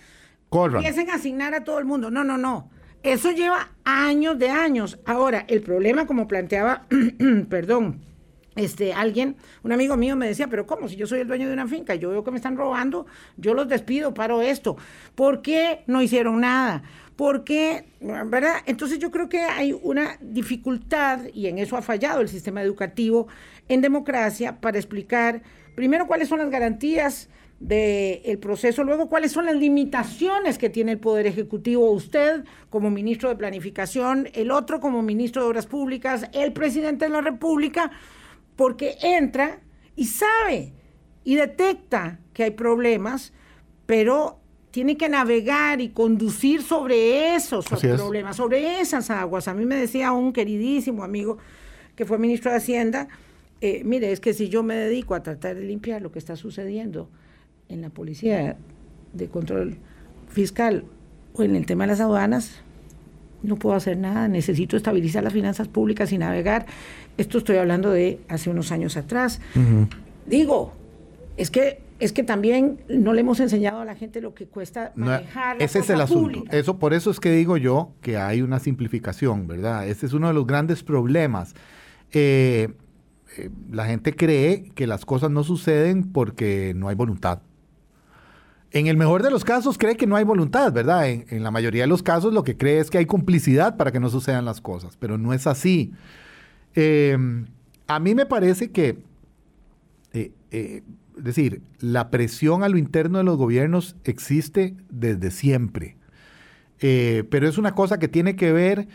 Corran. 0.48 0.76
Empiecen 0.76 1.10
a 1.10 1.14
asignar 1.14 1.54
a 1.54 1.64
todo 1.64 1.80
el 1.80 1.86
mundo. 1.86 2.08
No, 2.08 2.22
no, 2.22 2.38
no. 2.38 2.70
Eso 3.02 3.32
lleva 3.32 3.72
años 3.84 4.38
de 4.38 4.48
años. 4.48 5.00
Ahora, 5.06 5.44
el 5.48 5.60
problema, 5.60 6.06
como 6.06 6.28
planteaba, 6.28 6.86
perdón, 7.48 8.00
este, 8.54 8.92
alguien, 8.92 9.36
un 9.62 9.72
amigo 9.72 9.96
mío 9.96 10.16
me 10.16 10.26
decía, 10.26 10.48
pero 10.48 10.66
¿cómo? 10.66 10.88
Si 10.88 10.96
yo 10.96 11.06
soy 11.06 11.20
el 11.20 11.28
dueño 11.28 11.46
de 11.46 11.54
una 11.54 11.66
finca, 11.66 11.94
yo 11.94 12.10
veo 12.10 12.22
que 12.22 12.30
me 12.30 12.36
están 12.36 12.56
robando, 12.56 13.06
yo 13.36 13.54
los 13.54 13.68
despido, 13.68 14.12
paro 14.14 14.42
esto. 14.42 14.76
¿Por 15.14 15.42
qué 15.42 15.84
no 15.86 16.02
hicieron 16.02 16.40
nada? 16.40 16.82
¿Por 17.16 17.44
qué? 17.44 17.84
¿Verdad? 18.00 18.56
Entonces 18.66 18.98
yo 18.98 19.10
creo 19.10 19.28
que 19.28 19.40
hay 19.40 19.78
una 19.82 20.16
dificultad, 20.20 21.20
y 21.32 21.46
en 21.46 21.58
eso 21.58 21.76
ha 21.76 21.82
fallado 21.82 22.20
el 22.20 22.28
sistema 22.28 22.62
educativo 22.62 23.28
en 23.68 23.80
democracia, 23.80 24.60
para 24.60 24.78
explicar, 24.78 25.42
primero, 25.74 26.06
cuáles 26.06 26.28
son 26.28 26.38
las 26.38 26.50
garantías 26.50 27.28
del 27.60 28.38
proceso, 28.40 28.82
luego 28.82 29.08
cuáles 29.08 29.30
son 29.30 29.46
las 29.46 29.54
limitaciones 29.54 30.58
que 30.58 30.68
tiene 30.68 30.92
el 30.92 30.98
Poder 30.98 31.28
Ejecutivo, 31.28 31.92
usted 31.92 32.44
como 32.70 32.90
ministro 32.90 33.28
de 33.28 33.36
Planificación, 33.36 34.28
el 34.34 34.50
otro 34.50 34.80
como 34.80 35.00
ministro 35.00 35.42
de 35.42 35.48
Obras 35.48 35.66
Públicas, 35.66 36.28
el 36.32 36.52
presidente 36.52 37.04
de 37.04 37.12
la 37.12 37.20
República, 37.20 37.92
porque 38.62 38.96
entra 39.02 39.58
y 39.96 40.04
sabe 40.04 40.72
y 41.24 41.34
detecta 41.34 42.20
que 42.32 42.44
hay 42.44 42.52
problemas, 42.52 43.32
pero 43.86 44.38
tiene 44.70 44.96
que 44.96 45.08
navegar 45.08 45.80
y 45.80 45.88
conducir 45.88 46.62
sobre 46.62 47.34
esos 47.34 47.66
problemas, 47.66 48.36
sobre 48.36 48.80
esas 48.80 49.10
aguas. 49.10 49.48
A 49.48 49.54
mí 49.54 49.66
me 49.66 49.74
decía 49.74 50.12
un 50.12 50.32
queridísimo 50.32 51.02
amigo 51.02 51.38
que 51.96 52.04
fue 52.04 52.18
ministro 52.18 52.52
de 52.52 52.58
Hacienda, 52.58 53.08
eh, 53.60 53.82
mire, 53.84 54.12
es 54.12 54.20
que 54.20 54.32
si 54.32 54.48
yo 54.48 54.62
me 54.62 54.76
dedico 54.76 55.16
a 55.16 55.24
tratar 55.24 55.56
de 55.56 55.64
limpiar 55.64 56.00
lo 56.00 56.12
que 56.12 56.20
está 56.20 56.36
sucediendo 56.36 57.10
en 57.68 57.80
la 57.80 57.90
policía 57.90 58.56
de 59.12 59.26
control 59.26 59.78
fiscal 60.28 60.84
o 61.32 61.42
en 61.42 61.56
el 61.56 61.66
tema 61.66 61.82
de 61.82 61.88
las 61.88 62.00
aduanas, 62.00 62.62
no 63.42 63.56
puedo 63.56 63.74
hacer 63.74 63.96
nada, 63.96 64.28
necesito 64.28 64.76
estabilizar 64.76 65.24
las 65.24 65.32
finanzas 65.32 65.68
públicas 65.68 66.12
y 66.12 66.18
navegar 66.18 66.66
esto 67.18 67.38
estoy 67.38 67.56
hablando 67.56 67.90
de 67.90 68.20
hace 68.28 68.50
unos 68.50 68.72
años 68.72 68.96
atrás. 68.96 69.40
Digo, 70.26 70.72
es 71.36 71.50
que 71.50 71.80
es 71.98 72.12
que 72.12 72.24
también 72.24 72.80
no 72.88 73.12
le 73.12 73.20
hemos 73.20 73.38
enseñado 73.38 73.80
a 73.80 73.84
la 73.84 73.94
gente 73.94 74.20
lo 74.20 74.34
que 74.34 74.46
cuesta 74.46 74.90
manejar. 74.96 75.62
ese 75.62 75.78
es 75.78 75.90
el 75.90 76.00
asunto. 76.00 76.42
Eso, 76.50 76.76
por 76.76 76.94
eso 76.94 77.12
es 77.12 77.20
que 77.20 77.30
digo 77.30 77.56
yo 77.56 77.92
que 78.00 78.16
hay 78.16 78.42
una 78.42 78.58
simplificación, 78.58 79.46
¿verdad? 79.46 79.86
Ese 79.86 80.06
es 80.06 80.12
uno 80.12 80.26
de 80.26 80.34
los 80.34 80.44
grandes 80.44 80.82
problemas. 80.82 81.54
Eh, 82.10 82.70
eh, 83.38 83.50
la 83.70 83.86
gente 83.86 84.16
cree 84.16 84.72
que 84.74 84.88
las 84.88 85.04
cosas 85.04 85.30
no 85.30 85.44
suceden 85.44 86.12
porque 86.12 86.72
no 86.74 86.88
hay 86.88 86.96
voluntad. 86.96 87.40
En 88.72 88.86
el 88.86 88.96
mejor 88.96 89.22
de 89.22 89.30
los 89.30 89.44
casos 89.44 89.76
cree 89.76 89.96
que 89.96 90.06
no 90.06 90.16
hay 90.16 90.24
voluntad, 90.24 90.72
¿verdad? 90.72 91.08
En, 91.08 91.42
la 91.42 91.50
mayoría 91.50 91.82
de 91.82 91.88
los 91.88 92.02
casos 92.02 92.32
lo 92.32 92.42
que 92.42 92.56
cree 92.56 92.78
es 92.78 92.88
que 92.88 92.98
hay 92.98 93.06
complicidad 93.06 93.76
para 93.76 93.92
que 93.92 94.00
no 94.00 94.08
sucedan 94.08 94.46
las 94.46 94.62
cosas, 94.62 94.96
pero 94.98 95.18
no 95.18 95.34
es 95.34 95.46
así. 95.46 95.92
Eh, 96.74 97.16
a 97.86 98.00
mí 98.00 98.14
me 98.14 98.24
parece 98.24 98.70
que, 98.70 98.98
eh, 100.14 100.32
eh, 100.50 100.82
es 101.18 101.24
decir, 101.24 101.60
la 101.80 102.10
presión 102.10 102.62
a 102.62 102.68
lo 102.70 102.78
interno 102.78 103.18
de 103.18 103.24
los 103.24 103.36
gobiernos 103.36 103.94
existe 104.04 104.74
desde 104.88 105.30
siempre, 105.30 105.96
pero 106.80 107.46
es 107.46 107.58
una 107.58 107.74
cosa 107.74 107.98
que 107.98 108.08
tiene 108.08 108.34
que 108.34 108.52
ver 108.52 108.88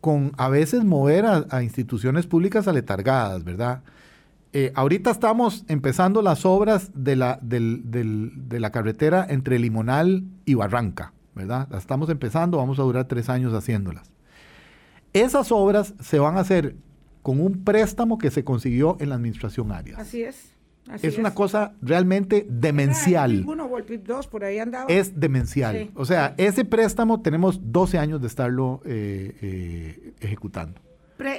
con 0.00 0.32
a 0.38 0.48
veces 0.48 0.84
mover 0.84 1.26
a, 1.26 1.62
instituciones 1.62 2.26
públicas 2.26 2.68
aletargadas, 2.68 3.42
¿verdad? 3.42 3.82
Ahorita 4.74 5.10
estamos 5.10 5.64
empezando 5.68 6.22
las 6.22 6.46
obras 6.46 6.90
de 6.94 7.16
la, 7.16 7.38
de 7.42 8.60
la 8.60 8.70
carretera 8.70 9.26
entre 9.28 9.58
Limonal 9.58 10.24
y 10.44 10.54
Barranca, 10.54 11.12
¿verdad? 11.34 11.68
Las 11.70 11.82
estamos 11.82 12.08
empezando, 12.10 12.58
vamos 12.58 12.78
a 12.78 12.82
durar 12.82 13.06
tres 13.06 13.28
años 13.28 13.52
haciéndolas. 13.52 14.12
Esas 15.12 15.52
obras 15.52 15.94
se 16.00 16.18
van 16.18 16.36
a 16.36 16.40
hacer 16.40 16.76
con 17.22 17.40
un 17.40 17.64
préstamo 17.64 18.18
que 18.18 18.30
se 18.30 18.44
consiguió 18.44 18.96
en 19.00 19.08
la 19.08 19.16
administración 19.16 19.72
Arias. 19.72 19.98
Así 19.98 20.22
es. 20.22 20.52
es, 21.02 21.18
una 21.18 21.34
cosa 21.34 21.74
realmente 21.82 22.46
demencial. 22.48 23.44
Uno, 23.46 23.68
dos, 24.04 24.28
por 24.28 24.44
ahí 24.44 24.58
andaba. 24.58 24.86
Es 24.88 25.18
demencial. 25.18 25.90
O 25.94 26.04
sea, 26.04 26.34
ese 26.36 26.64
préstamo 26.64 27.20
tenemos 27.20 27.72
12 27.72 27.98
años 27.98 28.20
de 28.20 28.26
estarlo 28.28 28.80
eh, 28.84 29.36
eh, 29.42 30.12
ejecutando 30.20 30.85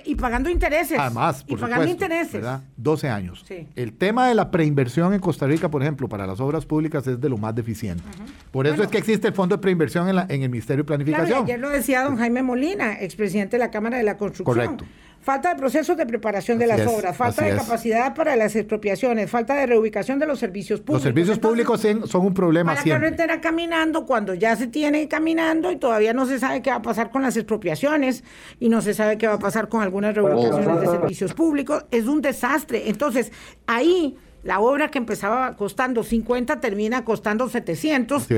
y 0.06 0.16
pagando 0.16 0.50
intereses. 0.50 0.98
Además, 1.00 1.44
por 1.44 1.58
y 1.58 1.62
pagando 1.62 1.88
intereses. 1.88 2.34
¿verdad? 2.34 2.62
12 2.78 3.10
años. 3.10 3.46
El 3.76 3.94
tema 3.94 4.28
de 4.28 4.36
la 4.36 4.52
preinversión 4.52 5.14
en 5.14 5.20
Costa 5.20 5.48
Rica, 5.48 5.70
por 5.70 5.82
ejemplo, 5.82 6.08
para 6.10 6.26
las 6.26 6.40
obras 6.40 6.66
públicas 6.66 7.06
es 7.08 7.20
de 7.20 7.30
lo 7.30 7.38
más 7.38 7.54
deficiente. 7.56 8.04
Por 8.52 8.68
eso 8.68 8.84
es 8.84 8.90
que 8.90 8.98
existe 8.98 9.28
el 9.28 9.34
Fondo 9.34 9.56
de 9.56 9.62
Preinversión 9.62 10.10
en, 10.10 10.16
la, 10.16 10.26
en 10.30 10.44
el 10.44 10.50
Ministerio 10.50 10.84
de 10.84 10.88
Planificación. 10.88 11.44
ayer 11.44 11.60
lo 11.60 11.70
decía 11.70 12.04
don 12.04 12.18
Jaime 12.18 12.44
Molina, 12.44 13.00
expresidente 13.00 13.58
de 13.58 13.60
la 13.60 13.72
Cámara 13.72 13.98
de 13.98 14.04
la 14.04 14.18
Construcción. 14.18 14.78
Correcto. 14.78 14.86
Falta 15.28 15.50
de 15.50 15.60
procesos 15.60 15.98
de 15.98 16.06
preparación 16.06 16.58
de 16.58 16.68
las 16.68 16.88
obras, 16.88 17.18
falta 17.18 17.44
de 17.44 17.54
capacidad 17.54 18.16
para 18.16 18.38
las 18.38 18.56
expropiaciones, 18.56 19.30
falta 19.30 19.56
de 19.56 19.66
reubicación 19.66 20.20
de 20.20 20.26
los 20.26 20.40
servicios 20.40 20.80
públicos. 20.80 21.04
Los 21.04 21.04
servicios 21.04 21.38
públicos 21.38 21.82
son 21.82 22.26
un 22.26 22.34
problema 22.34 22.72
para 22.72 22.82
siempre. 22.82 23.10
la 23.10 23.18
carretera 23.18 23.42
caminando 23.42 24.06
cuando 24.06 24.34
ya 24.34 24.56
se 24.56 24.68
tiene 24.68 25.06
caminando 25.10 25.70
y 25.70 25.76
todavía 25.76 26.14
no 26.14 26.28
se 26.28 26.40
sabe 26.40 26.62
qué 26.62 26.70
va 26.70 26.78
a 26.78 26.82
pasar 26.82 27.12
con 27.12 27.24
las 27.24 27.36
expropiaciones 27.36 28.24
y 28.62 28.70
no 28.70 28.82
se 28.82 28.94
sabe 28.94 29.18
qué 29.18 29.28
va 29.28 29.34
a 29.34 29.40
pasar 29.40 29.68
con 29.68 29.82
algunas 29.82 30.16
reubicaciones 30.16 30.80
de 30.80 30.88
servicios 30.88 31.34
públicos. 31.34 31.84
Es 31.92 32.06
un 32.06 32.22
desastre. 32.22 32.88
Entonces, 32.88 33.34
ahí 33.66 34.16
la 34.44 34.62
obra 34.62 34.90
que 34.92 34.98
empezaba 34.98 35.58
costando 35.58 36.04
50 36.04 36.62
termina 36.62 37.04
costando 37.04 37.50
700 37.50 38.30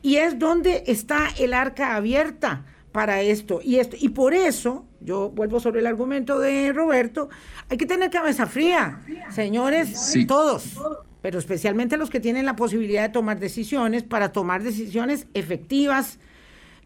y 0.00 0.16
es 0.16 0.38
donde 0.38 0.84
está 0.86 1.28
el 1.38 1.52
arca 1.52 1.94
abierta 1.94 2.64
para 2.90 3.20
esto 3.20 3.60
y 3.62 3.80
esto 3.80 3.98
y 4.00 4.08
por 4.08 4.32
eso 4.32 4.86
yo 5.00 5.30
vuelvo 5.30 5.60
sobre 5.60 5.80
el 5.80 5.86
argumento 5.86 6.38
de 6.38 6.72
Roberto, 6.72 7.28
hay 7.68 7.76
que 7.76 7.86
tener 7.86 8.10
cabeza 8.10 8.46
fría, 8.46 9.00
señores, 9.30 10.14
todos, 10.26 10.78
pero 11.22 11.38
especialmente 11.38 11.96
los 11.96 12.10
que 12.10 12.20
tienen 12.20 12.46
la 12.46 12.56
posibilidad 12.56 13.02
de 13.02 13.08
tomar 13.10 13.38
decisiones 13.38 14.02
para 14.02 14.32
tomar 14.32 14.62
decisiones 14.62 15.26
efectivas, 15.34 16.18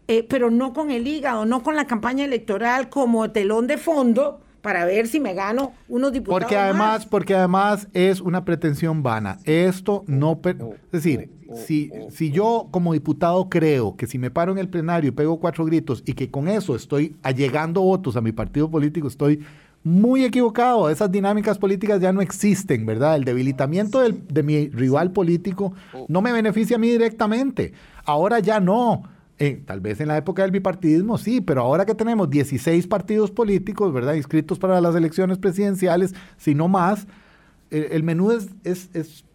eh, 0.07 0.25
pero 0.29 0.51
no 0.51 0.73
con 0.73 0.91
el 0.91 1.07
hígado, 1.07 1.45
no 1.45 1.63
con 1.63 1.75
la 1.75 1.87
campaña 1.87 2.25
electoral 2.25 2.89
como 2.89 3.31
telón 3.31 3.67
de 3.67 3.77
fondo 3.77 4.41
para 4.61 4.85
ver 4.85 5.07
si 5.07 5.19
me 5.19 5.33
gano 5.33 5.73
unos 5.89 6.13
diputados. 6.13 6.43
Porque 6.43 6.57
además, 6.57 7.05
porque 7.05 7.35
además 7.35 7.87
es 7.93 8.21
una 8.21 8.45
pretensión 8.45 9.03
vana. 9.03 9.39
Esto 9.43 10.03
no, 10.07 10.39
es 10.45 10.91
decir, 10.91 11.29
si, 11.55 11.91
si 12.09 12.31
yo 12.31 12.67
como 12.71 12.93
diputado 12.93 13.49
creo 13.49 13.95
que 13.95 14.07
si 14.07 14.17
me 14.17 14.31
paro 14.31 14.51
en 14.51 14.57
el 14.57 14.69
plenario 14.69 15.09
y 15.09 15.11
pego 15.11 15.39
cuatro 15.39 15.65
gritos 15.65 16.03
y 16.05 16.13
que 16.13 16.29
con 16.29 16.47
eso 16.47 16.75
estoy 16.75 17.15
allegando 17.23 17.81
votos 17.81 18.15
a 18.15 18.21
mi 18.21 18.31
partido 18.31 18.69
político, 18.69 19.07
estoy 19.07 19.43
muy 19.83 20.23
equivocado. 20.23 20.89
Esas 20.89 21.11
dinámicas 21.11 21.57
políticas 21.57 21.99
ya 21.99 22.13
no 22.13 22.21
existen, 22.21 22.85
¿verdad? 22.85 23.15
El 23.15 23.25
debilitamiento 23.25 24.01
de 24.01 24.43
mi 24.43 24.69
rival 24.69 25.11
político 25.11 25.73
no 26.07 26.21
me 26.21 26.31
beneficia 26.31 26.77
a 26.77 26.79
mí 26.79 26.89
directamente. 26.89 27.73
Ahora 28.05 28.39
ya 28.39 28.59
no. 28.59 29.03
Eh, 29.39 29.61
tal 29.65 29.81
vez 29.81 29.99
en 29.99 30.07
la 30.07 30.17
época 30.17 30.43
del 30.43 30.51
bipartidismo 30.51 31.17
sí, 31.17 31.41
pero 31.41 31.61
ahora 31.61 31.85
que 31.85 31.95
tenemos 31.95 32.29
16 32.29 32.87
partidos 32.87 33.31
políticos, 33.31 33.91
¿verdad? 33.91 34.13
Inscritos 34.13 34.59
para 34.59 34.79
las 34.79 34.95
elecciones 34.95 35.37
presidenciales, 35.39 36.13
si 36.37 36.53
no 36.53 36.67
más, 36.67 37.07
el 37.71 38.03
menú 38.03 38.31
es, 38.31 38.49
es, 38.63 38.89
es, 38.93 39.25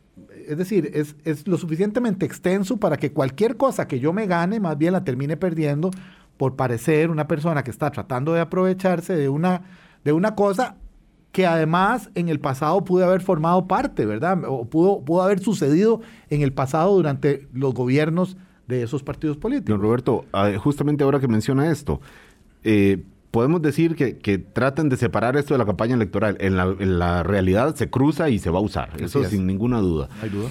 es 0.47 0.57
decir, 0.57 0.91
es, 0.95 1.17
es, 1.25 1.47
lo 1.47 1.59
suficientemente 1.59 2.25
extenso 2.25 2.79
para 2.79 2.97
que 2.97 3.13
cualquier 3.13 3.57
cosa 3.57 3.87
que 3.87 4.01
yo 4.01 4.13
me 4.13 4.27
gane, 4.27 4.61
más 4.61 4.79
bien 4.79 4.93
la 4.93 5.05
termine 5.05 5.37
perdiendo 5.37 5.91
por 6.37 6.57
parecer 6.57 7.11
una 7.11 7.29
persona 7.29 7.65
que 7.65 7.71
está 7.71 7.91
tratando 7.91 8.33
de 8.33 8.41
aprovecharse 8.41 9.15
de 9.15 9.29
una, 9.29 9.63
de 10.05 10.13
una 10.13 10.35
cosa 10.35 10.77
que 11.33 11.47
además 11.47 12.11
en 12.15 12.29
el 12.29 12.41
pasado 12.41 12.85
pudo 12.85 13.05
haber 13.05 13.21
formado 13.21 13.67
parte, 13.67 14.07
¿verdad? 14.07 14.43
O 14.47 14.65
pudo, 14.65 15.05
pudo 15.05 15.23
haber 15.23 15.41
sucedido 15.41 16.01
en 16.31 16.43
el 16.43 16.53
pasado 16.53 16.95
durante 16.95 17.47
los 17.53 17.75
gobiernos 17.75 18.37
de 18.67 18.83
esos 18.83 19.03
partidos 19.03 19.37
políticos. 19.37 19.71
Don 19.71 19.81
Roberto, 19.81 20.25
ah, 20.33 20.53
justamente 20.59 21.05
ahora 21.05 21.21
que 21.21 21.29
menciona 21.29 21.71
esto, 21.71 22.01
eh, 22.63 23.05
podemos 23.31 23.63
decir 23.63 23.95
que, 23.97 24.19
que, 24.19 24.39
traten 24.39 24.89
de 24.89 24.97
separar 24.97 25.37
esto 25.37 25.55
de 25.55 25.59
la 25.59 25.67
campaña 25.67 25.95
electoral. 25.95 26.37
En 26.41 26.57
la, 26.99 27.23
realidad 27.23 27.75
se 27.75 27.91
cruza 27.91 28.29
y 28.31 28.39
se 28.39 28.51
va 28.51 28.59
a 28.59 28.63
usar, 28.63 28.91
eso 29.01 29.25
sin 29.25 29.47
ninguna 29.47 29.79
duda. 29.79 30.09
Hay 30.23 30.31
duda. 30.31 30.51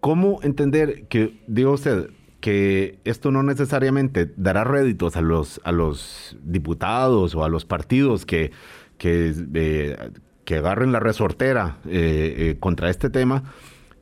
¿Cómo 0.00 0.40
entender 0.42 1.06
que, 1.08 1.40
digo 1.46 1.72
usted, 1.72 2.10
que 2.40 2.98
esto 3.04 3.30
no 3.30 3.42
necesariamente 3.42 4.32
dará 4.36 4.64
réditos 4.64 5.16
a 5.16 5.20
los, 5.20 5.60
a 5.64 5.72
los 5.72 6.36
diputados 6.42 7.34
o 7.34 7.44
a 7.44 7.48
los 7.48 7.64
partidos 7.64 8.26
que, 8.26 8.50
que, 8.98 9.32
eh, 9.54 10.10
que 10.44 10.56
agarren 10.56 10.90
la 10.90 10.98
resortera 10.98 11.78
eh, 11.86 12.56
contra 12.58 12.90
este 12.90 13.10
tema, 13.10 13.44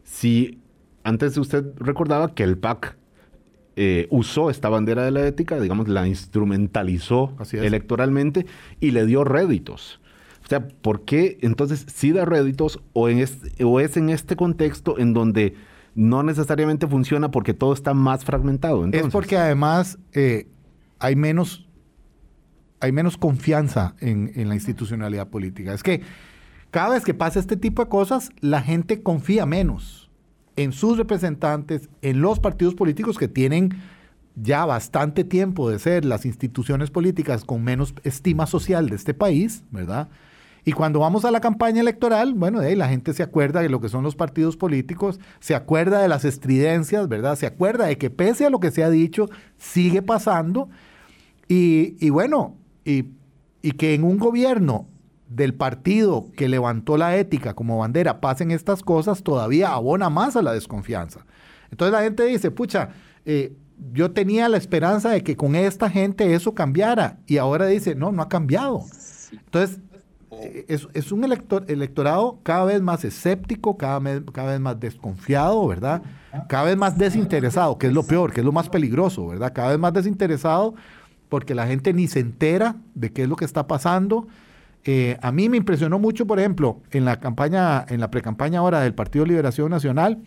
si 0.05 0.59
antes 1.05 1.37
usted 1.37 1.65
recordaba 1.77 2.35
que 2.35 2.43
el 2.43 2.59
PAC 2.59 2.97
eh, 3.77 4.09
usó 4.11 4.51
esta 4.51 4.69
bandera 4.69 5.05
de 5.05 5.11
la 5.11 5.27
ética, 5.27 5.61
digamos, 5.61 5.89
la 5.89 6.07
instrumentalizó 6.07 7.35
electoralmente 7.53 8.47
y 8.81 8.91
le 8.91 9.07
dio 9.07 9.25
réditos. 9.25 10.01
O 10.45 10.49
sea, 10.49 10.67
¿por 10.67 11.05
qué 11.05 11.39
entonces 11.43 11.87
sí 11.93 12.13
da 12.13 12.25
réditos 12.25 12.81
o, 12.93 13.09
en 13.09 13.25
o 13.65 13.81
es 13.81 13.97
en 13.97 14.11
este 14.11 14.37
contexto 14.37 14.99
en 14.99 15.15
donde 15.15 15.55
no 15.95 16.23
necesariamente 16.23 16.87
funciona 16.89 17.31
porque 17.31 17.55
todo 17.55 17.73
está 17.73 17.95
más 17.95 18.25
fragmentado? 18.25 18.85
Es 18.91 19.07
porque 19.09 19.37
además 19.37 19.99
eh, 20.13 20.49
hay, 20.99 21.15
menos, 21.15 21.69
hay 22.81 22.91
menos 22.91 23.17
confianza 23.17 23.95
en, 24.01 24.33
en 24.35 24.49
la 24.49 24.57
institucionalidad 24.57 25.29
política. 25.29 25.73
Es 25.73 25.83
que 25.83 26.03
cada 26.71 26.91
vez 26.91 27.05
que 27.05 27.15
pasa 27.15 27.39
este 27.39 27.57
tipo 27.57 27.85
de 27.85 27.89
cosas, 27.89 28.31
la 28.41 28.63
gente 28.63 29.03
confía 29.03 29.47
menos 29.47 30.10
en 30.63 30.73
sus 30.73 30.99
representantes, 30.99 31.89
en 32.03 32.21
los 32.21 32.39
partidos 32.39 32.75
políticos 32.75 33.17
que 33.17 33.29
tienen 33.29 33.71
ya 34.37 34.67
bastante 34.67 35.25
tiempo 35.25 35.71
de 35.71 35.79
ser 35.79 36.05
las 36.05 36.27
instituciones 36.27 36.91
políticas 36.91 37.45
con 37.45 37.65
menos 37.65 37.95
estima 38.05 38.47
social 38.47 38.91
de 38.91 38.97
este 38.97 39.15
país, 39.15 39.65
¿verdad? 39.71 40.09
Y 40.67 40.73
cuando 40.73 41.01
vamos 41.01 41.25
a 41.25 41.31
la 41.31 41.41
campaña 41.41 41.81
electoral, 41.81 42.35
bueno, 42.35 42.61
la 42.61 42.89
gente 42.89 43.15
se 43.15 43.23
acuerda 43.23 43.63
de 43.63 43.71
lo 43.71 43.81
que 43.81 43.89
son 43.89 44.05
los 44.05 44.17
partidos 44.17 44.59
políticos, 44.59 45.19
se 45.41 45.55
acuerda 45.55 46.03
de 46.03 46.09
las 46.09 46.27
estridencias, 46.27 47.09
¿verdad? 47.09 47.37
Se 47.37 47.47
acuerda 47.47 47.87
de 47.87 47.97
que 47.97 48.11
pese 48.11 48.45
a 48.45 48.51
lo 48.51 48.61
que 48.61 48.71
se 48.71 48.85
ha 48.85 48.91
dicho, 48.91 49.31
sigue 49.57 50.03
pasando. 50.03 50.69
Y, 51.49 52.11
bueno, 52.11 52.57
y, 52.85 53.07
y 53.63 53.73
que 53.73 53.95
en 53.95 54.05
un 54.05 54.19
gobierno 54.19 54.87
del 55.31 55.55
partido 55.55 56.27
que 56.37 56.49
levantó 56.49 56.97
la 56.99 57.17
ética 57.17 57.55
como 57.55 57.79
bandera 57.79 58.21
pasen 58.21 58.51
estas 58.51 58.83
cosas, 58.83 59.23
todavía 59.23 59.73
abona 59.73 60.11
más 60.11 60.35
a 60.35 60.43
la 60.43 60.53
desconfianza. 60.53 61.25
Entonces 61.71 61.93
la 61.93 62.03
gente 62.03 62.25
dice, 62.25 62.51
pucha, 62.51 62.91
eh, 63.25 63.57
yo 63.93 64.11
tenía 64.11 64.49
la 64.49 64.57
esperanza 64.57 65.11
de 65.11 65.23
que 65.23 65.37
con 65.37 65.55
esta 65.55 65.89
gente 65.89 66.35
eso 66.35 66.53
cambiara 66.53 67.21
y 67.27 67.39
ahora 67.39 67.67
dice, 67.67 67.95
no, 67.95 68.11
no 68.11 68.23
ha 68.23 68.29
cambiado. 68.29 68.85
Entonces, 69.33 69.79
eh, 70.33 70.65
es, 70.69 71.13
un 71.13 71.23
elector, 71.23 71.65
electorado 71.69 72.41
cada 72.43 72.65
vez 72.65 72.83
más 72.83 73.05
escéptico, 73.05 73.77
cada 73.77 74.01
vez, 74.01 74.23
cada 74.33 74.51
vez 74.51 74.61
más 74.61 74.81
desconfiado, 74.81 75.65
¿verdad? 75.69 76.03
Cada 76.49 76.65
vez 76.65 76.77
más 76.77 76.99
desinteresado, 76.99 77.79
que 77.79 77.87
es 77.87 77.93
lo 77.93 78.03
peor, 78.03 78.33
que 78.33 78.41
es 78.41 78.45
lo 78.47 78.53
más 78.53 78.69
peligroso, 78.69 79.29
¿verdad? 79.29 79.53
Cada 79.55 79.71
vez 79.71 79.79
más 79.79 79.93
desinteresado 79.93 80.75
porque 81.29 81.55
la 81.55 81.69
gente 81.69 81.93
ni 81.93 82.09
se 82.09 82.19
entera 82.19 82.75
de 82.95 83.13
qué 83.13 83.23
es 83.23 83.29
lo 83.29 83.37
que 83.37 83.45
está 83.45 83.69
pasando 83.69 84.27
eh, 84.85 85.19
a 85.21 85.33
mí 85.33 85.49
me 85.49 85.57
impresionó 85.57 85.99
mucho, 85.99 86.27
por 86.27 86.39
ejemplo, 86.39 86.81
en 86.91 87.05
la 87.05 87.21
campaña, 87.21 87.85
en 87.89 88.01
la 88.01 88.11
precampaña 88.11 88.61
ahora 88.61 88.81
del 88.81 88.95
Partido 88.95 89.27
Liberación 89.27 89.71
Nacional, 89.71 90.23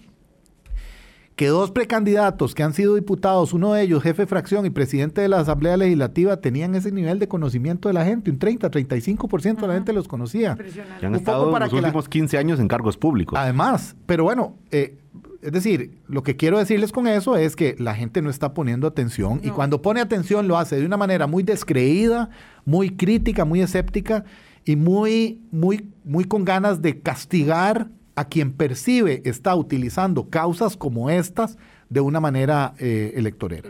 que 1.36 1.48
dos 1.48 1.72
precandidatos 1.72 2.54
que 2.54 2.62
han 2.62 2.74
sido 2.74 2.94
diputados, 2.94 3.54
uno 3.54 3.74
de 3.74 3.82
ellos 3.82 4.04
jefe 4.04 4.24
de 4.24 4.28
fracción 4.28 4.66
y 4.68 4.70
presidente 4.70 5.22
de 5.22 5.30
la 5.30 5.40
Asamblea 5.40 5.78
Legislativa, 5.78 6.38
tenían 6.38 6.76
ese 6.76 6.92
nivel 6.92 7.18
de 7.18 7.28
conocimiento 7.28 7.90
de 7.90 7.94
la 7.94 8.06
gente, 8.06 8.30
un 8.30 8.38
30, 8.38 8.70
35% 8.70 9.62
de 9.62 9.68
la 9.68 9.74
gente 9.74 9.94
los 9.94 10.08
conocía. 10.08 10.56
Que 11.00 11.06
han 11.06 11.16
estado 11.16 11.52
para 11.52 11.66
los 11.66 11.74
últimos 11.74 12.08
15 12.08 12.38
años 12.38 12.60
en 12.60 12.68
cargos 12.68 12.98
públicos. 12.98 13.38
Además, 13.40 13.96
pero 14.06 14.24
bueno, 14.24 14.58
eh, 14.70 14.98
es 15.44 15.52
decir, 15.52 16.00
lo 16.08 16.24
que 16.24 16.36
quiero 16.36 16.58
decirles 16.58 16.92
con 16.92 17.08
eso 17.08 17.36
es 17.36 17.56
que 17.56 17.76
la 17.78 17.96
gente 17.96 18.22
no 18.22 18.30
está 18.30 18.54
poniendo 18.54 18.88
atención 18.88 19.42
y 19.44 19.50
cuando 19.50 19.82
pone 19.82 20.00
atención 20.00 20.48
lo 20.48 20.58
hace 20.58 20.78
de 20.78 20.86
una 20.86 20.98
manera 20.98 21.28
muy 21.28 21.44
descreída, 21.44 22.30
muy 22.66 22.92
crítica, 22.92 23.46
muy 23.46 23.62
escéptica 23.62 24.24
y 24.66 24.76
muy, 24.76 25.42
muy, 25.52 25.90
muy 26.04 26.24
con 26.26 26.46
ganas 26.46 26.82
de 26.82 27.00
castigar 27.00 27.90
a 28.16 28.26
quien 28.26 28.54
percibe 28.54 29.22
está 29.26 29.56
utilizando 29.56 30.30
causas 30.30 30.78
como 30.78 31.10
estas 31.10 31.58
de 31.90 32.00
una 32.00 32.20
manera 32.20 32.74
eh, 32.80 33.14
electorera. 33.16 33.70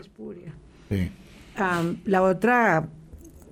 la 2.04 2.22
otra 2.22 2.88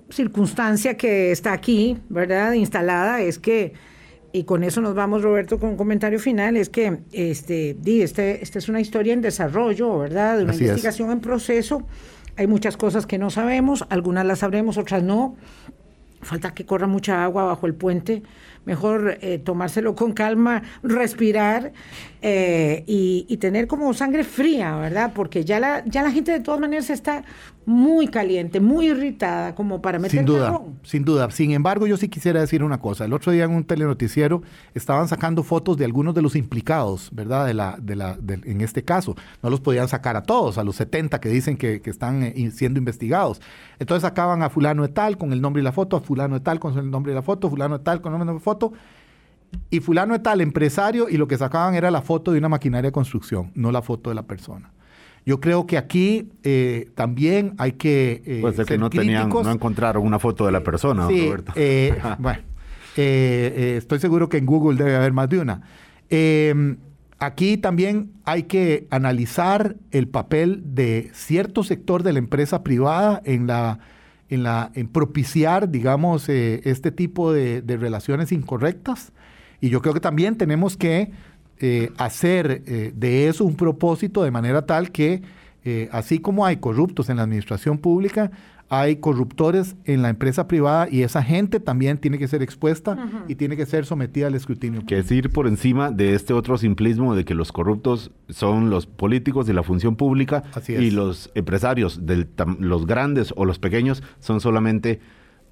circunstancia 0.09 0.95
que 0.95 1.31
está 1.31 1.53
aquí, 1.53 1.97
¿verdad? 2.09 2.53
Instalada 2.53 3.21
es 3.21 3.39
que, 3.39 3.73
y 4.33 4.45
con 4.45 4.63
eso 4.63 4.81
nos 4.81 4.95
vamos, 4.95 5.21
Roberto, 5.21 5.59
con 5.59 5.69
un 5.69 5.77
comentario 5.77 6.19
final, 6.19 6.57
es 6.57 6.69
que 6.69 7.01
este, 7.11 7.77
este, 7.85 8.43
esta 8.43 8.57
es 8.57 8.67
una 8.67 8.81
historia 8.81 9.13
en 9.13 9.21
desarrollo, 9.21 9.99
¿verdad? 9.99 10.39
De 10.39 10.43
una 10.43 10.53
investigación 10.53 11.11
en 11.11 11.19
proceso. 11.19 11.83
Hay 12.35 12.47
muchas 12.47 12.75
cosas 12.75 13.05
que 13.05 13.19
no 13.19 13.29
sabemos, 13.29 13.85
algunas 13.89 14.25
las 14.25 14.39
sabremos, 14.39 14.79
otras 14.79 15.03
no 15.03 15.35
falta 16.23 16.53
que 16.53 16.65
corra 16.65 16.87
mucha 16.87 17.23
agua 17.23 17.43
bajo 17.43 17.67
el 17.67 17.75
puente, 17.75 18.23
mejor 18.65 19.17
eh, 19.21 19.39
tomárselo 19.39 19.95
con 19.95 20.13
calma, 20.13 20.63
respirar 20.81 21.73
eh, 22.25 22.85
y, 22.87 23.25
y, 23.27 23.35
tener 23.35 23.67
como 23.67 23.93
sangre 23.93 24.23
fría, 24.23 24.77
¿verdad? 24.77 25.11
Porque 25.13 25.43
ya 25.43 25.59
la, 25.59 25.83
ya 25.85 26.01
la 26.03 26.09
gente 26.09 26.31
de 26.31 26.39
todas 26.39 26.57
maneras 26.57 26.89
está 26.89 27.25
muy 27.65 28.07
caliente, 28.07 28.61
muy 28.61 28.87
irritada, 28.91 29.55
como 29.55 29.81
para 29.81 29.99
meter 29.99 30.19
Sin 30.19 30.25
duda, 30.25 30.61
sin 30.83 31.03
duda. 31.03 31.29
Sin 31.31 31.51
embargo, 31.51 31.85
yo 31.85 31.97
sí 31.97 32.07
quisiera 32.07 32.39
decir 32.39 32.63
una 32.63 32.79
cosa. 32.79 33.03
El 33.03 33.11
otro 33.11 33.33
día 33.33 33.43
en 33.43 33.51
un 33.51 33.65
telenoticiero 33.65 34.41
estaban 34.73 35.09
sacando 35.09 35.43
fotos 35.43 35.75
de 35.75 35.83
algunos 35.83 36.15
de 36.15 36.21
los 36.21 36.37
implicados, 36.37 37.09
¿verdad? 37.11 37.45
De 37.45 37.53
la, 37.53 37.77
de 37.81 37.97
la, 37.97 38.15
de, 38.15 38.39
en 38.45 38.61
este 38.61 38.85
caso. 38.85 39.17
No 39.41 39.49
los 39.49 39.59
podían 39.59 39.89
sacar 39.89 40.15
a 40.15 40.23
todos, 40.23 40.57
a 40.57 40.63
los 40.63 40.77
70 40.77 41.19
que 41.19 41.27
dicen 41.27 41.57
que, 41.57 41.81
que 41.81 41.89
están 41.89 42.23
eh, 42.23 42.51
siendo 42.53 42.79
investigados. 42.79 43.41
Entonces 43.79 44.03
sacaban 44.03 44.43
a 44.43 44.49
fulano 44.49 44.83
de 44.83 44.89
tal 44.89 45.17
con 45.17 45.33
el 45.33 45.41
nombre 45.41 45.61
y 45.61 45.65
la 45.65 45.73
foto, 45.73 45.97
a 45.97 45.99
fulano 45.99 46.35
de 46.35 46.41
tal 46.41 46.61
con 46.61 46.77
el 46.77 46.89
nombre 46.89 47.11
y 47.11 47.15
la 47.15 47.21
foto, 47.21 47.49
fulano 47.49 47.79
de 47.79 47.83
tal 47.83 47.99
con 47.99 48.13
el 48.13 48.19
nombre 48.19 48.33
y 48.33 48.37
la 48.37 48.43
foto 48.43 48.71
y 49.69 49.79
fulano 49.79 50.13
de 50.13 50.19
tal, 50.19 50.41
empresario, 50.41 51.09
y 51.09 51.17
lo 51.17 51.27
que 51.27 51.37
sacaban 51.37 51.75
era 51.75 51.91
la 51.91 52.01
foto 52.01 52.31
de 52.31 52.37
una 52.37 52.49
maquinaria 52.49 52.89
de 52.89 52.91
construcción, 52.91 53.51
no 53.55 53.71
la 53.71 53.81
foto 53.81 54.09
de 54.09 54.15
la 54.15 54.23
persona. 54.23 54.71
Yo 55.25 55.39
creo 55.39 55.65
que 55.65 55.77
aquí 55.77 56.29
eh, 56.43 56.89
también 56.95 57.53
hay 57.57 57.73
que. 57.73 58.21
Eh, 58.25 58.39
Puede 58.41 58.55
ser 58.55 58.65
que 58.65 58.77
no, 58.77 58.89
tenían, 58.89 59.29
no 59.29 59.51
encontraron 59.51 60.05
una 60.05 60.19
foto 60.19 60.45
de 60.45 60.51
la 60.51 60.61
persona, 60.61 61.07
sí, 61.07 61.25
Roberto. 61.25 61.53
Eh, 61.55 61.97
bueno, 62.19 62.39
estoy 62.95 63.99
seguro 63.99 64.27
que 64.27 64.37
en 64.37 64.45
Google 64.45 64.77
debe 64.77 64.95
haber 64.95 65.13
más 65.13 65.29
de 65.29 65.39
una. 65.39 65.61
aquí 67.19 67.57
también 67.57 68.11
hay 68.25 68.43
que 68.43 68.87
analizar 68.89 69.77
el 69.91 70.09
papel 70.09 70.61
de 70.65 71.09
cierto 71.13 71.63
sector 71.63 72.03
de 72.03 72.13
la 72.13 72.19
empresa 72.19 72.63
privada 72.63 73.21
en 73.25 73.47
la. 73.47 73.79
En, 74.29 74.41
la, 74.41 74.71
en 74.73 74.87
propiciar, 74.87 75.69
digamos, 75.69 76.27
este 76.27 76.91
tipo 76.91 77.31
de, 77.31 77.61
de 77.61 77.77
relaciones 77.77 78.31
incorrectas. 78.31 79.11
Y 79.63 79.69
yo 79.69 79.81
creo 79.81 79.93
que 79.93 80.01
también 80.01 80.35
tenemos 80.35 80.75
que 80.75 81.09
eh, 81.59 81.89
hacer 81.97 82.63
eh, 82.65 82.91
de 82.93 83.29
eso 83.29 83.45
un 83.45 83.55
propósito 83.55 84.21
de 84.21 84.29
manera 84.29 84.65
tal 84.65 84.91
que, 84.91 85.21
eh, 85.63 85.87
así 85.93 86.19
como 86.19 86.45
hay 86.45 86.57
corruptos 86.57 87.07
en 87.07 87.15
la 87.15 87.23
administración 87.23 87.77
pública, 87.77 88.29
hay 88.67 88.97
corruptores 88.97 89.77
en 89.85 90.01
la 90.01 90.09
empresa 90.09 90.49
privada 90.49 90.89
y 90.91 91.03
esa 91.03 91.23
gente 91.23 91.61
también 91.61 91.97
tiene 91.97 92.17
que 92.17 92.27
ser 92.27 92.43
expuesta 92.43 92.91
uh 92.91 92.95
-huh. 92.95 93.23
y 93.29 93.35
tiene 93.35 93.55
que 93.55 93.65
ser 93.65 93.85
sometida 93.85 94.27
al 94.27 94.35
escrutinio. 94.35 94.85
Que 94.85 94.99
es 94.99 95.09
ir 95.09 95.29
por 95.29 95.47
encima 95.47 95.91
de 95.91 96.13
este 96.13 96.33
otro 96.33 96.57
simplismo 96.57 97.15
de 97.15 97.23
que 97.23 97.33
los 97.33 97.53
corruptos 97.53 98.11
son 98.27 98.69
los 98.69 98.85
políticos 98.85 99.47
de 99.47 99.53
la 99.53 99.63
función 99.63 99.95
pública 99.95 100.43
y 100.67 100.91
los 100.91 101.31
empresarios, 101.35 102.05
del, 102.05 102.27
los 102.59 102.85
grandes 102.85 103.33
o 103.37 103.45
los 103.45 103.59
pequeños, 103.59 104.03
son 104.19 104.41
solamente 104.41 104.99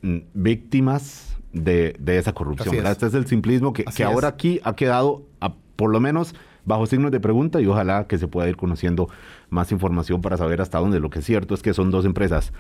mm, 0.01 0.18
víctimas 0.34 1.31
de, 1.54 1.95
de, 1.99 2.18
esa 2.18 2.34
corrupción. 2.34 2.76
Es. 2.76 2.86
Este 2.86 3.08
es 3.08 3.14
el 3.14 3.26
simplismo 3.26 3.74
que, 3.74 3.84
que 3.84 4.04
ahora 4.04 4.30
aquí 4.30 4.60
ha 4.64 4.76
quedado, 4.76 5.24
a, 5.39 5.54
por 5.76 5.91
lo 5.91 5.99
menos, 5.99 6.36
bajo 6.66 6.86
signos 6.86 7.12
de 7.12 7.20
pregunta 7.20 7.62
y 7.62 7.68
ojalá 7.68 8.06
que 8.08 8.18
se 8.18 8.28
pueda 8.28 8.47
ir 8.47 8.56
conociendo 8.56 9.10
más 9.49 9.72
información 9.72 10.22
para 10.22 10.38
saber 10.38 10.62
hasta 10.62 10.80
dónde. 10.80 10.99
Lo 10.99 11.10
que 11.10 11.20
es 11.20 11.26
cierto 11.26 11.54
es 11.54 11.62
que 11.62 11.74
son 11.74 11.91
dos 11.91 12.06
empresas 12.06 12.54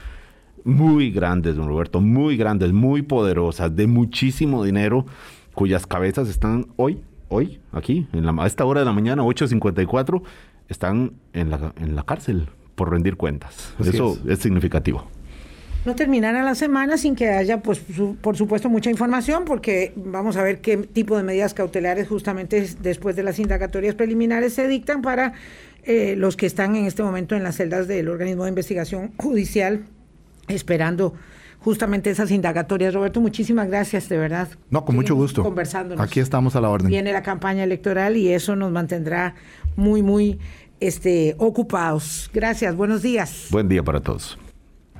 muy 0.63 1.11
grandes, 1.11 1.55
don 1.55 1.67
Roberto, 1.67 2.01
muy 2.01 2.37
grandes, 2.37 2.71
muy 2.71 3.01
poderosas, 3.01 3.75
de 3.75 3.87
muchísimo 3.87 4.63
dinero, 4.63 5.05
cuyas 5.53 5.87
cabezas 5.87 6.27
están 6.27 6.67
hoy, 6.75 7.01
hoy, 7.29 7.59
aquí, 7.71 8.07
en 8.13 8.25
la, 8.25 8.43
a 8.43 8.47
esta 8.47 8.65
hora 8.65 8.81
de 8.81 8.85
la 8.85 8.93
mañana, 8.93 9.23
8.54, 9.23 10.21
están 10.69 11.13
en 11.33 11.49
la, 11.49 11.73
en 11.77 11.95
la 11.95 12.03
cárcel 12.03 12.47
por 12.75 12.91
rendir 12.91 13.17
cuentas. 13.17 13.73
Así 13.79 13.89
Eso 13.89 14.17
es. 14.25 14.31
es 14.31 14.39
significativo 14.39 15.07
no 15.85 15.95
terminará 15.95 16.43
la 16.43 16.55
semana 16.55 16.97
sin 16.97 17.15
que 17.15 17.29
haya, 17.29 17.61
pues, 17.61 17.81
su, 17.95 18.15
por 18.15 18.37
supuesto, 18.37 18.69
mucha 18.69 18.89
información, 18.89 19.45
porque 19.45 19.93
vamos 19.95 20.37
a 20.37 20.43
ver 20.43 20.61
qué 20.61 20.77
tipo 20.77 21.17
de 21.17 21.23
medidas 21.23 21.53
cautelares 21.53 22.07
justamente 22.07 22.67
después 22.79 23.15
de 23.15 23.23
las 23.23 23.39
indagatorias 23.39 23.95
preliminares 23.95 24.53
se 24.53 24.67
dictan 24.67 25.01
para 25.01 25.33
eh, 25.83 26.15
los 26.17 26.37
que 26.37 26.45
están 26.45 26.75
en 26.75 26.85
este 26.85 27.01
momento 27.01 27.35
en 27.35 27.43
las 27.43 27.55
celdas 27.55 27.87
del 27.87 28.09
organismo 28.09 28.43
de 28.43 28.49
investigación 28.49 29.11
judicial 29.17 29.85
esperando 30.47 31.13
justamente 31.59 32.09
esas 32.09 32.29
indagatorias. 32.31 32.93
Roberto, 32.93 33.21
muchísimas 33.21 33.67
gracias, 33.67 34.09
de 34.09 34.17
verdad. 34.17 34.49
No, 34.69 34.85
con 34.85 34.95
mucho 34.95 35.15
gusto. 35.15 35.43
Conversando. 35.43 35.99
Aquí 35.99 36.19
estamos 36.19 36.55
a 36.55 36.61
la 36.61 36.69
orden. 36.69 36.89
Viene 36.89 37.11
la 37.13 37.23
campaña 37.23 37.63
electoral 37.63 38.17
y 38.17 38.29
eso 38.29 38.55
nos 38.55 38.71
mantendrá 38.71 39.35
muy, 39.75 40.03
muy 40.03 40.39
este, 40.79 41.35
ocupados. 41.37 42.29
Gracias, 42.33 42.75
buenos 42.75 43.01
días. 43.01 43.47
Buen 43.49 43.67
día 43.67 43.83
para 43.83 44.01
todos. 44.01 44.37